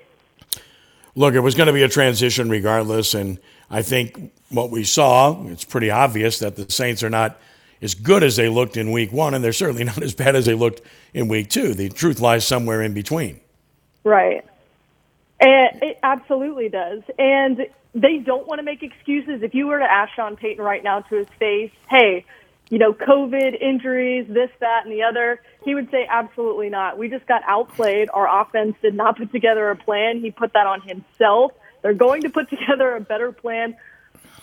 Look, 1.15 1.33
it 1.33 1.39
was 1.39 1.55
going 1.55 1.67
to 1.67 1.73
be 1.73 1.83
a 1.83 1.89
transition 1.89 2.49
regardless. 2.49 3.13
And 3.13 3.39
I 3.69 3.81
think 3.81 4.33
what 4.49 4.69
we 4.69 4.83
saw, 4.83 5.45
it's 5.47 5.63
pretty 5.63 5.89
obvious 5.89 6.39
that 6.39 6.55
the 6.55 6.69
Saints 6.69 7.03
are 7.03 7.09
not 7.09 7.39
as 7.81 7.93
good 7.95 8.23
as 8.23 8.35
they 8.35 8.49
looked 8.49 8.77
in 8.77 8.91
week 8.91 9.11
one, 9.11 9.33
and 9.33 9.43
they're 9.43 9.53
certainly 9.53 9.83
not 9.85 10.01
as 10.01 10.13
bad 10.13 10.35
as 10.35 10.45
they 10.45 10.53
looked 10.53 10.81
in 11.13 11.27
week 11.27 11.49
two. 11.49 11.73
The 11.73 11.89
truth 11.89 12.19
lies 12.19 12.45
somewhere 12.45 12.81
in 12.81 12.93
between. 12.93 13.39
Right. 14.03 14.45
And 15.45 15.83
it 15.83 15.99
absolutely 16.01 16.69
does. 16.69 17.03
And 17.19 17.67
they 17.93 18.17
don't 18.17 18.47
want 18.47 18.57
to 18.57 18.63
make 18.63 18.81
excuses. 18.81 19.43
If 19.43 19.53
you 19.53 19.67
were 19.67 19.77
to 19.77 19.85
ask 19.85 20.11
Sean 20.15 20.35
Payton 20.35 20.63
right 20.63 20.83
now 20.83 21.01
to 21.01 21.15
his 21.17 21.27
face, 21.37 21.71
hey, 21.87 22.25
you 22.71 22.79
know, 22.79 22.93
COVID, 22.93 23.61
injuries, 23.61 24.25
this, 24.27 24.49
that, 24.59 24.85
and 24.85 24.91
the 24.91 25.03
other, 25.03 25.39
he 25.63 25.75
would 25.75 25.91
say, 25.91 26.07
absolutely 26.09 26.69
not. 26.69 26.97
We 26.97 27.09
just 27.09 27.27
got 27.27 27.43
outplayed. 27.47 28.09
Our 28.11 28.41
offense 28.41 28.75
did 28.81 28.95
not 28.95 29.19
put 29.19 29.31
together 29.31 29.69
a 29.69 29.75
plan. 29.75 30.19
He 30.19 30.31
put 30.31 30.53
that 30.53 30.65
on 30.65 30.81
himself. 30.81 31.51
They're 31.83 31.93
going 31.93 32.23
to 32.23 32.31
put 32.31 32.49
together 32.49 32.95
a 32.95 33.01
better 33.01 33.31
plan. 33.31 33.77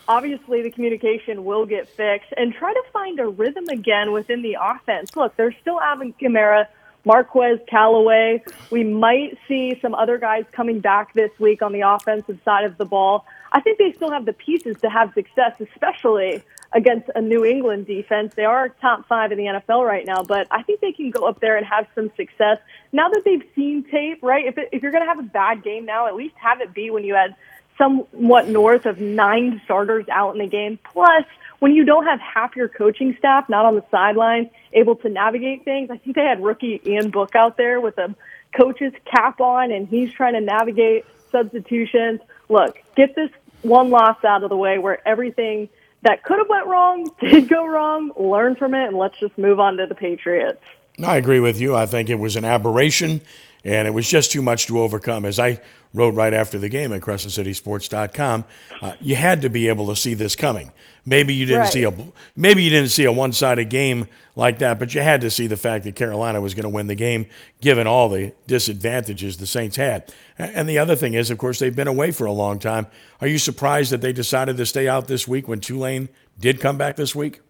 Obviously, 0.07 0.63
the 0.63 0.71
communication 0.71 1.45
will 1.45 1.67
get 1.67 1.89
fixed 1.89 2.33
and 2.37 2.55
try 2.55 2.73
to 2.73 2.83
find 2.93 3.19
a 3.19 3.27
rhythm 3.27 3.65
again 3.69 4.13
within 4.13 4.43
the 4.43 4.57
offense. 4.61 5.17
Look, 5.17 5.37
they're 5.37 5.57
still 5.63 5.81
having 5.81 6.13
Kamara 6.15 6.67
Marquez 7.05 7.59
Callaway. 7.69 8.43
We 8.71 8.85
might 8.85 9.39
see 9.49 9.79
some 9.81 9.95
other 9.95 10.19
guys 10.19 10.45
coming 10.53 10.81
back 10.81 11.13
this 11.15 11.31
week 11.39 11.63
on 11.63 11.73
the 11.73 11.81
offensive 11.81 12.39
side 12.45 12.65
of 12.65 12.79
the 12.79 12.85
ball. 12.85 13.27
I 13.51 13.61
think 13.61 13.79
they 13.79 13.93
still 13.93 14.11
have 14.11 14.25
the 14.25 14.33
pieces 14.33 14.77
to 14.81 14.89
have 14.89 15.13
success, 15.15 15.61
especially 15.61 16.43
against 16.73 17.11
a 17.15 17.21
New 17.21 17.45
England 17.45 17.87
defense. 17.87 18.35
They 18.35 18.45
are 18.45 18.69
top 18.69 19.07
five 19.07 19.31
in 19.33 19.39
the 19.39 19.45
NFL 19.45 19.87
right 19.87 20.07
now, 20.07 20.23
but 20.23 20.47
I 20.51 20.63
think 20.63 20.81
they 20.81 20.93
can 20.93 21.11
go 21.11 21.27
up 21.27 21.41
there 21.41 21.57
and 21.57 21.67
have 21.67 21.87
some 21.95 22.11
success 22.17 22.59
now 22.93 23.09
that 23.11 23.23
they've 23.25 23.45
seen 23.55 23.85
tape, 23.85 24.23
right? 24.23 24.47
If, 24.47 24.57
it, 24.57 24.71
if 24.73 24.83
you're 24.83 24.93
going 24.93 25.05
to 25.05 25.09
have 25.09 25.19
a 25.19 25.29
bad 25.29 25.63
game 25.63 25.85
now, 25.85 26.07
at 26.07 26.15
least 26.15 26.35
have 26.37 26.61
it 26.61 26.73
be 26.73 26.91
when 26.91 27.05
you 27.05 27.15
had 27.15 27.37
somewhat 27.77 28.49
north 28.49 28.87
of 28.87 29.01
nine 29.01 29.61
starters 29.65 30.07
out 30.11 30.35
in 30.35 30.39
the 30.39 30.47
game. 30.47 30.79
Plus, 30.93 31.25
when 31.63 31.77
you 31.77 31.85
don't 31.85 32.07
have 32.07 32.19
half 32.19 32.57
your 32.57 32.67
coaching 32.67 33.15
staff 33.17 33.49
not 33.49 33.65
on 33.65 33.77
the 33.77 33.85
sideline 33.89 34.51
able 34.73 34.97
to 34.97 35.09
navigate 35.09 35.65
things, 35.65 35.91
I 35.93 35.97
think 35.97 36.17
they 36.17 36.25
had 36.25 36.43
rookie 36.43 36.83
Ian 36.85 37.11
Book 37.11 37.37
out 37.37 37.57
there 37.57 37.81
with 37.81 37.97
a 37.99 38.13
coach's 38.53 38.93
cap 39.05 39.41
on, 39.41 39.71
and 39.71 39.87
he's 39.87 40.13
trying 40.13 40.35
to 40.35 40.41
navigate 40.41 41.05
substitutions. 41.31 42.21
Look, 42.49 42.83
get 42.97 43.15
this 43.15 43.31
one 43.63 43.91
loss 43.91 44.25
out 44.25 44.43
of 44.43 44.51
the 44.51 44.57
way 44.57 44.79
where 44.79 45.07
everything 45.07 45.69
that 46.03 46.25
could 46.25 46.39
have 46.39 46.49
went 46.49 46.67
wrong 46.67 47.09
did 47.21 47.49
go 47.49 47.65
wrong. 47.65 48.11
Learn 48.19 48.57
from 48.57 48.75
it, 48.75 48.89
and 48.89 48.99
let's 48.99 49.17
just 49.21 49.39
move 49.39 49.61
on 49.61 49.77
to 49.77 49.87
the 49.87 49.95
Patriots. 49.95 50.61
I 51.01 51.17
agree 51.17 51.39
with 51.39 51.61
you. 51.61 51.77
I 51.77 51.87
think 51.87 52.11
it 52.11 52.19
was 52.19 52.35
an 52.35 52.45
aberration, 52.45 53.21
and 53.65 53.87
it 53.87 53.93
was 53.93 54.09
just 54.09 54.33
too 54.33 54.43
much 54.43 54.67
to 54.67 54.81
overcome. 54.81 55.25
As 55.25 55.39
I 55.39 55.61
wrote 55.95 56.15
right 56.15 56.33
after 56.33 56.59
the 56.59 56.69
game 56.69 56.93
at 56.93 57.03
CrescentCitySports.com, 57.03 58.45
uh, 58.81 58.93
you 59.01 59.17
had 59.17 59.43
to 59.43 59.49
be 59.49 59.69
able 59.69 59.87
to 59.89 59.97
see 59.97 60.15
this 60.15 60.35
coming. 60.35 60.73
Maybe 61.05 61.35
you 61.35 61.47
didn't 61.47 61.63
right. 61.63 61.73
see 61.73 61.83
a 61.83 61.93
maybe 62.37 62.63
you 62.63 62.71
didn't 62.71 62.91
see 62.91 63.05
a 63.05 63.13
one-sided 63.13 63.69
game 63.69 64.07
like 64.37 64.61
that, 64.61 64.79
but 64.79 64.95
you 64.95 65.01
had 65.01 65.21
to 65.23 65.31
see 65.31 65.49
the 65.49 65.57
fact 65.57 65.85
that 65.85 65.97
Carolina 65.97 66.41
was 66.41 66.55
going 66.55 66.63
to 66.63 66.69
win 66.69 66.87
the 66.87 66.95
game, 66.95 67.27
given 67.61 67.87
all 67.87 68.09
the 68.09 68.33
disadvantages 68.47 69.37
the 69.37 69.47
Saints 69.47 69.77
had. 69.77 70.13
And 70.39 70.69
the 70.69 70.79
other 70.79 70.95
thing 70.95 71.15
is, 71.15 71.31
of 71.31 71.39
course, 71.39 71.59
they've 71.59 71.75
been 71.75 71.89
away 71.89 72.13
for 72.13 72.25
a 72.25 72.33
long 72.33 72.59
time. 72.59 72.87
Are 73.21 73.27
you 73.27 73.39
surprised 73.39 73.91
that 73.93 74.01
they 74.01 74.13
decided 74.13 74.57
to 74.57 74.67
stay 74.67 74.89
out 74.89 75.09
this 75.09 75.27
week 75.27 75.49
when 75.49 75.61
Tulane 75.61 76.09
did 76.39 76.61
come 76.61 76.79
back 76.79 76.97
this 76.97 77.15
week? 77.15 77.41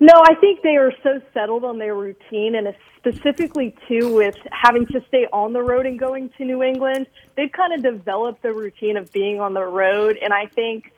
No, 0.00 0.12
I 0.14 0.34
think 0.36 0.62
they 0.62 0.76
are 0.76 0.92
so 1.02 1.20
settled 1.34 1.64
on 1.64 1.78
their 1.78 1.94
routine, 1.94 2.54
and 2.54 2.72
specifically 2.96 3.74
too 3.88 4.14
with 4.14 4.36
having 4.52 4.86
to 4.86 5.02
stay 5.08 5.26
on 5.32 5.52
the 5.52 5.62
road 5.62 5.86
and 5.86 5.98
going 5.98 6.30
to 6.38 6.44
New 6.44 6.62
England. 6.62 7.06
They've 7.36 7.50
kind 7.50 7.74
of 7.74 7.82
developed 7.82 8.42
the 8.42 8.52
routine 8.52 8.96
of 8.96 9.12
being 9.12 9.40
on 9.40 9.54
the 9.54 9.64
road, 9.64 10.16
and 10.22 10.32
I 10.32 10.46
think 10.46 10.92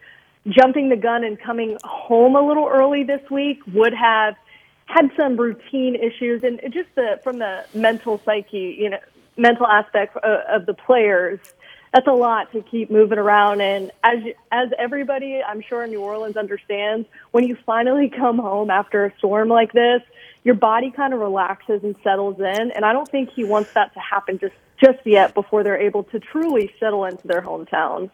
jumping 0.49 0.91
the 0.91 0.97
gun 0.97 1.25
and 1.25 1.39
coming 1.41 1.79
home 1.83 2.37
a 2.37 2.43
little 2.43 2.69
early 2.69 3.05
this 3.05 3.23
week 3.31 3.61
would 3.73 3.95
have 3.95 4.37
had 4.85 5.11
some 5.17 5.37
routine 5.37 5.95
issues, 5.95 6.45
and 6.45 6.61
just 6.71 6.95
the 6.95 7.21
from 7.25 7.39
the 7.39 7.65
mental 7.75 8.21
psyche, 8.25 8.77
you 8.79 8.91
know, 8.91 8.99
mental 9.37 9.67
aspect 9.67 10.17
of, 10.17 10.25
uh, 10.25 10.57
of 10.57 10.67
the 10.67 10.75
players 10.75 11.39
that's 11.93 12.07
a 12.07 12.13
lot 12.13 12.53
to 12.53 12.63
keep 12.63 12.91
moving 12.91 13.19
around. 13.19 13.61
And 13.61 13.91
as 14.05 14.19
as 14.53 14.69
everybody, 14.79 15.43
I'm 15.43 15.61
sure 15.61 15.83
in 15.83 15.91
New 15.91 16.01
Orleans 16.01 16.37
understands, 16.37 17.09
when 17.33 17.45
you 17.45 17.57
finally 17.67 18.09
come 18.09 18.39
home 18.39 18.71
after 18.71 19.05
a 19.07 19.17
storm 19.19 19.49
like 19.49 19.73
this, 19.73 20.03
your 20.45 20.55
body 20.55 20.91
kind 20.91 21.13
of 21.13 21.21
relaxes 21.21 21.83
and 21.83 21.97
settles 22.03 22.39
in. 22.39 22.71
And 22.71 22.85
I 22.85 22.93
don't 22.93 23.09
think 23.09 23.31
he 23.31 23.45
wants 23.45 23.73
that 23.75 23.93
to 23.95 24.01
happen 24.01 24.39
just 24.39 24.55
just 24.83 24.99
yet 25.05 25.35
before 25.35 25.63
they're 25.63 25.81
able 25.81 26.05
to 26.05 26.21
truly 26.21 26.73
settle 26.81 27.05
into 27.05 27.27
their 27.27 27.43
hometown. 27.43 28.11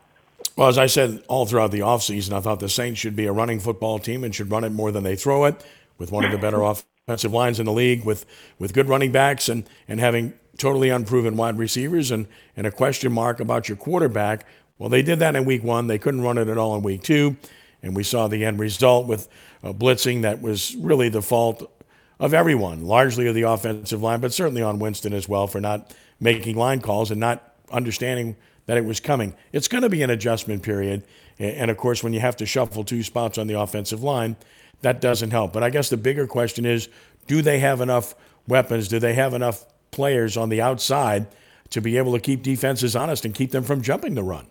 Well, 0.57 0.69
as 0.69 0.79
I 0.79 0.87
said 0.87 1.23
all 1.29 1.47
throughout 1.47 1.71
the 1.71 1.81
offseason, 1.81 2.33
I 2.33 2.41
thought 2.41 2.61
the 2.61 2.69
Saints 2.69 2.99
should 2.99 3.15
be 3.15 3.27
a 3.27 3.33
running 3.33 3.61
football 3.61 3.99
team 3.99 4.25
and 4.25 4.35
should 4.35 4.51
run 4.51 4.65
it 4.65 4.71
more 4.71 4.91
than 4.91 5.05
they 5.05 5.17
throw 5.17 5.45
it, 5.45 5.65
with 5.99 6.11
one 6.11 6.25
of 6.25 6.33
the 6.33 6.39
better 6.39 6.63
offensive 7.09 7.33
lines 7.33 7.61
in 7.61 7.67
the 7.67 7.73
league, 7.73 8.05
with 8.05 8.25
with 8.59 8.73
good 8.73 8.89
running 8.89 9.13
backs 9.13 9.49
and 9.49 9.69
and 9.87 10.01
having 10.01 10.33
totally 10.59 10.91
unproven 10.91 11.37
wide 11.37 11.59
receivers 11.59 12.11
and, 12.11 12.27
and 12.57 12.67
a 12.67 12.71
question 12.71 13.13
mark 13.13 13.41
about 13.41 13.69
your 13.69 13.77
quarterback. 13.77 14.47
Well, 14.79 14.89
they 14.89 15.03
did 15.03 15.19
that 15.21 15.37
in 15.37 15.45
week 15.45 15.63
one. 15.63 15.87
They 15.87 15.99
couldn't 15.99 16.23
run 16.23 16.39
it 16.39 16.49
at 16.49 16.59
all 16.59 16.77
in 16.77 16.83
week 16.83 17.03
two. 17.03 17.37
And 17.83 17.95
we 17.95 18.03
saw 18.03 18.29
the 18.29 18.45
end 18.45 18.59
result 18.59 19.07
with 19.07 19.29
a 19.63 19.73
blitzing 19.73 20.23
that 20.23 20.41
was 20.41 20.75
really 20.77 21.09
the 21.09 21.23
fault 21.23 21.71
of 22.19 22.33
everyone, 22.33 22.85
largely 22.85 23.27
of 23.27 23.35
the 23.35 23.43
offensive 23.43 24.03
line, 24.03 24.21
but 24.21 24.33
certainly 24.33 24.63
on 24.63 24.79
Winston 24.79 25.13
as 25.13 25.29
well 25.29 25.47
for 25.47 25.61
not 25.61 25.95
making 26.19 26.57
line 26.57 26.81
calls 26.81 27.11
and 27.11 27.21
not 27.21 27.55
understanding 27.71 28.37
that 28.67 28.77
it 28.77 28.85
was 28.85 29.01
coming. 29.01 29.35
It's 29.53 29.69
going 29.69 29.83
to 29.83 29.89
be 29.89 30.03
an 30.03 30.11
adjustment 30.11 30.63
period. 30.63 31.05
And 31.39 31.71
of 31.71 31.77
course, 31.77 32.03
when 32.03 32.13
you 32.13 32.21
have 32.21 32.37
to 32.37 32.47
shuffle 32.47 32.85
two 32.85 33.03
spots 33.03 33.39
on 33.39 33.47
the 33.47 33.59
offensive 33.61 34.03
line, 34.03 34.37
that 34.81 35.01
doesn't 35.01 35.31
help. 35.31 35.53
But 35.53 35.63
I 35.63 35.71
guess 35.71 35.89
the 35.89 35.97
bigger 35.97 36.27
question 36.27 36.65
is 36.65 36.89
do 37.27 37.43
they 37.43 37.59
have 37.59 37.81
enough 37.81 38.15
weapons? 38.49 38.89
Do 38.89 38.99
they 38.99 39.15
have 39.15 39.35
enough 39.35 39.67
players 39.97 40.37
on 40.37 40.51
the 40.51 40.61
outside 40.61 41.27
to 41.71 41.81
be 41.81 41.97
able 41.97 42.13
to 42.13 42.21
keep 42.21 42.43
defenses 42.43 42.95
honest 42.95 43.25
and 43.25 43.35
keep 43.35 43.51
them 43.51 43.65
from 43.65 43.83
jumping 43.83 44.15
the 44.15 44.23
run. 44.23 44.47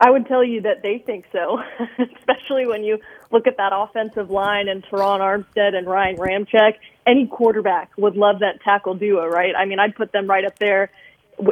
I 0.00 0.10
would 0.10 0.26
tell 0.26 0.42
you 0.42 0.62
that 0.62 0.82
they 0.82 0.98
think 1.04 1.26
so, 1.30 1.60
especially 1.98 2.64
when 2.66 2.84
you 2.84 2.98
look 3.30 3.46
at 3.46 3.58
that 3.58 3.72
offensive 3.74 4.30
line 4.30 4.68
and 4.68 4.82
Terron 4.84 5.20
Armstead 5.20 5.74
and 5.74 5.86
Ryan 5.86 6.16
Ramczyk. 6.16 6.74
Any 7.06 7.26
quarterback 7.26 7.90
would 7.98 8.16
love 8.16 8.38
that 8.38 8.62
tackle 8.62 8.94
duo, 8.94 9.26
right? 9.26 9.54
I 9.54 9.66
mean, 9.66 9.78
I'd 9.78 9.94
put 9.94 10.12
them 10.12 10.26
right 10.26 10.44
up 10.44 10.58
there 10.58 10.90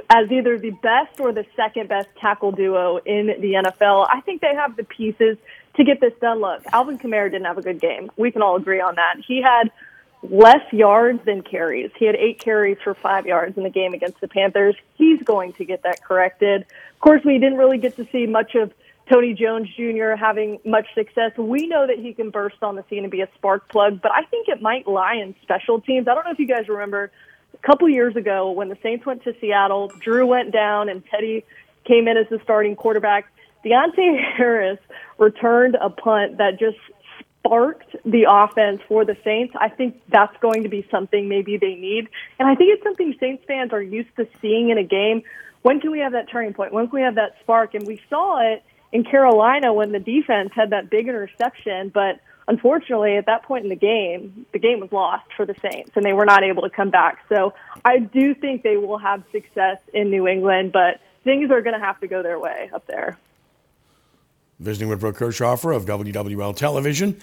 as 0.09 0.31
either 0.31 0.59
the 0.59 0.71
best 0.71 1.21
or 1.21 1.33
the 1.33 1.45
second 1.57 1.89
best 1.89 2.09
tackle 2.21 2.53
duo 2.53 2.99
in 2.99 3.27
the 3.27 3.63
NFL. 3.65 4.07
I 4.09 4.21
think 4.23 4.41
they 4.41 4.55
have 4.55 4.77
the 4.77 4.85
pieces 4.85 5.37
to 5.77 5.85
get 5.85 6.01
this 6.01 6.13
done. 6.21 6.41
Look, 6.41 6.63
Alvin 6.73 6.99
Kamara 6.99 7.31
didn't 7.31 7.47
have 7.47 7.59
a 7.59 7.63
good 7.63 7.81
game. 7.81 8.11
We 8.17 8.31
can 8.31 8.43
all 8.43 8.57
agree 8.57 8.81
on 8.81 8.95
that. 8.95 9.17
He 9.27 9.43
had 9.43 9.71
less 10.23 10.73
yards 10.73 11.21
than 11.25 11.43
carries. 11.43 11.91
He 11.99 12.05
had 12.05 12.17
eight 12.17 12.41
carries 12.41 12.79
for 12.83 12.95
five 12.95 13.27
yards 13.27 13.57
in 13.57 13.63
the 13.63 13.71
game 13.71 13.95
against 13.95 14.21
the 14.21 14.29
Panthers. 14.29 14.75
He's 14.95 15.23
going 15.23 15.53
to 15.55 15.65
get 15.65 15.83
that 15.85 16.03
corrected. 16.03 16.63
Of 16.63 17.01
course, 17.01 17.23
we 17.25 17.35
didn't 17.39 17.59
really 17.59 17.79
get 17.79 17.97
to 17.97 18.07
see 18.11 18.27
much 18.27 18.55
of 18.55 18.73
Tony 19.11 19.33
Jones 19.33 19.69
Jr. 19.77 20.17
having 20.19 20.59
much 20.65 20.87
success. 20.95 21.33
We 21.39 21.67
know 21.67 21.87
that 21.87 21.99
he 21.99 22.13
can 22.13 22.31
burst 22.31 22.63
on 22.63 22.77
the 22.77 22.85
scene 22.91 23.05
and 23.05 23.11
be 23.11 23.21
a 23.23 23.29
spark 23.37 23.69
plug, 23.69 24.03
but 24.03 24.13
I 24.13 24.25
think 24.25 24.49
it 24.49 24.61
might 24.61 24.87
lie 24.87 25.15
in 25.15 25.35
special 25.43 25.81
teams. 25.81 26.09
I 26.09 26.15
don't 26.15 26.25
know 26.25 26.33
if 26.33 26.39
you 26.39 26.49
guys 26.49 26.69
remember 26.69 27.11
a 27.55 27.67
couple 27.67 27.89
years 27.89 28.17
ago 28.17 28.51
when 28.51 28.69
the 28.69 28.77
Saints 28.83 29.07
went 29.07 29.25
to 29.25 29.35
Seattle, 29.41 29.89
Drew 30.01 30.27
went 30.27 30.53
down 30.53 30.89
and 30.89 31.03
Teddy 31.07 31.45
came 31.85 32.07
in 32.07 32.17
as 32.17 32.27
the 32.29 32.39
starting 32.43 32.77
quarterback. 32.77 33.33
Deonte 33.65 34.21
Harris 34.37 34.79
returned 35.17 35.77
a 35.81 35.91
punt 35.91 36.39
that 36.39 36.59
just 36.59 36.79
sparked 37.49 37.97
the 38.05 38.27
offense 38.29 38.81
for 38.87 39.05
the 39.05 39.17
Saints. 39.25 39.55
I 39.59 39.69
think 39.69 40.01
that's 40.09 40.37
going 40.41 40.65
to 40.65 40.69
be 40.69 40.87
something 40.91 41.29
maybe 41.29 41.57
they 41.57 41.75
need. 41.75 42.09
And 42.39 42.49
I 42.49 42.55
think 42.55 42.75
it's 42.75 42.83
something 42.83 43.15
Saints 43.19 43.43
fans 43.47 43.73
are 43.73 43.83
used 43.83 44.15
to 44.17 44.29
seeing 44.41 44.71
in 44.71 44.79
a 44.79 44.85
game. 44.85 45.23
When 45.63 45.81
can 45.81 45.91
we 45.91 46.01
have 46.01 46.13
that 46.13 46.31
turning 46.31 46.53
point? 46.53 46.73
When 46.73 46.87
can 46.89 46.95
we 46.95 47.03
have 47.03 47.15
that 47.15 47.37
spark? 47.41 47.75
And 47.75 47.87
we 47.87 48.01
saw 48.11 48.39
it 48.53 48.63
in 48.93 49.05
Carolina 49.05 49.73
when 49.73 49.93
the 49.93 49.99
defense 49.99 50.51
had 50.55 50.71
that 50.71 50.91
big 50.91 51.09
interception, 51.09 51.91
but 51.93 52.21
unfortunately 52.47 53.17
at 53.17 53.27
that 53.27 53.43
point 53.43 53.65
in 53.65 53.71
the 53.71 53.77
game, 53.77 54.47
the 54.53 54.59
game 54.59 54.81
was 54.81 54.93
lost 54.93 55.27
for 55.37 55.47
the 55.47 55.55
Saints 55.61 55.91
and 55.95 56.05
they 56.05 56.13
were 56.13 56.25
not 56.25 56.43
able 56.43 56.63
to 56.63 56.71
come 56.71 56.91
back. 56.91 57.19
So 57.29 57.55
I 57.85 57.99
do 57.99 58.35
think 58.35 58.63
they 58.63 58.77
will 58.77 58.99
have 58.99 59.23
success 59.33 59.79
in 59.93 60.11
New 60.11 60.29
England, 60.29 60.73
but 60.73 61.01
things 61.25 61.51
are 61.51 61.63
going 61.63 61.79
to 61.79 61.85
have 61.85 62.01
to 62.01 62.09
go 62.09 62.23
their 62.23 62.39
way 62.39 62.71
up 62.73 62.87
there 62.87 63.19
visiting 64.61 64.89
with 64.89 65.01
Brooke 65.01 65.19
Kirchhofer 65.19 65.75
of 65.75 65.87
WWL 65.87 66.57
Television. 66.57 67.19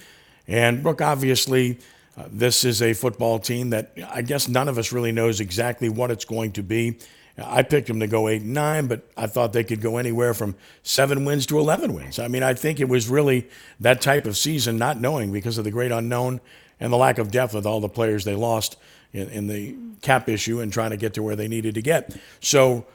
And 0.48 0.84
Brooke, 0.84 1.02
obviously, 1.02 1.80
uh, 2.18 2.26
this 2.32 2.64
is 2.64 2.82
a 2.82 2.94
football 2.94 3.40
team 3.40 3.72
that 3.72 3.92
I 4.10 4.22
guess 4.22 4.48
none 4.48 4.70
of 4.70 4.78
us 4.78 4.92
really 4.92 5.12
knows 5.12 5.40
exactly 5.40 5.90
what 5.90 6.12
it's 6.12 6.26
going 6.26 6.54
to 6.54 6.64
be. 6.64 6.98
I 7.38 7.64
picked 7.64 7.88
them 7.88 8.00
to 8.00 8.08
go 8.08 8.30
eight 8.30 8.44
and 8.44 8.54
nine, 8.54 8.88
but 8.88 9.10
I 9.18 9.28
thought 9.28 9.52
they 9.52 9.66
could 9.66 9.82
go 9.82 9.98
anywhere 9.98 10.34
from 10.34 10.56
seven 10.84 11.26
wins 11.26 11.46
to 11.48 11.60
11 11.60 11.94
wins. 11.94 12.18
I 12.18 12.30
mean, 12.30 12.44
I 12.44 12.54
think 12.54 12.80
it 12.80 12.88
was 12.88 13.10
really 13.10 13.50
that 13.82 14.00
type 14.00 14.26
of 14.26 14.38
season, 14.38 14.78
not 14.78 15.02
knowing 15.02 15.34
because 15.34 15.58
of 15.58 15.66
the 15.66 15.72
great 15.72 15.92
unknown 15.92 16.40
and 16.80 16.94
the 16.94 16.98
lack 16.98 17.18
of 17.18 17.32
depth 17.32 17.54
with 17.54 17.66
all 17.66 17.82
the 17.82 17.90
players 17.90 18.24
they 18.24 18.36
lost 18.36 18.78
in, 19.12 19.28
in 19.30 19.48
the 19.48 19.76
cap 20.02 20.30
issue 20.30 20.62
and 20.62 20.72
trying 20.72 20.92
to 20.92 20.98
get 20.98 21.14
to 21.16 21.24
where 21.24 21.36
they 21.36 21.50
needed 21.50 21.76
to 21.76 21.82
get. 21.82 22.16
So, 22.40 22.86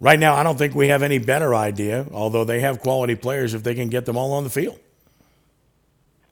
right 0.00 0.18
now, 0.18 0.34
I 0.34 0.42
don't 0.42 0.58
think 0.58 0.74
we 0.74 0.88
have 0.88 1.02
any 1.02 1.18
better 1.18 1.54
idea, 1.54 2.06
although 2.12 2.44
they 2.44 2.60
have 2.60 2.80
quality 2.80 3.14
players 3.14 3.54
if 3.54 3.62
they 3.62 3.74
can 3.74 3.88
get 3.88 4.06
them 4.06 4.16
all 4.16 4.32
on 4.32 4.44
the 4.44 4.50
field. 4.50 4.78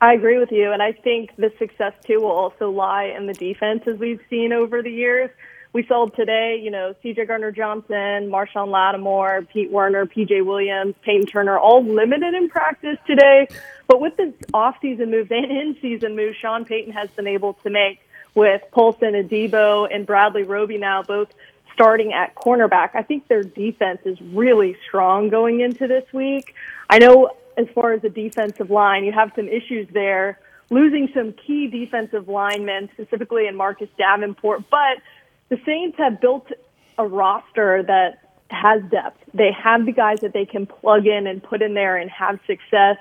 I 0.01 0.15
agree 0.15 0.39
with 0.39 0.53
you, 0.53 0.73
and 0.73 0.83
I 0.83 0.93
think 0.93 1.35
the 1.37 1.53
success 1.59 1.93
too 2.07 2.21
will 2.21 2.31
also 2.31 2.71
lie 2.71 3.15
in 3.17 3.27
the 3.27 3.35
defense 3.35 3.83
as 3.87 3.99
we've 3.99 4.21
seen 4.31 4.53
over 4.53 4.81
the 4.83 4.91
years. 4.91 5.31
We 5.73 5.85
saw 5.87 6.07
today, 6.07 6.61
you 6.63 6.71
know, 6.71 6.95
C.J. 7.03 7.27
Gardner 7.27 7.53
Johnson, 7.53 8.31
Marshon 8.31 8.69
Lattimore, 8.69 9.43
Pete 9.43 9.71
Werner, 9.71 10.07
P.J. 10.07 10.41
Williams, 10.41 10.95
Peyton 11.03 11.27
Turner, 11.27 11.59
all 11.59 11.85
limited 11.85 12.33
in 12.35 12.49
practice 12.49 12.97
today. 13.07 13.49
But 13.87 14.01
with 14.01 14.17
the 14.17 14.33
off-season 14.55 15.11
moves 15.11 15.31
and 15.31 15.45
in-season 15.45 16.17
moves, 16.17 16.37
Sean 16.39 16.65
Payton 16.65 16.93
has 16.95 17.11
been 17.11 17.27
able 17.27 17.55
to 17.65 17.71
make 17.71 18.01
with 18.35 18.63
Paulson 18.71 19.13
Adebo 19.13 19.89
and 19.93 20.07
Bradley 20.07 20.45
Roby 20.45 20.79
now 20.79 21.03
both 21.03 21.29
starting 21.79 22.13
at 22.13 22.35
cornerback. 22.35 22.91
I 22.95 23.03
think 23.03 23.29
their 23.29 23.45
defense 23.45 24.01
is 24.05 24.21
really 24.21 24.77
strong 24.89 25.29
going 25.29 25.61
into 25.61 25.87
this 25.87 26.05
week. 26.13 26.53
I 26.91 26.99
know 26.99 27.31
as 27.57 27.67
far 27.73 27.93
as 27.93 28.03
the 28.03 28.09
defensive 28.09 28.69
line, 28.69 29.05
you 29.05 29.13
have 29.13 29.31
some 29.37 29.47
issues 29.47 29.87
there, 29.93 30.41
losing 30.71 31.09
some 31.15 31.35
key 31.35 31.69
defensive 31.69 32.27
linemen, 32.29 32.89
specifically 32.95 33.47
in 33.47 33.55
Marcus 33.55 33.89
Davenport. 33.97 34.65
But 34.69 34.99
the 35.51 35.61
Saints 35.65 35.97
have 35.99 36.21
built 36.21 36.51
a 36.99 37.07
roster 37.07 37.85
that 37.85 38.19
has 38.51 38.83
depth. 38.91 39.23
They 39.33 39.53
have 39.53 39.87
the 39.87 39.93
guys 39.93 40.19
that 40.23 40.33
they 40.33 40.47
can 40.47 40.67
plug 40.67 41.07
in 41.07 41.29
and 41.29 41.41
put 41.41 41.63
in 41.63 41.75
there 41.75 41.97
and 41.97 42.11
have 42.11 42.41
success. 42.45 42.97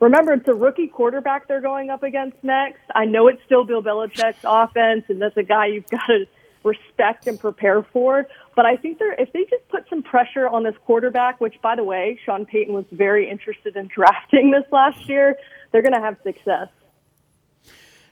Remember, 0.00 0.32
it's 0.32 0.48
a 0.48 0.54
rookie 0.54 0.88
quarterback 0.88 1.46
they're 1.46 1.60
going 1.60 1.90
up 1.90 2.02
against 2.02 2.42
next. 2.42 2.80
I 2.92 3.04
know 3.04 3.28
it's 3.28 3.42
still 3.46 3.64
Bill 3.64 3.82
Belichick's 3.82 4.44
offense, 4.44 5.04
and 5.08 5.22
that's 5.22 5.36
a 5.36 5.44
guy 5.44 5.66
you've 5.66 5.86
got 5.90 6.06
to 6.06 6.26
respect 6.64 7.26
and 7.26 7.38
prepare 7.38 7.82
for. 7.92 8.26
But 8.54 8.66
I 8.66 8.76
think 8.76 8.98
they're 8.98 9.14
if 9.14 9.32
they 9.32 9.44
just 9.44 9.68
put 9.68 9.88
some 9.88 10.02
pressure 10.02 10.48
on 10.48 10.64
this 10.64 10.74
quarterback, 10.84 11.40
which 11.40 11.56
by 11.62 11.76
the 11.76 11.84
way, 11.84 12.18
Sean 12.24 12.46
Payton 12.46 12.74
was 12.74 12.84
very 12.92 13.28
interested 13.28 13.76
in 13.76 13.88
drafting 13.94 14.50
this 14.50 14.64
last 14.72 15.08
year, 15.08 15.36
they're 15.72 15.82
going 15.82 15.94
to 15.94 16.00
have 16.00 16.16
success. 16.22 16.68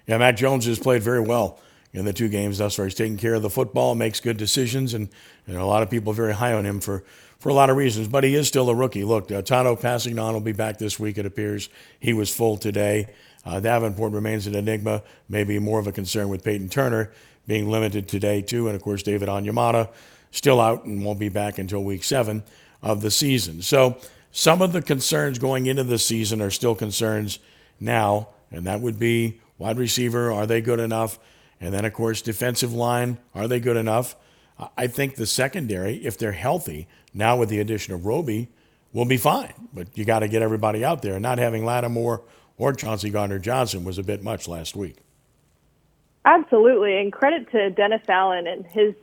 Yeah, 0.06 0.18
Mac 0.18 0.36
Jones 0.36 0.66
has 0.66 0.78
played 0.78 1.02
very 1.02 1.20
well 1.20 1.58
in 1.94 2.04
the 2.04 2.12
two 2.12 2.28
games 2.28 2.58
thus 2.58 2.74
far. 2.74 2.84
He's 2.84 2.94
taking 2.94 3.16
care 3.16 3.34
of 3.34 3.42
the 3.42 3.48
football, 3.48 3.94
makes 3.94 4.20
good 4.20 4.36
decisions, 4.36 4.92
and, 4.92 5.08
and 5.46 5.56
a 5.56 5.64
lot 5.64 5.82
of 5.82 5.88
people 5.88 6.12
are 6.12 6.16
very 6.16 6.34
high 6.34 6.52
on 6.52 6.66
him 6.66 6.80
for, 6.80 7.04
for 7.38 7.48
a 7.48 7.54
lot 7.54 7.70
of 7.70 7.76
reasons. 7.76 8.08
But 8.08 8.24
he 8.24 8.34
is 8.34 8.46
still 8.46 8.68
a 8.68 8.74
rookie. 8.74 9.04
Look, 9.04 9.30
uh, 9.30 9.40
passing 9.42 9.76
Kpassagnon 9.76 10.32
will 10.34 10.40
be 10.40 10.52
back 10.52 10.78
this 10.78 11.00
week, 11.00 11.16
it 11.16 11.24
appears. 11.24 11.70
He 12.00 12.12
was 12.12 12.34
full 12.34 12.58
today. 12.58 13.14
Uh, 13.46 13.60
Davenport 13.60 14.12
remains 14.12 14.46
an 14.46 14.54
enigma, 14.54 15.02
maybe 15.28 15.58
more 15.58 15.78
of 15.78 15.86
a 15.86 15.92
concern 15.92 16.28
with 16.28 16.42
Peyton 16.42 16.68
Turner 16.68 17.12
being 17.46 17.70
limited 17.70 18.08
today, 18.08 18.42
too. 18.42 18.66
And 18.66 18.76
of 18.76 18.82
course, 18.82 19.02
David 19.02 19.28
Onyemata 19.28 19.90
still 20.30 20.60
out 20.60 20.84
and 20.84 21.04
won't 21.04 21.18
be 21.18 21.28
back 21.28 21.58
until 21.58 21.82
week 21.84 22.04
seven 22.04 22.42
of 22.82 23.00
the 23.00 23.10
season. 23.10 23.62
So 23.62 23.96
some 24.30 24.62
of 24.62 24.72
the 24.72 24.82
concerns 24.82 25.38
going 25.38 25.66
into 25.66 25.84
the 25.84 25.98
season 25.98 26.42
are 26.42 26.50
still 26.50 26.74
concerns 26.74 27.38
now, 27.78 28.28
and 28.50 28.66
that 28.66 28.80
would 28.80 28.98
be 28.98 29.40
wide 29.58 29.78
receiver, 29.78 30.32
are 30.32 30.46
they 30.46 30.60
good 30.60 30.80
enough? 30.80 31.18
And 31.60 31.72
then, 31.72 31.84
of 31.84 31.92
course, 31.92 32.20
defensive 32.20 32.72
line, 32.72 33.18
are 33.34 33.46
they 33.46 33.60
good 33.60 33.76
enough? 33.76 34.16
I 34.76 34.86
think 34.86 35.16
the 35.16 35.26
secondary, 35.26 35.96
if 36.04 36.18
they're 36.18 36.32
healthy, 36.32 36.88
now 37.12 37.36
with 37.36 37.48
the 37.48 37.60
addition 37.60 37.94
of 37.94 38.06
Roby, 38.06 38.48
will 38.92 39.04
be 39.04 39.16
fine. 39.16 39.52
But 39.72 39.96
you 39.96 40.04
got 40.04 40.20
to 40.20 40.28
get 40.28 40.42
everybody 40.42 40.84
out 40.84 41.02
there. 41.02 41.18
Not 41.18 41.38
having 41.38 41.64
Lattimore 41.64 42.22
or 42.56 42.72
Chauncey 42.72 43.10
Gardner 43.10 43.38
Johnson 43.38 43.84
was 43.84 43.98
a 43.98 44.02
bit 44.02 44.22
much 44.22 44.46
last 44.46 44.76
week. 44.76 44.96
Absolutely, 46.24 46.98
and 46.98 47.12
credit 47.12 47.50
to 47.52 47.70
Dennis 47.70 48.02
Allen 48.08 48.46
and 48.46 48.66
his 48.66 48.94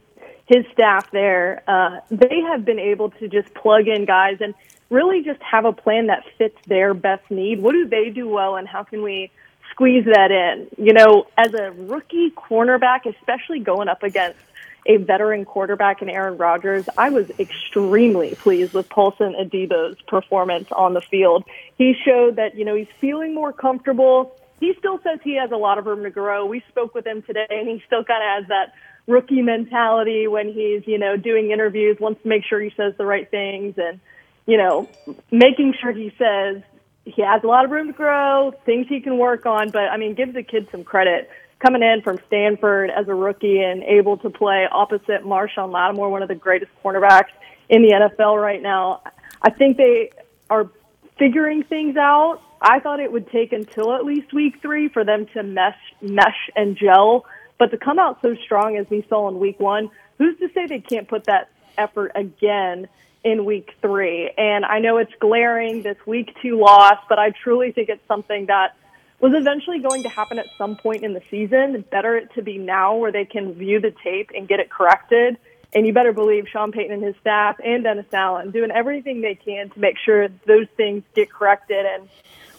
his 0.48 0.66
staff 0.74 1.10
there. 1.12 1.64
Uh, 1.68 2.00
they 2.10 2.42
have 2.50 2.66
been 2.66 2.80
able 2.80 3.12
to 3.12 3.28
just 3.28 3.54
plug 3.54 3.88
in 3.88 4.06
guys 4.06 4.38
and 4.42 4.54
really 4.90 5.24
just 5.24 5.42
have 5.42 5.64
a 5.66 5.72
plan 5.72 6.08
that 6.08 6.24
fits 6.38 6.58
their 6.68 6.94
best 6.94 7.30
need. 7.30 7.62
What 7.62 7.72
do 7.74 7.88
they 7.88 8.10
do 8.10 8.28
well, 8.28 8.56
and 8.56 8.68
how 8.68 8.84
can 8.84 9.02
we 9.04 9.32
squeeze 9.70 10.06
that 10.06 10.32
in? 10.32 10.68
You 10.84 10.94
know, 10.94 11.28
as 11.38 11.54
a 11.54 11.72
rookie 11.72 12.32
cornerback, 12.32 13.06
especially 13.06 13.60
going 13.60 13.88
up 13.88 14.04
against 14.04 14.40
a 14.88 14.98
veteran 14.98 15.46
quarterback 15.46 16.02
in 16.02 16.10
Aaron 16.10 16.38
Rodgers, 16.38 16.90
I 16.98 17.12
was 17.12 17.30
extremely 17.40 18.36
pleased 18.36 18.74
with 18.74 18.90
Paulson 18.90 19.36
Adebo's 19.40 20.02
performance 20.08 20.72
on 20.72 20.94
the 20.96 21.02
field. 21.02 21.46
He 21.78 21.94
showed 22.04 22.38
that, 22.38 22.56
you 22.56 22.66
know, 22.66 22.76
he's 22.76 22.88
feeling 23.00 23.36
more 23.36 23.54
comfortable. 23.54 24.36
He 24.62 24.74
still 24.78 25.00
says 25.04 25.20
he 25.24 25.36
has 25.38 25.52
a 25.52 25.58
lot 25.58 25.80
of 25.80 25.88
room 25.88 26.04
to 26.04 26.12
grow. 26.12 26.46
We 26.46 26.64
spoke 26.70 26.94
with 26.94 27.06
him 27.06 27.24
today 27.24 27.48
and 27.50 27.68
he 27.68 27.84
still 27.88 28.04
kind 28.04 28.24
of 28.24 28.44
has 28.44 28.48
that 28.50 28.74
rookie 29.08 29.42
mentality 29.42 30.28
when 30.28 30.54
he's, 30.54 30.84
you 30.86 31.00
know, 31.00 31.18
doing 31.18 31.50
interviews, 31.50 31.98
wants 32.00 32.22
to 32.22 32.30
make 32.30 32.46
sure 32.46 32.62
he 32.62 32.72
says 32.78 32.94
the 32.96 33.06
right 33.06 33.30
things 33.30 33.74
and, 33.78 34.00
you 34.46 34.58
know, 34.58 34.88
making 35.32 35.74
sure 35.82 35.92
he 35.92 36.14
says 36.16 36.62
he 37.06 37.24
has 37.24 37.44
a 37.44 37.48
lot 37.48 37.66
of 37.66 37.72
room 37.72 37.88
to 37.88 37.94
grow, 37.94 38.54
things 38.64 38.86
he 38.88 39.02
can 39.02 39.18
work 39.18 39.48
on. 39.48 39.72
But 39.72 39.90
I 39.90 39.98
mean, 39.98 40.14
give 40.14 40.32
the 40.32 40.44
kid 40.44 40.68
some 40.72 40.84
credit 40.84 41.28
coming 41.58 41.82
in 41.82 42.04
from 42.04 42.20
Stanford 42.28 42.92
as 42.92 43.08
a 43.08 43.16
rookie 43.16 43.62
and 43.62 43.82
able 43.82 44.18
to 44.18 44.30
play 44.30 44.68
opposite 44.72 45.24
Marshon 45.24 45.72
Lattimore, 45.72 46.12
one 46.12 46.22
of 46.22 46.28
the 46.28 46.36
greatest 46.36 46.72
cornerbacks 46.84 47.32
in 47.68 47.82
the 47.82 47.94
NFL 47.94 48.40
right 48.40 48.62
now. 48.62 49.02
I 49.42 49.50
think 49.50 49.78
they 49.78 50.12
are 50.52 50.70
figuring 51.18 51.64
things 51.64 51.98
out. 51.98 52.42
I 52.62 52.80
thought 52.80 53.00
it 53.00 53.12
would 53.12 53.32
take 53.32 53.54
until 53.54 53.94
at 53.96 54.06
least 54.06 54.34
week 54.34 54.62
three 54.62 54.88
for 54.88 55.04
them 55.04 55.26
to 55.34 55.42
mesh, 55.42 55.78
mesh 56.02 56.50
and 56.56 56.78
gel, 56.78 57.26
but 57.58 57.72
to 57.72 57.78
come 57.78 57.98
out 57.98 58.22
so 58.22 58.36
strong 58.46 58.78
as 58.78 58.88
we 58.90 59.06
saw 59.10 59.28
in 59.30 59.40
week 59.40 59.60
one, 59.60 59.90
who's 60.18 60.38
to 60.40 60.50
say 60.54 60.68
they 60.68 60.80
can't 60.80 61.08
put 61.08 61.26
that 61.26 61.50
effort 61.78 62.12
again 62.14 62.88
in 63.24 63.46
week 63.46 63.72
three? 63.82 64.32
And 64.38 64.64
I 64.64 64.80
know 64.80 64.98
it's 64.98 65.14
glaring 65.20 65.82
this 65.82 65.98
week 66.06 66.36
two 66.42 66.60
loss, 66.60 66.98
but 67.10 67.18
I 67.18 67.32
truly 67.32 67.72
think 67.72 67.90
it's 67.90 68.08
something 68.08 68.46
that 68.46 68.76
was 69.20 69.34
eventually 69.36 69.80
going 69.80 70.04
to 70.04 70.10
happen 70.10 70.38
at 70.40 70.48
some 70.58 70.76
point 70.76 71.04
in 71.04 71.14
the 71.14 71.22
season. 71.32 71.84
Better 71.92 72.18
it 72.18 72.34
to 72.36 72.42
be 72.42 72.58
now 72.58 72.96
where 72.96 73.12
they 73.12 73.26
can 73.26 73.54
view 73.54 73.80
the 73.80 73.94
tape 74.04 74.32
and 74.36 74.48
get 74.48 74.60
it 74.60 74.70
corrected. 74.70 75.38
And 75.74 75.88
you 75.88 75.94
better 75.94 76.12
believe 76.12 76.48
Sean 76.52 76.72
Payton 76.72 76.92
and 76.92 77.04
his 77.04 77.16
staff 77.22 77.58
and 77.64 77.84
Dennis 77.84 78.08
Allen 78.12 78.52
doing 78.52 78.72
everything 78.72 79.22
they 79.22 79.36
can 79.36 79.70
to 79.70 79.80
make 79.80 79.96
sure 80.04 80.28
those 80.46 80.68
things 80.76 81.04
get 81.16 81.32
corrected. 81.32 81.86
And 81.86 82.10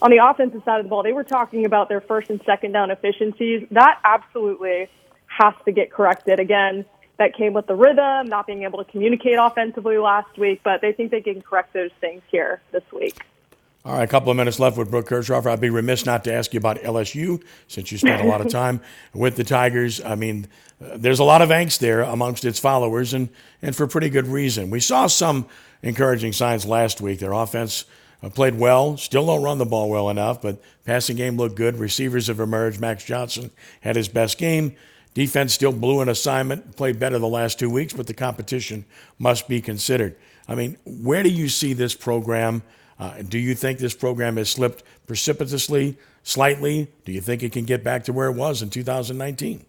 on 0.03 0.11
the 0.11 0.19
offensive 0.19 0.63
side 0.65 0.81
of 0.81 0.85
the 0.85 0.91
ball, 0.91 1.05
they 1.05 1.13
were 1.13 1.23
talking 1.25 1.65
about 1.65 1.89
their 1.89 2.01
first 2.01 2.29
and 2.29 2.41
second 2.45 2.73
down 2.73 2.91
efficiencies. 2.91 3.67
That 3.71 4.01
absolutely 4.05 4.89
has 5.29 5.55
to 5.65 5.73
get 5.73 5.93
corrected. 5.93 6.41
Again, 6.41 6.85
that 7.19 7.37
came 7.37 7.53
with 7.53 7.69
the 7.69 7.77
rhythm, 7.77 8.27
not 8.27 8.49
being 8.49 8.65
able 8.65 8.83
to 8.83 8.91
communicate 8.91 9.37
offensively 9.39 9.99
last 9.99 10.37
week, 10.37 10.61
but 10.65 10.81
they 10.81 10.93
think 10.93 11.13
they 11.13 11.21
can 11.21 11.41
correct 11.41 11.73
those 11.73 11.93
things 12.01 12.21
here 12.33 12.61
this 12.73 12.83
week. 12.93 13.17
All 13.85 13.95
right, 13.95 14.03
a 14.03 14.07
couple 14.09 14.31
of 14.31 14.37
minutes 14.37 14.59
left 14.59 14.77
with 14.77 14.91
Brooke 14.91 15.09
Kirchhofer. 15.09 15.51
I'd 15.51 15.61
be 15.61 15.71
remiss 15.71 16.05
not 16.05 16.25
to 16.25 16.33
ask 16.33 16.53
you 16.53 16.59
about 16.59 16.79
LSU 16.79 17.43
since 17.69 17.93
you 17.93 17.99
spent 17.99 18.23
a 18.23 18.29
lot 18.29 18.41
of 18.41 18.49
time 18.51 18.81
with 19.15 19.37
the 19.37 19.45
Tigers. 19.45 20.01
I 20.05 20.17
mean, 20.17 20.49
uh, 20.85 20.97
there's 20.97 21.21
a 21.21 21.25
lot 21.25 21.43
of 21.43 21.51
angst 21.51 21.79
there 21.79 22.03
amongst 22.03 22.45
its 22.45 22.59
followers, 22.59 23.15
and, 23.15 23.29
and 23.61 23.75
for 23.75 23.87
pretty 23.87 24.09
good 24.09 24.27
reason. 24.27 24.71
We 24.71 24.81
saw 24.81 25.07
some 25.07 25.47
encouraging 25.83 26.33
signs 26.33 26.67
last 26.67 27.01
week. 27.01 27.21
Their 27.21 27.33
offense 27.33 27.85
played 28.29 28.59
well, 28.59 28.97
still 28.97 29.27
don't 29.27 29.43
run 29.43 29.59
the 29.59 29.67
ball 29.67 29.91
well 29.91 30.09
enough, 30.09 30.41
but 30.41 30.63
passing 30.85 31.17
game 31.17 31.37
looked 31.37 31.57
good. 31.57 31.79
Receivers 31.79 32.29
have 32.29 32.41
emerged. 32.41 32.81
Max 32.81 33.05
Johnson 33.05 33.51
had 33.81 33.97
his 33.97 34.09
best 34.09 34.39
game. 34.39 34.77
Defense 35.15 35.53
still 35.53 35.73
blew 35.73 36.01
an 36.01 36.09
assignment, 36.09 36.77
played 36.77 36.99
better 36.99 37.19
the 37.19 37.29
last 37.29 37.59
two 37.59 37.69
weeks, 37.69 37.93
but 37.93 38.07
the 38.07 38.15
competition 38.15 38.85
must 39.19 39.49
be 39.49 39.61
considered. 39.61 40.17
I 40.49 40.55
mean, 40.55 40.79
where 40.85 41.23
do 41.23 41.29
you 41.29 41.49
see 41.49 41.73
this 41.73 41.95
program? 41.95 42.63
Uh, 42.99 43.23
do 43.23 43.39
you 43.39 43.55
think 43.55 43.79
this 43.79 43.95
program 43.95 44.37
has 44.37 44.51
slipped 44.51 44.85
precipitously, 45.07 45.99
slightly? 46.23 46.91
Do 47.05 47.13
you 47.13 47.21
think 47.21 47.43
it 47.43 47.53
can 47.53 47.65
get 47.65 47.85
back 47.85 48.05
to 48.05 48.13
where 48.13 48.29
it 48.29 48.37
was 48.37 48.63
in 48.63 48.71
2019? 48.71 49.65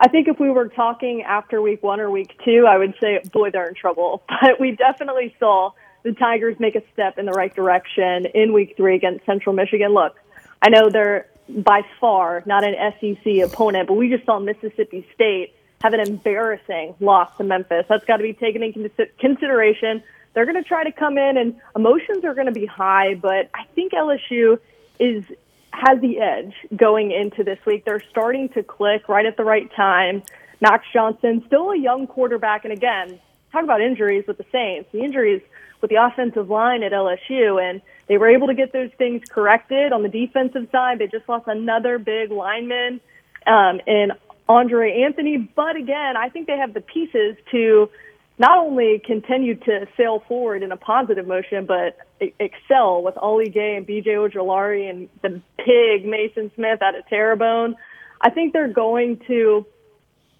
I 0.00 0.08
think 0.08 0.28
if 0.28 0.38
we 0.38 0.50
were 0.50 0.68
talking 0.68 1.22
after 1.22 1.62
week 1.62 1.82
one 1.82 2.00
or 2.00 2.10
week 2.10 2.36
two, 2.44 2.66
I 2.68 2.76
would 2.76 2.94
say, 3.00 3.20
boy, 3.32 3.50
they're 3.50 3.68
in 3.68 3.74
trouble. 3.74 4.22
But 4.40 4.60
we 4.60 4.72
definitely 4.72 5.34
saw 5.38 5.70
the 6.04 6.12
Tigers 6.12 6.56
make 6.60 6.76
a 6.76 6.82
step 6.92 7.18
in 7.18 7.26
the 7.26 7.32
right 7.32 7.54
direction 7.54 8.26
in 8.26 8.52
week 8.52 8.74
three 8.76 8.94
against 8.94 9.26
Central 9.26 9.54
Michigan. 9.54 9.92
Look, 9.92 10.14
I 10.62 10.68
know 10.68 10.88
they're 10.90 11.26
by 11.48 11.82
far 12.00 12.42
not 12.46 12.64
an 12.64 12.74
SEC 13.00 13.42
opponent, 13.44 13.88
but 13.88 13.94
we 13.94 14.08
just 14.08 14.24
saw 14.24 14.38
Mississippi 14.38 15.06
State 15.14 15.54
have 15.82 15.92
an 15.92 16.00
embarrassing 16.00 16.94
loss 17.00 17.36
to 17.38 17.44
Memphis. 17.44 17.84
That's 17.88 18.04
got 18.04 18.18
to 18.18 18.22
be 18.22 18.32
taken 18.32 18.62
into 18.62 18.90
consideration 19.18 20.02
they're 20.34 20.44
going 20.44 20.62
to 20.62 20.68
try 20.68 20.84
to 20.84 20.92
come 20.92 21.16
in 21.16 21.38
and 21.38 21.56
emotions 21.74 22.24
are 22.24 22.34
going 22.34 22.46
to 22.46 22.52
be 22.52 22.66
high, 22.66 23.14
but 23.14 23.48
I 23.54 23.64
think 23.74 23.92
LSU 23.92 24.58
is 24.98 25.24
has 25.72 26.00
the 26.00 26.20
edge 26.20 26.54
going 26.76 27.10
into 27.10 27.42
this 27.42 27.58
week. 27.66 27.84
They're 27.84 28.02
starting 28.10 28.48
to 28.50 28.62
click 28.62 29.08
right 29.08 29.26
at 29.26 29.36
the 29.36 29.42
right 29.42 29.68
time. 29.74 30.22
Max 30.60 30.84
Johnson, 30.92 31.42
still 31.46 31.70
a 31.70 31.78
young 31.78 32.06
quarterback, 32.06 32.64
and 32.64 32.72
again, 32.72 33.18
talk 33.50 33.64
about 33.64 33.80
injuries 33.80 34.24
with 34.28 34.38
the 34.38 34.44
Saints. 34.52 34.88
The 34.92 35.00
injuries 35.00 35.42
with 35.84 35.90
the 35.90 36.02
offensive 36.02 36.48
line 36.48 36.82
at 36.82 36.92
LSU, 36.92 37.62
and 37.62 37.82
they 38.08 38.16
were 38.16 38.30
able 38.30 38.46
to 38.46 38.54
get 38.54 38.72
those 38.72 38.88
things 38.96 39.20
corrected 39.28 39.92
on 39.92 40.02
the 40.02 40.08
defensive 40.08 40.66
side. 40.72 40.98
They 40.98 41.08
just 41.08 41.28
lost 41.28 41.46
another 41.46 41.98
big 41.98 42.30
lineman 42.30 43.02
um, 43.46 43.80
in 43.86 44.12
Andre 44.48 45.02
Anthony, 45.02 45.36
but 45.36 45.76
again, 45.76 46.16
I 46.16 46.30
think 46.30 46.46
they 46.46 46.56
have 46.56 46.72
the 46.72 46.80
pieces 46.80 47.36
to 47.50 47.90
not 48.38 48.56
only 48.56 49.02
continue 49.04 49.56
to 49.56 49.86
sail 49.94 50.22
forward 50.26 50.62
in 50.62 50.72
a 50.72 50.76
positive 50.78 51.26
motion, 51.26 51.66
but 51.66 51.98
excel 52.40 53.02
with 53.02 53.18
Ali 53.18 53.50
Gaye 53.50 53.76
and 53.76 53.86
BJ 53.86 54.06
Ojulari 54.16 54.88
and 54.88 55.10
the 55.20 55.42
pig 55.58 56.06
Mason 56.06 56.50
Smith 56.54 56.80
out 56.80 56.94
of 56.94 57.06
Terrebonne. 57.08 57.76
I 58.22 58.30
think 58.30 58.54
they're 58.54 58.72
going 58.72 59.20
to 59.28 59.66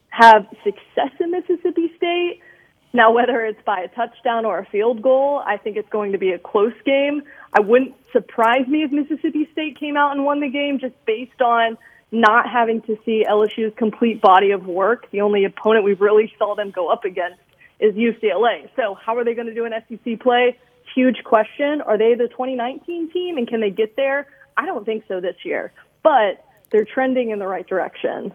have 0.09 0.47
success 0.64 1.12
in 1.20 1.32
Mississippi 1.32 1.92
State. 1.99 2.40
Now, 2.95 3.11
whether 3.12 3.45
it's 3.45 3.61
by 3.66 3.80
a 3.80 3.88
touchdown 3.88 4.45
or 4.45 4.61
a 4.61 4.66
field 4.66 5.03
goal, 5.03 5.42
I 5.45 5.57
think 5.57 5.76
it's 5.76 5.88
going 5.88 6.12
to 6.12 6.18
be 6.18 6.30
a 6.30 6.38
close 6.38 6.72
game. 6.84 7.22
I 7.53 7.61
wouldn't 7.61 7.97
surprise 8.12 8.68
me 8.68 8.84
if 8.84 8.92
Mississippi 8.92 9.49
State 9.51 9.80
came 9.80 9.97
out 9.97 10.12
and 10.12 10.24
won 10.24 10.38
the 10.38 10.49
game 10.49 10.78
just 10.78 10.95
based 11.05 11.42
on 11.42 11.76
not 12.12 12.49
having 12.49 12.82
to 12.82 12.97
see 13.05 13.24
LSU's 13.28 13.74
complete 13.76 14.22
body 14.22 14.53
of 14.53 14.66
work. 14.66 15.11
The 15.11 15.22
only 15.22 15.45
opponent 15.45 15.84
we 15.84 15.95
really 15.95 16.32
saw 16.38 16.55
them 16.55 16.70
go 16.70 16.88
up 16.88 17.05
against 17.05 17.40
is 17.80 17.97
UCLA. 17.97 18.70
So 18.76 18.95
how 18.95 19.16
are 19.16 19.24
they 19.24 19.34
going 19.34 19.49
to 19.49 19.55
do 19.55 19.64
an 19.64 19.72
SEC 19.88 20.20
play? 20.20 20.57
Huge 20.95 21.24
question. 21.24 21.80
Are 21.80 21.99
they 21.99 22.14
the 22.14 22.28
2019 22.28 23.11
team 23.11 23.38
and 23.38 23.49
can 23.49 23.61
they 23.61 23.70
get 23.70 23.97
there? 23.97 24.28
I 24.57 24.66
don't 24.66 24.86
think 24.86 25.03
so 25.09 25.20
this 25.20 25.34
year, 25.45 25.72
but 26.05 26.47
they're 26.70 26.84
trending 26.84 27.30
in 27.30 27.40
the 27.40 27.49
right 27.49 27.66
direction. 27.66 28.32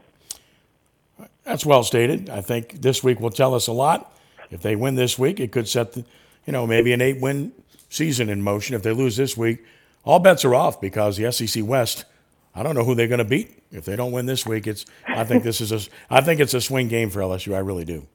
That's 1.45 1.65
well 1.65 1.85
stated. 1.85 2.29
I 2.29 2.41
think 2.41 2.81
this 2.81 3.01
week 3.01 3.21
will 3.21 3.29
tell 3.29 3.55
us 3.55 3.67
a 3.67 3.71
lot. 3.71 4.13
If 4.51 4.61
they 4.61 4.75
win 4.75 4.95
this 4.95 5.17
week, 5.19 5.39
it 5.39 5.51
could 5.51 5.67
set 5.67 5.93
the, 5.93 6.05
you 6.45 6.53
know, 6.53 6.65
maybe 6.65 6.93
an 6.93 7.01
eight-win 7.01 7.51
season 7.89 8.29
in 8.29 8.41
motion. 8.41 8.75
If 8.75 8.83
they 8.83 8.91
lose 8.91 9.15
this 9.15 9.37
week, 9.37 9.63
all 10.03 10.19
bets 10.19 10.45
are 10.45 10.55
off 10.55 10.81
because 10.81 11.17
the 11.17 11.31
SEC 11.31 11.63
West. 11.65 12.05
I 12.55 12.63
don't 12.63 12.75
know 12.75 12.83
who 12.83 12.95
they're 12.95 13.07
going 13.07 13.19
to 13.19 13.25
beat 13.25 13.61
if 13.71 13.85
they 13.85 13.95
don't 13.95 14.11
win 14.11 14.25
this 14.25 14.45
week. 14.45 14.67
It's. 14.67 14.85
I 15.07 15.23
think 15.23 15.43
this 15.43 15.61
is 15.61 15.71
a. 15.71 15.79
I 16.09 16.21
think 16.21 16.39
it's 16.39 16.53
a 16.53 16.61
swing 16.61 16.87
game 16.87 17.09
for 17.09 17.19
LSU. 17.19 17.55
I 17.55 17.59
really 17.59 17.85
do. 17.85 18.07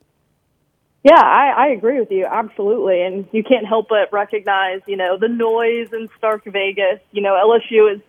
Yeah, 1.05 1.21
I, 1.21 1.53
I 1.57 1.67
agree 1.69 2.01
with 2.01 2.11
you 2.11 2.25
absolutely, 2.25 3.03
and 3.03 3.29
you 3.31 3.45
can't 3.45 3.67
help 3.67 3.89
but 3.91 4.11
recognize, 4.11 4.81
you 4.87 4.97
know, 4.97 5.19
the 5.19 5.29
noise 5.29 5.93
in 5.93 6.09
Stark 6.17 6.45
Vegas. 6.47 6.99
You 7.13 7.21
know, 7.21 7.35
LSU 7.35 7.95
is 7.95 8.01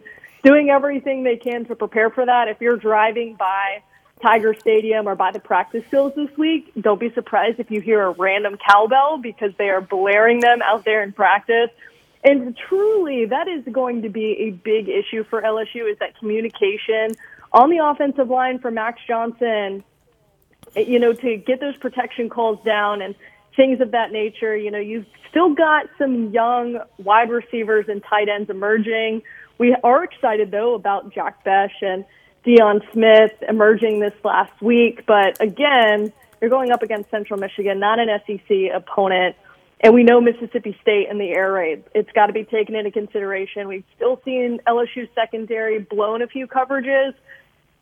doing 0.46 0.70
everything 0.70 1.24
they 1.24 1.36
can 1.36 1.66
to 1.66 1.76
prepare 1.76 2.10
for 2.10 2.26
that. 2.26 2.48
If 2.48 2.62
you're 2.62 2.78
driving 2.78 3.36
by 3.36 3.84
Tiger 4.26 4.56
Stadium 4.56 5.08
or 5.08 5.14
by 5.14 5.32
the 5.32 5.40
practice 5.40 5.84
fields 5.92 6.16
this 6.16 6.36
week, 6.36 6.72
don't 6.82 7.00
be 7.00 7.12
surprised 7.12 7.60
if 7.60 7.70
you 7.70 7.80
hear 7.80 8.02
a 8.02 8.12
random 8.12 8.58
cowbell 8.58 9.20
because 9.20 9.52
they 9.58 9.70
are 9.70 9.82
blaring 9.82 10.40
them 10.40 10.62
out 10.64 10.84
there 10.84 11.04
in 11.04 11.14
practice. 11.14 11.70
And 12.24 12.58
truly, 12.58 13.26
that 13.26 13.48
is 13.48 13.64
going 13.72 14.02
to 14.02 14.10
be 14.10 14.48
a 14.48 14.50
big 14.50 14.90
issue 14.90 15.24
for 15.26 15.44
LSU 15.44 15.92
is 15.92 16.00
that 16.00 16.18
communication 16.18 17.12
on 17.54 17.70
the 17.70 17.78
offensive 17.78 18.28
line 18.28 18.58
for 18.58 18.72
Max 18.72 19.00
Johnson 19.08 19.84
you 20.76 21.00
know, 21.00 21.14
to 21.14 21.38
get 21.38 21.60
those 21.60 21.78
protection 21.78 22.30
calls 22.30 22.60
down 22.66 23.02
and 23.02 23.16
things 23.56 23.80
of 23.80 23.92
that 23.92 24.12
nature. 24.12 24.56
You 24.56 24.72
know, 24.72 24.80
you've 24.80 25.06
still 25.30 25.54
got 25.54 25.86
some 25.98 26.32
young 26.32 26.80
wide 26.98 27.30
receivers 27.30 27.86
and 27.88 28.04
tight 28.04 28.28
ends 28.30 28.50
emerging. 28.50 29.22
We 29.58 29.76
are 29.84 30.04
excited 30.04 30.52
though 30.52 30.74
about 30.74 31.14
Jack 31.14 31.44
Bech 31.44 31.72
and 31.82 32.06
Deion 32.46 32.82
Smith 32.94 33.32
emerging 33.48 34.00
this 34.00 34.14
last 34.24 34.62
week, 34.62 35.06
but 35.08 35.42
again, 35.42 36.14
you're 36.40 36.50
going 36.50 36.72
up 36.72 36.84
against 36.84 37.10
Central 37.10 37.40
Michigan, 37.40 37.80
not 37.80 38.00
an 38.00 38.08
SEC 38.28 38.72
opponent. 38.74 39.36
And 39.82 39.94
we 39.94 40.04
know 40.04 40.22
Mississippi 40.22 40.78
State 40.82 41.08
and 41.10 41.20
the 41.20 41.30
air 41.30 41.52
raid. 41.52 41.84
It's 41.94 42.12
got 42.12 42.28
to 42.28 42.34
be 42.34 42.44
taken 42.44 42.76
into 42.76 42.92
consideration. 42.92 43.68
We've 43.68 43.84
still 43.96 44.22
seen 44.24 44.60
LSU 44.68 45.10
secondary 45.16 45.80
blown 45.80 46.22
a 46.22 46.28
few 46.28 46.48
coverages. 46.48 47.14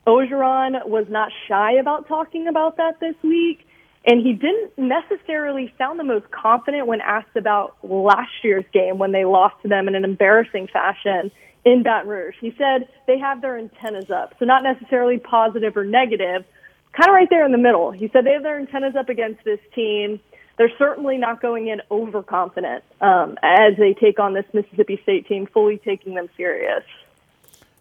Orgeron 0.08 0.86
was 0.88 1.06
not 1.10 1.32
shy 1.48 1.74
about 1.74 2.08
talking 2.08 2.48
about 2.48 2.78
that 2.78 3.00
this 3.00 3.16
week. 3.22 3.68
And 4.06 4.26
he 4.26 4.34
didn't 4.34 4.78
necessarily 4.78 5.74
sound 5.78 6.00
the 6.00 6.04
most 6.04 6.30
confident 6.32 6.88
when 6.88 7.00
asked 7.00 7.36
about 7.36 7.78
last 7.84 8.32
year's 8.44 8.66
game 8.74 8.98
when 8.98 9.12
they 9.12 9.24
lost 9.24 9.56
to 9.62 9.70
them 9.70 9.88
in 9.88 9.96
an 9.96 10.04
embarrassing 10.04 10.68
fashion 10.68 11.32
in 11.66 11.84
Baton 11.84 12.10
Rouge. 12.10 12.36
He 12.40 12.54
said 12.58 12.88
they 13.08 13.18
have 13.20 13.42
their 13.42 13.58
antennas 13.58 14.10
up. 14.10 14.36
So 14.40 14.46
not 14.46 14.64
necessarily 14.64 15.18
positive 15.18 15.78
or 15.78 15.86
negative, 15.86 16.46
kind 16.94 17.10
of 17.10 17.14
right 17.14 17.30
there 17.30 17.46
in 17.46 17.52
the 17.52 17.58
middle. 17.58 17.92
He 17.92 18.10
said 18.10 18.26
they 18.26 18.34
have 18.34 18.44
their 18.44 18.60
antennas 18.60 18.96
up 18.96 19.10
against 19.10 19.44
this 19.44 19.60
team. 19.74 20.20
They're 20.58 20.72
certainly 20.78 21.18
not 21.18 21.42
going 21.42 21.68
in 21.68 21.82
overconfident 21.90 22.84
um, 23.02 23.38
as 23.42 23.76
they 23.78 23.94
take 23.94 24.20
on 24.20 24.34
this 24.34 24.46
Mississippi 24.54 25.00
State 25.02 25.28
team, 25.28 25.48
fully 25.48 25.80
taking 25.80 26.14
them 26.14 26.30
serious. 26.38 26.84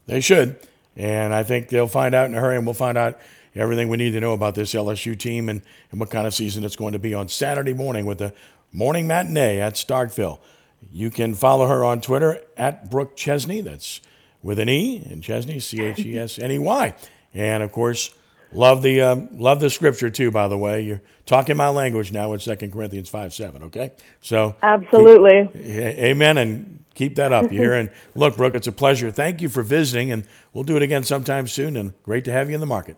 They 0.06 0.20
should. 0.20 0.56
And 0.96 1.34
I 1.34 1.42
think 1.42 1.68
they'll 1.68 1.86
find 1.86 2.14
out 2.14 2.26
in 2.26 2.34
a 2.34 2.40
hurry, 2.40 2.56
and 2.56 2.66
we'll 2.66 2.74
find 2.74 2.96
out 2.96 3.18
everything 3.54 3.88
we 3.88 3.98
need 3.98 4.12
to 4.12 4.20
know 4.20 4.32
about 4.32 4.54
this 4.54 4.72
LSU 4.72 5.18
team 5.18 5.48
and, 5.48 5.62
and 5.90 6.00
what 6.00 6.10
kind 6.10 6.26
of 6.26 6.34
season 6.34 6.64
it's 6.64 6.76
going 6.76 6.92
to 6.92 6.98
be 6.98 7.14
on 7.14 7.28
Saturday 7.28 7.74
morning 7.74 8.06
with 8.06 8.18
the 8.18 8.32
morning 8.72 9.06
matinee 9.06 9.60
at 9.60 9.74
Starkville. 9.74 10.38
You 10.90 11.10
can 11.10 11.34
follow 11.34 11.66
her 11.66 11.84
on 11.84 12.00
Twitter 12.00 12.40
at 12.56 12.90
Brooke 12.90 13.16
Chesney. 13.16 13.60
That's 13.60 14.00
with 14.42 14.58
an 14.58 14.68
E, 14.68 15.06
and 15.08 15.22
Chesney, 15.22 15.60
C 15.60 15.82
H 15.82 16.00
E 16.00 16.18
S 16.18 16.38
N 16.38 16.50
E 16.50 16.58
Y. 16.58 16.94
And 17.34 17.62
of 17.62 17.72
course, 17.72 18.12
love 18.52 18.82
the 18.82 19.00
um, 19.00 19.28
love 19.32 19.60
the 19.60 19.70
scripture 19.70 20.10
too. 20.10 20.30
By 20.30 20.48
the 20.48 20.58
way, 20.58 20.82
you're 20.82 21.02
talking 21.26 21.56
my 21.56 21.68
language 21.68 22.12
now 22.12 22.30
with 22.30 22.42
Second 22.42 22.72
Corinthians 22.72 23.08
five 23.08 23.32
seven. 23.32 23.62
Okay, 23.64 23.92
so 24.20 24.56
absolutely, 24.62 25.48
amen, 25.56 26.38
and 26.38 26.84
keep 26.94 27.16
that 27.16 27.32
up. 27.32 27.44
You 27.52 27.58
hear? 27.58 27.74
and 27.74 27.90
look, 28.14 28.36
Brooke, 28.36 28.54
it's 28.54 28.66
a 28.66 28.72
pleasure. 28.72 29.10
Thank 29.10 29.40
you 29.40 29.48
for 29.48 29.62
visiting, 29.62 30.10
and 30.10 30.26
we'll 30.52 30.64
do 30.64 30.76
it 30.76 30.82
again 30.82 31.04
sometime 31.04 31.46
soon. 31.46 31.76
And 31.76 31.94
great 32.02 32.24
to 32.26 32.32
have 32.32 32.48
you 32.48 32.54
in 32.54 32.60
the 32.60 32.66
market. 32.66 32.96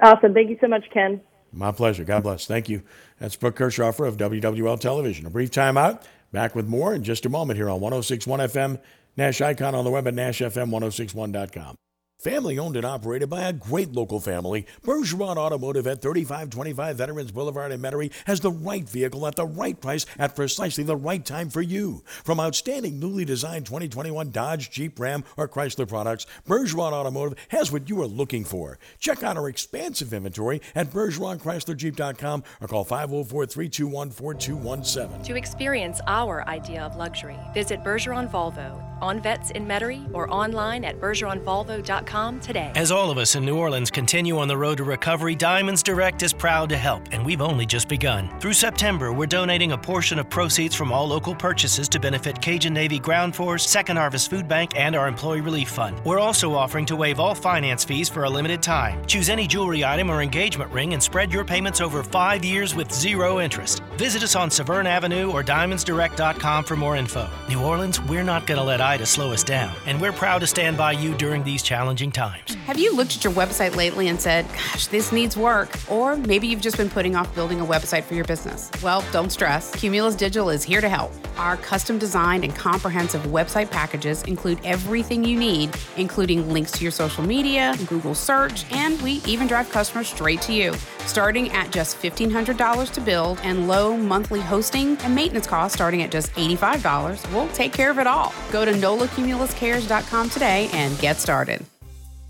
Awesome. 0.00 0.34
Thank 0.34 0.50
you 0.50 0.58
so 0.60 0.68
much, 0.68 0.84
Ken. 0.92 1.20
My 1.52 1.70
pleasure. 1.70 2.04
God 2.04 2.22
bless. 2.22 2.46
Thank 2.46 2.68
you. 2.68 2.82
That's 3.18 3.36
Brooke 3.36 3.56
Kirchhofer 3.56 4.08
of 4.08 4.16
WWL 4.16 4.80
Television. 4.80 5.26
A 5.26 5.30
brief 5.30 5.50
timeout. 5.50 6.02
Back 6.32 6.54
with 6.54 6.66
more 6.66 6.94
in 6.94 7.04
just 7.04 7.26
a 7.26 7.28
moment 7.28 7.58
here 7.58 7.68
on 7.68 7.80
1061 7.80 8.40
FM, 8.40 8.80
Nash 9.16 9.40
Icon 9.40 9.74
on 9.74 9.84
the 9.84 9.90
web 9.90 10.08
at 10.08 10.14
NashFM1061.com. 10.14 11.76
Family 12.22 12.56
owned 12.56 12.76
and 12.76 12.86
operated 12.86 13.28
by 13.28 13.42
a 13.42 13.52
great 13.52 13.90
local 13.94 14.20
family, 14.20 14.64
Bergeron 14.84 15.36
Automotive 15.36 15.88
at 15.88 16.00
3525 16.00 16.96
Veterans 16.96 17.32
Boulevard 17.32 17.72
in 17.72 17.82
Metairie 17.82 18.12
has 18.26 18.38
the 18.38 18.52
right 18.52 18.88
vehicle 18.88 19.26
at 19.26 19.34
the 19.34 19.44
right 19.44 19.80
price 19.80 20.06
at 20.20 20.36
precisely 20.36 20.84
the 20.84 20.94
right 20.94 21.24
time 21.24 21.50
for 21.50 21.60
you. 21.60 22.04
From 22.22 22.38
outstanding 22.38 23.00
newly 23.00 23.24
designed 23.24 23.66
2021 23.66 24.30
Dodge, 24.30 24.70
Jeep, 24.70 25.00
Ram, 25.00 25.24
or 25.36 25.48
Chrysler 25.48 25.88
products, 25.88 26.26
Bergeron 26.46 26.92
Automotive 26.92 27.36
has 27.48 27.72
what 27.72 27.88
you 27.88 28.00
are 28.00 28.06
looking 28.06 28.44
for. 28.44 28.78
Check 29.00 29.24
out 29.24 29.36
our 29.36 29.48
expansive 29.48 30.12
inventory 30.12 30.62
at 30.76 30.92
BergeronChryslerJeep.com 30.92 32.44
or 32.60 32.68
call 32.68 32.84
504 32.84 33.46
321 33.46 34.10
4217. 34.10 35.24
To 35.24 35.34
experience 35.34 36.00
our 36.06 36.46
idea 36.46 36.82
of 36.82 36.94
luxury, 36.94 37.38
visit 37.52 37.82
Bergeron 37.82 38.30
Volvo 38.30 38.80
on 39.02 39.20
Vets 39.20 39.50
in 39.50 39.66
Metairie 39.66 40.08
or 40.14 40.32
online 40.32 40.84
at 40.84 41.00
BergeronVolvo.com 41.00 42.11
today. 42.12 42.70
As 42.74 42.90
all 42.92 43.10
of 43.10 43.16
us 43.16 43.36
in 43.36 43.44
New 43.46 43.56
Orleans 43.56 43.90
continue 43.90 44.36
on 44.36 44.46
the 44.46 44.56
road 44.56 44.76
to 44.76 44.84
recovery, 44.84 45.34
Diamonds 45.34 45.82
Direct 45.82 46.22
is 46.22 46.34
proud 46.34 46.68
to 46.68 46.76
help, 46.76 47.08
and 47.10 47.24
we've 47.24 47.40
only 47.40 47.64
just 47.64 47.88
begun. 47.88 48.28
Through 48.38 48.52
September, 48.52 49.14
we're 49.14 49.26
donating 49.26 49.72
a 49.72 49.78
portion 49.78 50.18
of 50.18 50.28
proceeds 50.28 50.74
from 50.74 50.92
all 50.92 51.08
local 51.08 51.34
purchases 51.34 51.88
to 51.88 51.98
benefit 51.98 52.38
Cajun 52.42 52.74
Navy 52.74 52.98
Ground 52.98 53.34
Force, 53.34 53.66
Second 53.66 53.96
Harvest 53.96 54.28
Food 54.28 54.46
Bank, 54.46 54.72
and 54.76 54.94
our 54.94 55.08
Employee 55.08 55.40
Relief 55.40 55.70
Fund. 55.70 55.98
We're 56.04 56.18
also 56.18 56.52
offering 56.52 56.84
to 56.86 56.96
waive 56.96 57.18
all 57.18 57.34
finance 57.34 57.82
fees 57.82 58.10
for 58.10 58.24
a 58.24 58.30
limited 58.30 58.62
time. 58.62 59.02
Choose 59.06 59.30
any 59.30 59.46
jewelry 59.46 59.82
item 59.82 60.10
or 60.10 60.20
engagement 60.20 60.70
ring 60.70 60.92
and 60.92 61.02
spread 61.02 61.32
your 61.32 61.46
payments 61.46 61.80
over 61.80 62.02
five 62.02 62.44
years 62.44 62.74
with 62.74 62.92
zero 62.92 63.40
interest. 63.40 63.82
Visit 63.96 64.22
us 64.22 64.36
on 64.36 64.50
Severn 64.50 64.86
Avenue 64.86 65.30
or 65.30 65.42
DiamondsDirect.com 65.42 66.64
for 66.64 66.76
more 66.76 66.94
info. 66.96 67.26
New 67.48 67.62
Orleans, 67.62 68.02
we're 68.02 68.22
not 68.22 68.46
going 68.46 68.58
to 68.58 68.64
let 68.64 68.82
Ida 68.82 69.06
slow 69.06 69.32
us 69.32 69.42
down, 69.42 69.74
and 69.86 69.98
we're 69.98 70.12
proud 70.12 70.40
to 70.40 70.46
stand 70.46 70.76
by 70.76 70.92
you 70.92 71.14
during 71.14 71.42
these 71.42 71.62
challenging 71.62 72.01
times. 72.10 72.54
Have 72.66 72.78
you 72.78 72.94
looked 72.96 73.16
at 73.16 73.24
your 73.24 73.32
website 73.32 73.76
lately 73.76 74.08
and 74.08 74.20
said, 74.20 74.48
gosh, 74.48 74.86
this 74.86 75.12
needs 75.12 75.36
work? 75.36 75.78
Or 75.90 76.16
maybe 76.16 76.46
you've 76.46 76.60
just 76.60 76.76
been 76.76 76.90
putting 76.90 77.14
off 77.14 77.32
building 77.34 77.60
a 77.60 77.64
website 77.64 78.04
for 78.04 78.14
your 78.14 78.24
business. 78.24 78.70
Well, 78.82 79.04
don't 79.12 79.30
stress. 79.30 79.70
Cumulus 79.74 80.14
Digital 80.14 80.50
is 80.50 80.64
here 80.64 80.80
to 80.80 80.88
help. 80.88 81.12
Our 81.36 81.56
custom 81.58 81.98
designed 81.98 82.44
and 82.44 82.54
comprehensive 82.54 83.22
website 83.26 83.70
packages 83.70 84.22
include 84.24 84.58
everything 84.64 85.24
you 85.24 85.38
need, 85.38 85.70
including 85.96 86.52
links 86.52 86.72
to 86.72 86.82
your 86.82 86.90
social 86.90 87.24
media, 87.24 87.74
Google 87.86 88.14
search, 88.14 88.70
and 88.72 89.00
we 89.02 89.20
even 89.26 89.46
drive 89.46 89.70
customers 89.70 90.08
straight 90.08 90.40
to 90.42 90.52
you. 90.52 90.74
Starting 91.06 91.50
at 91.52 91.70
just 91.70 92.00
$1,500 92.00 92.90
to 92.92 93.00
build 93.00 93.38
and 93.42 93.68
low 93.68 93.96
monthly 93.96 94.40
hosting 94.40 94.96
and 94.98 95.14
maintenance 95.14 95.46
costs 95.46 95.74
starting 95.74 96.02
at 96.02 96.10
just 96.10 96.32
$85, 96.34 97.32
we'll 97.32 97.48
take 97.48 97.72
care 97.72 97.90
of 97.90 97.98
it 97.98 98.06
all. 98.06 98.32
Go 98.50 98.64
to 98.64 98.72
NOLACumulusCares.com 98.72 100.30
today 100.30 100.70
and 100.72 100.98
get 100.98 101.16
started. 101.16 101.64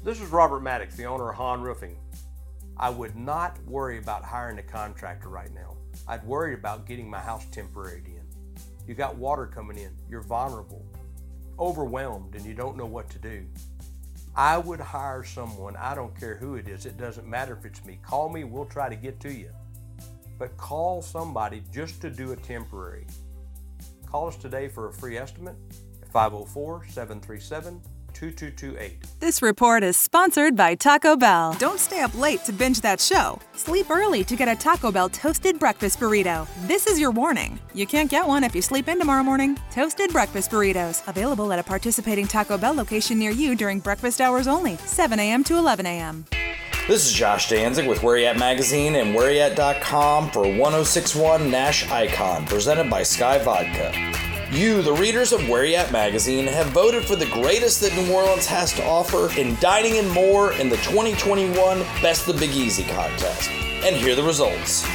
This 0.04 0.20
is 0.20 0.30
Robert 0.30 0.64
Maddox, 0.64 0.96
the 0.96 1.04
owner 1.04 1.30
of 1.30 1.36
Han 1.36 1.60
Roofing. 1.60 1.96
I 2.76 2.90
would 2.90 3.14
not 3.14 3.62
worry 3.66 3.98
about 3.98 4.24
hiring 4.24 4.58
a 4.58 4.62
contractor 4.62 5.28
right 5.28 5.54
now. 5.54 5.76
I'd 6.08 6.24
worry 6.24 6.54
about 6.54 6.88
getting 6.88 7.08
my 7.08 7.20
house 7.20 7.46
temporary 7.52 8.02
in. 8.04 8.24
You 8.84 8.94
got 8.94 9.14
water 9.14 9.46
coming 9.46 9.78
in, 9.78 9.92
you're 10.10 10.22
vulnerable, 10.22 10.84
overwhelmed, 11.56 12.34
and 12.34 12.44
you 12.44 12.52
don't 12.52 12.76
know 12.76 12.84
what 12.84 13.10
to 13.10 13.20
do. 13.20 13.46
I 14.34 14.58
would 14.58 14.80
hire 14.80 15.22
someone, 15.22 15.76
I 15.76 15.94
don't 15.94 16.18
care 16.18 16.34
who 16.34 16.56
it 16.56 16.66
is, 16.66 16.84
it 16.84 16.96
doesn't 16.96 17.28
matter 17.28 17.56
if 17.56 17.64
it's 17.64 17.84
me. 17.84 18.00
Call 18.02 18.28
me, 18.28 18.42
we'll 18.42 18.64
try 18.64 18.88
to 18.88 18.96
get 18.96 19.20
to 19.20 19.32
you. 19.32 19.50
But 20.36 20.56
call 20.56 21.00
somebody 21.00 21.62
just 21.72 22.00
to 22.00 22.10
do 22.10 22.32
a 22.32 22.36
temporary. 22.36 23.06
Call 24.04 24.26
us 24.26 24.36
today 24.36 24.66
for 24.66 24.88
a 24.88 24.92
free 24.92 25.16
estimate 25.16 25.54
at 26.02 26.08
504 26.08 26.86
737 26.88 27.80
2228. 28.14 29.20
This 29.20 29.42
report 29.42 29.82
is 29.82 29.96
sponsored 29.96 30.56
by 30.56 30.74
Taco 30.74 31.16
Bell. 31.16 31.54
Don't 31.58 31.80
stay 31.80 32.00
up 32.00 32.16
late 32.16 32.44
to 32.44 32.52
binge 32.52 32.80
that 32.80 33.00
show. 33.00 33.38
Sleep 33.54 33.90
early 33.90 34.24
to 34.24 34.36
get 34.36 34.48
a 34.48 34.56
Taco 34.56 34.92
Bell 34.92 35.08
toasted 35.08 35.58
breakfast 35.58 36.00
burrito. 36.00 36.46
This 36.66 36.86
is 36.86 37.00
your 37.00 37.10
warning. 37.10 37.58
You 37.74 37.86
can't 37.86 38.10
get 38.10 38.26
one 38.26 38.44
if 38.44 38.54
you 38.54 38.62
sleep 38.62 38.88
in 38.88 38.98
tomorrow 38.98 39.22
morning. 39.22 39.58
Toasted 39.70 40.12
breakfast 40.12 40.50
burritos, 40.50 41.06
available 41.08 41.52
at 41.52 41.58
a 41.58 41.62
participating 41.62 42.26
Taco 42.26 42.58
Bell 42.58 42.74
location 42.74 43.18
near 43.18 43.30
you 43.30 43.54
during 43.54 43.80
breakfast 43.80 44.20
hours 44.20 44.46
only, 44.46 44.76
7 44.78 45.18
a.m. 45.18 45.44
to 45.44 45.56
11 45.56 45.86
a.m. 45.86 46.24
This 46.88 47.06
is 47.06 47.12
Josh 47.12 47.48
Danzig 47.48 47.86
with 47.86 48.02
Where 48.02 48.18
You 48.18 48.26
At 48.26 48.38
Magazine 48.38 48.96
and 48.96 49.14
WhereYat.com 49.14 50.30
for 50.32 50.42
1061 50.42 51.48
Nash 51.48 51.88
Icon, 51.88 52.44
presented 52.44 52.90
by 52.90 53.04
Sky 53.04 53.38
Vodka. 53.38 53.92
You, 54.52 54.82
the 54.82 54.92
readers 54.92 55.32
of 55.32 55.48
Where 55.48 55.64
You 55.64 55.76
At 55.76 55.92
magazine, 55.92 56.46
have 56.46 56.66
voted 56.66 57.06
for 57.06 57.16
the 57.16 57.24
greatest 57.24 57.80
that 57.80 57.96
New 57.96 58.12
Orleans 58.12 58.44
has 58.44 58.70
to 58.74 58.84
offer 58.84 59.32
in 59.40 59.56
dining 59.60 59.96
and 59.96 60.10
more 60.10 60.52
in 60.52 60.68
the 60.68 60.76
2021 60.76 61.78
Best 62.02 62.26
the 62.26 62.34
Big 62.34 62.50
Easy 62.50 62.82
contest. 62.84 63.48
And 63.82 63.96
here 63.96 64.12
are 64.12 64.14
the 64.14 64.22
results. 64.22 64.86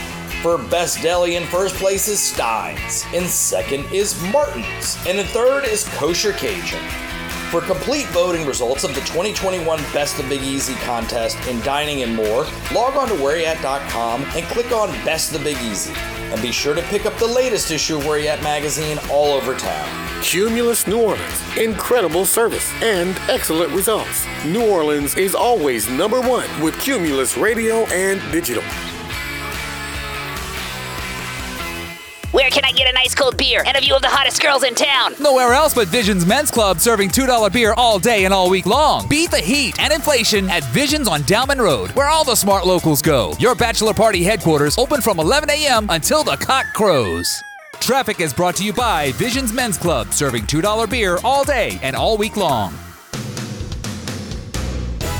For 0.43 0.59
Best 0.59 1.01
Deli 1.01 1.37
in 1.37 1.43
first 1.45 1.73
place 1.73 2.07
is 2.07 2.19
Stein's, 2.19 3.03
in 3.15 3.25
second 3.25 3.91
is 3.91 4.21
Martin's, 4.31 4.95
and 5.07 5.17
in 5.17 5.25
third 5.25 5.65
is 5.65 5.89
Kosher 5.95 6.33
Cajun. 6.33 6.87
For 7.49 7.61
complete 7.61 8.05
voting 8.09 8.45
results 8.45 8.83
of 8.83 8.93
the 8.93 9.01
2021 9.01 9.79
Best 9.91 10.17
the 10.17 10.23
Big 10.29 10.43
Easy 10.43 10.75
contest 10.85 11.35
in 11.47 11.59
dining 11.61 12.03
and 12.03 12.15
more, 12.15 12.45
log 12.75 12.95
on 12.95 13.07
to 13.07 13.15
whereyat.com 13.15 14.21
and 14.21 14.45
click 14.49 14.71
on 14.71 14.89
Best 15.03 15.33
the 15.33 15.39
Big 15.39 15.57
Easy. 15.63 15.95
And 16.31 16.41
be 16.41 16.51
sure 16.51 16.75
to 16.75 16.81
pick 16.83 17.05
up 17.05 17.15
the 17.17 17.27
latest 17.27 17.71
issue 17.71 17.97
of 17.97 18.05
Where 18.05 18.19
You 18.19 18.27
At 18.27 18.43
magazine 18.43 18.97
all 19.09 19.33
over 19.33 19.55
town. 19.55 20.21
Cumulus 20.21 20.87
New 20.87 21.01
Orleans. 21.01 21.57
Incredible 21.57 22.25
service 22.25 22.71
and 22.81 23.17
excellent 23.29 23.71
results. 23.71 24.25
New 24.45 24.69
Orleans 24.69 25.15
is 25.15 25.35
always 25.35 25.89
number 25.89 26.19
one 26.21 26.49
with 26.61 26.77
Cumulus 26.79 27.37
Radio 27.37 27.85
and 27.87 28.19
Digital. 28.31 28.63
Where 32.33 32.49
can 32.49 32.65
I 32.65 32.73
get 32.73 32.89
a 32.89 32.93
nice 32.93 33.15
cold 33.15 33.37
beer 33.37 33.63
and 33.65 33.77
a 33.77 33.79
view 33.79 33.95
of 33.95 34.01
the 34.01 34.09
hottest 34.09 34.41
girls 34.41 34.63
in 34.63 34.75
town? 34.75 35.15
Nowhere 35.17 35.53
else 35.53 35.73
but 35.73 35.87
Visions 35.87 36.25
Men's 36.25 36.51
Club 36.51 36.81
serving 36.81 37.07
$2 37.09 37.53
beer 37.53 37.73
all 37.77 37.99
day 37.99 38.25
and 38.25 38.33
all 38.33 38.49
week 38.49 38.65
long. 38.65 39.07
Beat 39.07 39.31
the 39.31 39.39
heat 39.39 39.79
and 39.79 39.93
inflation 39.93 40.49
at 40.49 40.65
Visions 40.65 41.07
on 41.07 41.21
Downman 41.21 41.59
Road, 41.59 41.91
where 41.91 42.09
all 42.09 42.25
the 42.25 42.35
smart 42.35 42.67
locals 42.67 43.01
go. 43.01 43.31
Your 43.39 43.55
bachelor 43.55 43.93
party 43.93 44.23
headquarters 44.23 44.77
open 44.77 44.99
from 44.99 45.21
11 45.21 45.49
a.m. 45.49 45.87
until 45.89 46.25
the 46.25 46.35
cock 46.35 46.65
crows. 46.73 47.33
Traffic 47.79 48.19
is 48.19 48.33
brought 48.33 48.57
to 48.57 48.65
you 48.65 48.73
by 48.73 49.13
Visions 49.13 49.53
Men's 49.53 49.77
Club, 49.77 50.11
serving 50.11 50.43
$2 50.43 50.89
beer 50.89 51.19
all 51.23 51.45
day 51.45 51.79
and 51.81 51.95
all 51.95 52.17
week 52.17 52.35
long. 52.35 52.73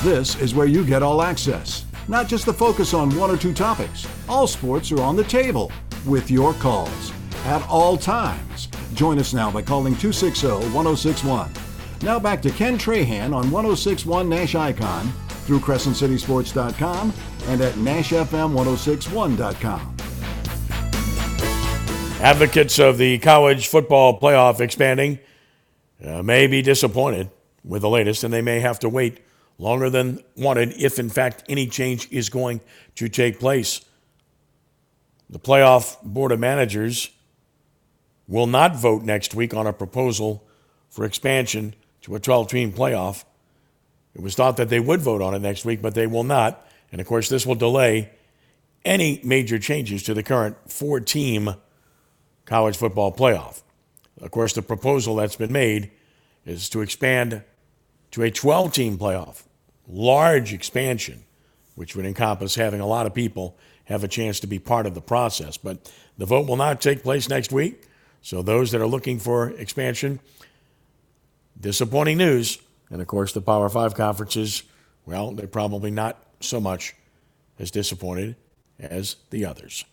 This 0.03 0.35
is 0.41 0.53
where 0.53 0.67
you 0.67 0.83
get 0.83 1.03
all 1.03 1.21
access, 1.21 1.85
not 2.09 2.27
just 2.27 2.45
the 2.45 2.53
focus 2.53 2.93
on 2.93 3.15
one 3.15 3.31
or 3.31 3.37
two 3.37 3.53
topics. 3.53 4.05
All 4.27 4.45
sports 4.45 4.91
are 4.91 4.99
on 5.01 5.15
the 5.15 5.23
table 5.23 5.71
with 6.07 6.31
your 6.31 6.53
calls. 6.53 7.11
at 7.45 7.65
all 7.69 7.97
times. 7.97 8.67
Join 8.93 9.19
us 9.19 9.33
now 9.33 9.49
by 9.49 9.61
calling 9.61 9.95
260 9.95 10.47
1061. 10.73 11.49
Now 12.01 12.19
back 12.19 12.41
to 12.41 12.49
Ken 12.49 12.77
Trahan 12.77 13.33
on 13.33 13.49
1061 13.51 14.27
Nash 14.27 14.55
Icon 14.55 15.13
through 15.45 15.59
CrescentCitySports.com 15.59 17.13
and 17.47 17.61
at 17.61 17.73
NashFM1061.com. 17.75 19.95
Advocates 22.19 22.79
of 22.79 22.97
the 22.97 23.19
college 23.19 23.67
football 23.67 24.19
playoff 24.19 24.59
expanding 24.59 25.19
uh, 26.03 26.21
may 26.23 26.47
be 26.47 26.61
disappointed 26.61 27.29
with 27.63 27.83
the 27.83 27.89
latest, 27.89 28.23
and 28.23 28.33
they 28.33 28.41
may 28.41 28.59
have 28.59 28.79
to 28.79 28.89
wait 28.89 29.19
longer 29.57 29.89
than 29.89 30.21
wanted 30.35 30.73
if, 30.73 30.99
in 30.99 31.09
fact, 31.09 31.43
any 31.47 31.67
change 31.67 32.11
is 32.11 32.29
going 32.29 32.59
to 32.95 33.07
take 33.07 33.39
place. 33.39 33.81
The 35.29 35.39
playoff 35.39 36.01
board 36.03 36.31
of 36.31 36.39
managers 36.39 37.09
will 38.27 38.47
not 38.47 38.75
vote 38.75 39.03
next 39.03 39.33
week 39.33 39.53
on 39.53 39.67
a 39.67 39.73
proposal 39.73 40.47
for 40.89 41.05
expansion 41.05 41.75
to 42.01 42.15
a 42.15 42.19
12 42.19 42.49
team 42.49 42.71
playoff. 42.71 43.25
It 44.13 44.21
was 44.21 44.35
thought 44.35 44.57
that 44.57 44.69
they 44.69 44.79
would 44.79 45.01
vote 45.01 45.21
on 45.21 45.33
it 45.33 45.39
next 45.39 45.65
week, 45.65 45.81
but 45.81 45.93
they 45.93 46.07
will 46.07 46.23
not. 46.23 46.65
And 46.91 47.01
of 47.01 47.07
course, 47.07 47.29
this 47.29 47.45
will 47.45 47.55
delay 47.55 48.11
any 48.85 49.19
major 49.23 49.59
changes 49.59 50.03
to 50.03 50.13
the 50.13 50.23
current 50.23 50.55
four 50.71 50.99
team 50.99 51.55
college 52.45 52.77
football 52.77 53.11
playoff. 53.11 53.61
Of 54.21 54.31
course, 54.31 54.53
the 54.53 54.61
proposal 54.61 55.15
that's 55.15 55.35
been 55.35 55.51
made 55.51 55.91
is 56.45 56.69
to 56.69 56.81
expand 56.81 57.43
to 58.11 58.23
a 58.23 58.31
12 58.31 58.71
team 58.73 58.97
playoff, 58.97 59.43
large 59.87 60.53
expansion, 60.53 61.25
which 61.75 61.95
would 61.95 62.05
encompass 62.05 62.55
having 62.55 62.79
a 62.79 62.87
lot 62.87 63.05
of 63.05 63.13
people 63.13 63.57
have 63.87 64.03
a 64.03 64.07
chance 64.07 64.39
to 64.41 64.47
be 64.47 64.59
part 64.59 64.85
of 64.85 64.93
the 64.93 65.01
process. 65.01 65.57
But 65.57 65.91
the 66.17 66.25
vote 66.25 66.47
will 66.47 66.57
not 66.57 66.81
take 66.81 67.03
place 67.03 67.29
next 67.29 67.51
week. 67.51 67.83
So, 68.21 68.41
those 68.41 68.71
that 68.71 68.81
are 68.81 68.87
looking 68.87 69.19
for 69.19 69.51
expansion, 69.51 70.19
disappointing 71.59 72.17
news. 72.17 72.59
And 72.89 73.01
of 73.01 73.07
course, 73.07 73.33
the 73.33 73.41
Power 73.41 73.69
Five 73.69 73.95
conferences, 73.95 74.63
well, 75.05 75.31
they're 75.31 75.47
probably 75.47 75.91
not 75.91 76.21
so 76.39 76.59
much 76.59 76.95
as 77.59 77.71
disappointed 77.71 78.35
as 78.79 79.15
the 79.29 79.45
others. 79.45 79.85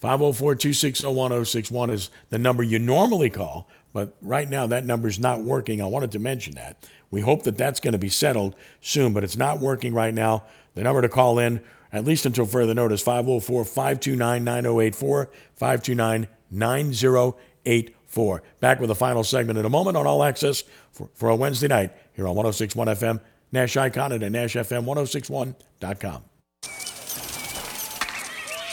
504 0.00 0.56
260 0.56 1.06
1061 1.06 1.90
is 1.90 2.10
the 2.30 2.38
number 2.38 2.62
you 2.62 2.80
normally 2.80 3.30
call, 3.30 3.68
but 3.92 4.16
right 4.20 4.50
now 4.50 4.66
that 4.66 4.84
number 4.84 5.06
is 5.06 5.20
not 5.20 5.42
working. 5.42 5.80
I 5.80 5.86
wanted 5.86 6.10
to 6.12 6.18
mention 6.18 6.54
that. 6.56 6.84
We 7.12 7.20
hope 7.20 7.44
that 7.44 7.56
that's 7.56 7.78
going 7.78 7.92
to 7.92 7.98
be 7.98 8.08
settled 8.08 8.56
soon, 8.80 9.12
but 9.12 9.22
it's 9.22 9.36
not 9.36 9.60
working 9.60 9.94
right 9.94 10.12
now. 10.12 10.44
The 10.74 10.82
number 10.82 11.02
to 11.02 11.08
call 11.08 11.38
in, 11.38 11.62
at 11.92 12.04
least 12.04 12.26
until 12.26 12.46
further 12.46 12.74
notice, 12.74 13.02
504 13.02 13.64
529 13.64 14.44
9084, 14.44 15.30
529 15.54 16.28
9084. 16.50 18.42
Back 18.60 18.80
with 18.80 18.88
the 18.88 18.94
final 18.94 19.24
segment 19.24 19.58
in 19.58 19.64
a 19.64 19.70
moment 19.70 19.96
on 19.96 20.06
All 20.06 20.24
Access 20.24 20.64
for, 20.90 21.08
for 21.14 21.28
a 21.28 21.36
Wednesday 21.36 21.68
night 21.68 21.92
here 22.14 22.26
on 22.26 22.34
1061 22.34 22.88
FM, 22.88 23.20
Nash 23.52 23.76
Icon, 23.76 24.12
and 24.12 24.22
at 24.22 24.32
NashFM1061.com. 24.32 26.24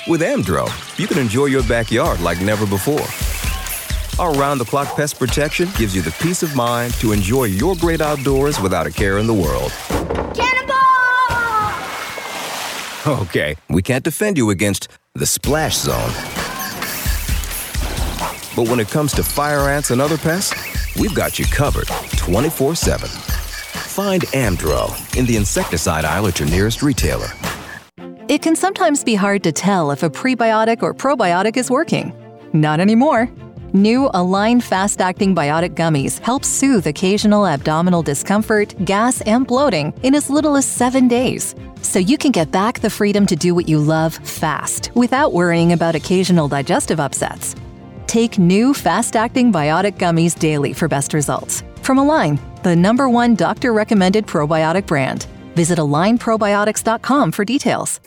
With 0.07 0.21
Amdro, 0.21 0.67
you 0.97 1.07
can 1.07 1.19
enjoy 1.19 1.45
your 1.45 1.63
backyard 1.63 2.21
like 2.21 2.41
never 2.41 2.65
before. 2.65 3.05
Our 4.19 4.33
round 4.33 4.59
the 4.59 4.65
clock 4.65 4.95
pest 4.95 5.19
protection 5.19 5.69
gives 5.77 5.95
you 5.95 6.01
the 6.01 6.15
peace 6.19 6.41
of 6.43 6.55
mind 6.55 6.93
to 6.95 7.11
enjoy 7.11 7.45
your 7.45 7.75
great 7.75 8.01
outdoors 8.01 8.59
without 8.59 8.87
a 8.87 8.91
care 8.91 9.17
in 9.17 9.27
the 9.27 9.33
world. 9.33 9.71
Okay, 13.07 13.55
we 13.69 13.81
can't 13.81 14.03
defend 14.03 14.37
you 14.37 14.49
against 14.49 14.89
the 15.15 15.25
splash 15.25 15.77
zone. 15.77 16.11
But 18.55 18.69
when 18.69 18.79
it 18.79 18.89
comes 18.89 19.13
to 19.13 19.23
fire 19.23 19.69
ants 19.69 19.91
and 19.91 20.01
other 20.01 20.17
pests, 20.17 20.53
we've 20.99 21.15
got 21.15 21.39
you 21.39 21.45
covered 21.45 21.87
24 22.17 22.75
7. 22.75 23.07
Find 23.07 24.23
Amdro 24.23 25.17
in 25.17 25.25
the 25.25 25.37
insecticide 25.37 26.03
aisle 26.03 26.27
at 26.27 26.39
your 26.39 26.49
nearest 26.49 26.83
retailer. 26.83 27.29
It 28.27 28.41
can 28.41 28.55
sometimes 28.55 29.03
be 29.03 29.15
hard 29.15 29.43
to 29.43 29.51
tell 29.51 29.91
if 29.91 30.03
a 30.03 30.09
prebiotic 30.09 30.83
or 30.83 30.93
probiotic 30.93 31.55
is 31.57 31.71
working. 31.71 32.13
Not 32.53 32.79
anymore. 32.79 33.29
New 33.73 34.09
Align 34.15 34.61
Fast 34.61 34.99
Acting 34.99 35.35
Biotic 35.35 35.75
Gummies 35.75 36.19
help 36.19 36.43
soothe 36.43 36.87
occasional 36.87 37.45
abdominal 37.45 38.01
discomfort, 38.01 38.73
gas, 38.83 39.21
and 39.21 39.45
bloating 39.45 39.93
in 40.01 40.15
as 40.15 40.29
little 40.29 40.57
as 40.57 40.65
seven 40.65 41.07
days. 41.07 41.53
So 41.89 41.97
you 41.97 42.19
can 42.19 42.31
get 42.31 42.51
back 42.51 42.81
the 42.81 42.89
freedom 42.91 43.25
to 43.25 43.35
do 43.35 43.55
what 43.55 43.67
you 43.67 43.79
love 43.79 44.13
fast 44.13 44.91
without 44.93 45.33
worrying 45.33 45.73
about 45.73 45.95
occasional 45.95 46.47
digestive 46.47 46.99
upsets. 46.99 47.55
Take 48.05 48.37
new 48.37 48.75
fast 48.75 49.15
acting 49.15 49.51
biotic 49.51 49.93
gummies 49.93 50.37
daily 50.37 50.71
for 50.71 50.87
best 50.87 51.15
results. 51.15 51.63
From 51.81 51.97
Align, 51.97 52.39
the 52.61 52.75
number 52.75 53.09
one 53.09 53.33
doctor 53.33 53.73
recommended 53.73 54.27
probiotic 54.27 54.85
brand. 54.85 55.23
Visit 55.55 55.79
alignprobiotics.com 55.79 57.31
for 57.31 57.43
details. 57.43 57.99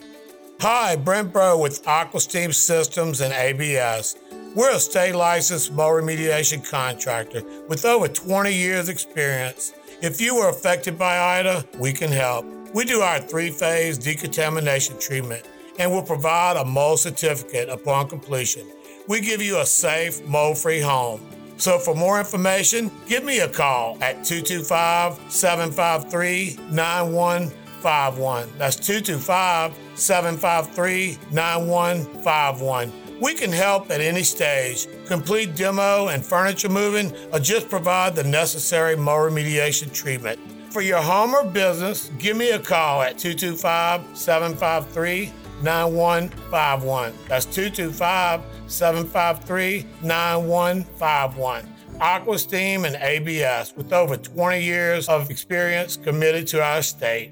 Hi, 0.61 0.95
Brent 0.95 1.33
Bro 1.33 1.59
with 1.59 1.83
Aquasteam 1.83 2.53
Systems 2.53 3.19
and 3.19 3.33
ABS. 3.33 4.15
We're 4.55 4.77
a 4.77 4.79
state 4.79 5.13
licensed 5.13 5.73
mold 5.73 6.01
remediation 6.01 6.65
contractor 6.65 7.43
with 7.67 7.83
over 7.83 8.07
20 8.07 8.53
years 8.53 8.87
experience. 8.87 9.73
If 10.01 10.21
you 10.21 10.35
were 10.35 10.47
affected 10.47 10.97
by 10.97 11.39
IDA, 11.39 11.65
we 11.79 11.91
can 11.91 12.09
help. 12.09 12.45
We 12.73 12.85
do 12.85 13.01
our 13.01 13.19
three-phase 13.19 13.99
decontamination 13.99 14.99
treatment 14.99 15.47
and 15.77 15.91
will 15.91 16.01
provide 16.01 16.57
a 16.57 16.65
mold 16.65 16.99
certificate 16.99 17.69
upon 17.69 18.09
completion. 18.09 18.67
We 19.07 19.21
give 19.21 19.43
you 19.43 19.59
a 19.59 19.65
safe, 19.65 20.25
mold-free 20.25 20.81
home. 20.81 21.21
So 21.57 21.77
for 21.77 21.93
more 21.93 22.17
information, 22.17 22.89
give 23.07 23.23
me 23.23 23.41
a 23.41 23.47
call 23.47 23.97
at 24.01 24.25
225 24.25 25.31
753 25.31 26.57
9151. 26.71 28.49
That's 28.57 28.75
225 28.75 29.77
753 29.93 31.19
9151. 31.31 32.91
We 33.21 33.35
can 33.35 33.51
help 33.51 33.91
at 33.91 34.01
any 34.01 34.23
stage, 34.23 34.87
complete 35.05 35.55
demo 35.55 36.07
and 36.07 36.25
furniture 36.25 36.69
moving, 36.69 37.15
or 37.31 37.39
just 37.39 37.69
provide 37.69 38.15
the 38.15 38.23
necessary 38.23 38.95
mold 38.95 39.31
remediation 39.31 39.93
treatment. 39.93 40.39
For 40.73 40.81
your 40.81 41.03
home 41.03 41.35
or 41.35 41.43
business, 41.45 42.09
give 42.17 42.35
me 42.35 42.49
a 42.49 42.57
call 42.57 43.03
at 43.03 43.19
225 43.19 44.17
753 44.17 45.31
9151. 45.61 47.13
That's 47.27 47.45
225 47.45 48.41
753 48.65 49.85
9151. 50.01 51.75
Aqua 52.01 52.39
Steam 52.39 52.85
and 52.85 52.95
ABS 52.95 53.75
with 53.77 53.93
over 53.93 54.17
20 54.17 54.63
years 54.63 55.07
of 55.07 55.29
experience 55.29 55.95
committed 55.95 56.47
to 56.47 56.63
our 56.63 56.81
state. 56.81 57.29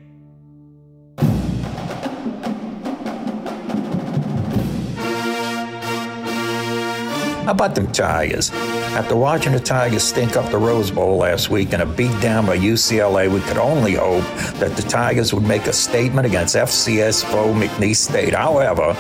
How 7.44 7.54
about 7.54 7.74
them 7.74 7.92
Tigers? 7.92 8.52
After 8.94 9.16
watching 9.16 9.54
the 9.54 9.60
Tigers 9.60 10.04
stink 10.04 10.36
up 10.36 10.52
the 10.52 10.60
Rose 10.60 10.92
Bowl 10.92 11.18
last 11.18 11.50
week 11.50 11.74
and 11.74 11.82
a 11.82 11.88
beatdown 11.88 12.46
by 12.46 12.56
UCLA, 12.56 13.34
we 13.34 13.40
could 13.42 13.58
only 13.58 13.96
hope 13.96 14.24
that 14.60 14.76
the 14.76 14.84
Tigers 14.84 15.34
would 15.34 15.44
make 15.44 15.66
a 15.66 15.74
statement 15.74 16.28
against 16.28 16.56
FCS 16.56 17.24
foe 17.24 17.52
McNeese 17.52 17.96
State. 17.96 18.36
However, 18.36 18.94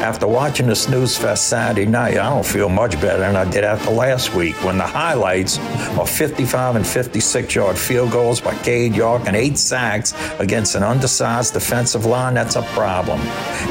after 0.00 0.28
watching 0.28 0.68
the 0.68 0.76
snooze 0.76 1.18
fest 1.18 1.48
Saturday 1.48 1.86
night, 1.86 2.18
I 2.18 2.30
don't 2.30 2.46
feel 2.46 2.68
much 2.68 2.92
better 3.00 3.18
than 3.18 3.34
I 3.34 3.50
did 3.50 3.64
after 3.64 3.90
last 3.90 4.32
week 4.32 4.54
when 4.64 4.78
the 4.78 4.86
highlights 4.86 5.58
are 5.98 6.06
55 6.06 6.76
and 6.76 6.86
56 6.86 7.52
yard 7.52 7.76
field 7.76 8.12
goals 8.12 8.40
by 8.40 8.54
Cade 8.58 8.94
York 8.94 9.22
and 9.26 9.34
eight 9.34 9.58
sacks 9.58 10.14
against 10.38 10.76
an 10.76 10.84
undersized 10.84 11.54
defensive 11.54 12.06
line. 12.06 12.34
That's 12.34 12.54
a 12.54 12.62
problem. 12.62 13.18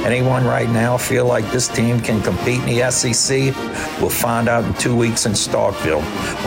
Anyone 0.04 0.44
right 0.44 0.70
now 0.70 0.98
feel 0.98 1.26
like 1.26 1.50
this 1.52 1.70
team 1.70 2.02
can 2.02 2.22
compete 2.22 2.60
in 2.64 2.76
the 2.76 2.92
SEC? 2.92 3.56
We'll 4.02 4.17
find 4.18 4.50
out 4.50 4.64
in 4.66 4.74
two 4.74 4.96
weeks 4.96 5.28
in 5.28 5.34
Starkville. 5.34 6.02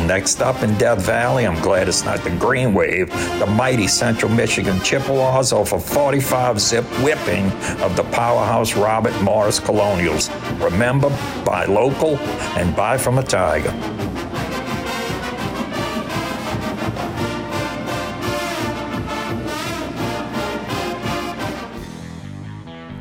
Next 0.06 0.40
up 0.40 0.62
in 0.62 0.76
Death 0.76 1.06
Valley, 1.06 1.46
I'm 1.46 1.60
glad 1.62 1.88
it's 1.88 2.04
not 2.04 2.22
the 2.24 2.30
Green 2.30 2.74
Wave. 2.74 3.10
The 3.38 3.46
mighty 3.46 3.86
Central 3.86 4.30
Michigan 4.32 4.80
Chippewas 4.80 5.52
off 5.52 5.72
a 5.72 5.78
45 5.78 6.60
zip 6.60 6.84
whipping 7.02 7.46
of 7.80 7.94
the 7.94 8.02
powerhouse 8.10 8.74
Robert 8.74 9.18
Morris 9.22 9.60
Colonials. 9.60 10.30
Remember, 10.58 11.10
buy 11.44 11.64
local 11.66 12.16
and 12.58 12.74
buy 12.74 12.98
from 12.98 13.18
a 13.18 13.22
Tiger. 13.22 13.70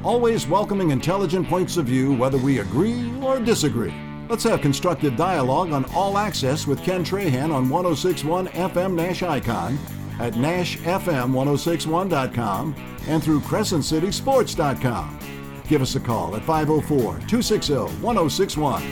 Always 0.03 0.47
welcoming 0.47 0.91
intelligent 0.91 1.47
points 1.47 1.77
of 1.77 1.85
view, 1.85 2.13
whether 2.13 2.37
we 2.37 2.59
agree 2.59 3.11
or 3.21 3.39
disagree. 3.39 4.08
Let's 4.29 4.43
have 4.43 4.61
constructive 4.61 5.17
dialogue 5.17 5.71
on 5.71 5.85
All 5.85 6.15
Access 6.15 6.67
with 6.67 6.83
Ken 6.83 7.03
Trahan 7.03 7.51
on 7.51 7.67
1061 7.67 8.49
FM 8.49 8.93
Nash 8.93 9.23
Icon 9.23 9.79
at 10.19 10.33
NashFM1061.com 10.33 12.75
and 13.07 13.23
through 13.23 13.39
CrescentCitySports.com. 13.39 15.19
Give 15.67 15.81
us 15.81 15.95
a 15.95 15.99
call 15.99 16.35
at 16.35 16.43
504 16.43 16.99
260 17.27 17.73
1061. 17.73 18.83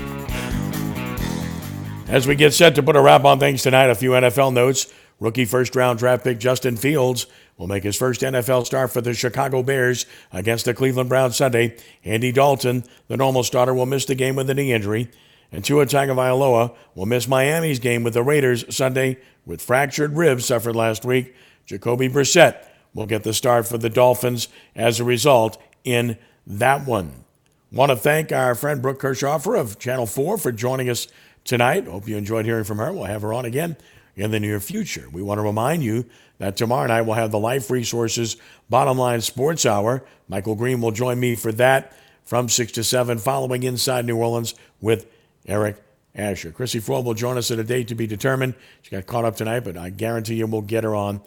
As 2.08 2.26
we 2.26 2.36
get 2.36 2.56
set 2.56 2.74
to 2.74 2.82
put 2.82 2.96
a 2.96 3.02
wrap 3.02 3.24
on 3.24 3.40
things 3.40 3.62
tonight, 3.62 3.92
a 3.92 3.96
few 3.96 4.10
NFL 4.12 4.54
notes. 4.54 4.92
Rookie 5.20 5.46
first 5.46 5.76
round 5.76 6.00
draft 6.00 6.24
pick 6.24 6.40
Justin 6.40 6.78
Fields 6.78 7.28
will 7.58 7.68
make 7.68 7.84
his 7.84 7.96
first 7.96 8.22
NFL 8.22 8.66
start 8.66 8.92
for 8.92 9.02
the 9.02 9.14
Chicago 9.14 9.62
Bears 9.62 10.08
against 10.32 10.66
the 10.66 10.74
Cleveland 10.74 11.10
Browns 11.10 11.36
Sunday. 11.36 11.78
Andy 12.04 12.32
Dalton, 12.32 12.86
the 13.08 13.18
normal 13.18 13.44
starter, 13.44 13.74
will 13.74 13.86
miss 13.86 14.06
the 14.06 14.16
game 14.16 14.36
with 14.36 14.50
a 14.50 14.56
knee 14.56 14.74
injury. 14.74 15.12
And 15.52 15.64
Tua 15.64 15.86
Tagovailoa 15.86 16.76
will 16.93 17.06
miss 17.06 17.28
Miami's 17.28 17.80
game 17.80 18.04
with 18.04 18.14
the 18.14 18.24
Raiders 18.24 18.76
Sunday 18.76 19.18
with 19.45 19.62
fractured 19.62 20.18
ribs 20.18 20.45
suffered 20.45 20.76
last 20.76 21.06
week. 21.06 21.34
Jacoby 21.66 22.10
Brissett 22.10 22.66
will 22.93 23.06
get 23.06 23.24
the 23.24 23.34
start 23.34 23.68
for 23.68 23.78
the 23.78 23.89
Dolphins 23.89 24.50
as 24.76 25.00
a 25.00 25.04
result 25.04 25.62
in 25.84 26.18
that 26.45 26.86
one. 26.86 27.24
Want 27.72 27.91
to 27.91 27.95
thank 27.95 28.32
our 28.32 28.56
friend 28.56 28.82
Brooke 28.82 29.02
Kirchhofer 29.02 29.60
of 29.60 29.78
Channel 29.78 30.06
4 30.06 30.38
for 30.38 30.52
joining 30.52 30.89
us 30.89 31.08
tonight. 31.43 31.86
Hope 31.86 32.08
you 32.08 32.18
enjoyed 32.18 32.45
hearing 32.45 32.64
from 32.64 32.78
her. 32.78 32.91
We'll 32.91 33.06
have 33.06 33.22
her 33.22 33.34
on 33.34 33.45
again 33.45 33.78
in 34.16 34.32
the 34.32 34.39
near 34.39 34.60
future. 34.60 35.08
We 35.12 35.22
want 35.22 35.38
to 35.38 35.43
remind 35.43 35.84
you 35.84 36.06
that 36.39 36.58
tomorrow 36.58 36.88
night 36.88 37.02
we'll 37.02 37.16
have 37.16 37.32
the 37.32 37.39
Life 37.39 37.70
Resources 37.70 38.38
Bottom 38.70 38.98
Line 38.98 39.22
Sports 39.22 39.66
Hour. 39.66 40.04
Michael 40.28 40.56
Green 40.56 40.82
will 40.82 40.91
join 40.91 41.20
me 41.20 41.36
for 41.36 41.52
that 41.54 41.93
from 42.24 42.50
6 42.50 42.72
to 42.74 42.84
7, 42.84 43.18
following 43.18 43.64
Inside 43.64 44.06
New 44.06 44.18
Orleans 44.18 44.56
with 44.82 45.08
Eric 45.48 45.78
Asher. 46.16 46.52
Crissy 46.52 46.82
Froyd 46.82 47.06
will 47.06 47.14
join 47.14 47.38
us 47.38 47.52
at 47.52 47.60
a 47.60 47.64
date 47.64 47.88
to 47.89 47.95
be 47.95 48.08
determined. 48.08 48.56
She 48.82 48.91
got 48.91 49.06
caught 49.06 49.26
up 49.26 49.36
tonight, 49.36 49.62
but 49.62 49.78
I 49.78 49.89
guarantee 49.89 50.36
you 50.36 50.48
we'll 50.48 50.62
get 50.62 50.84
her 50.84 50.95
on 50.95 51.22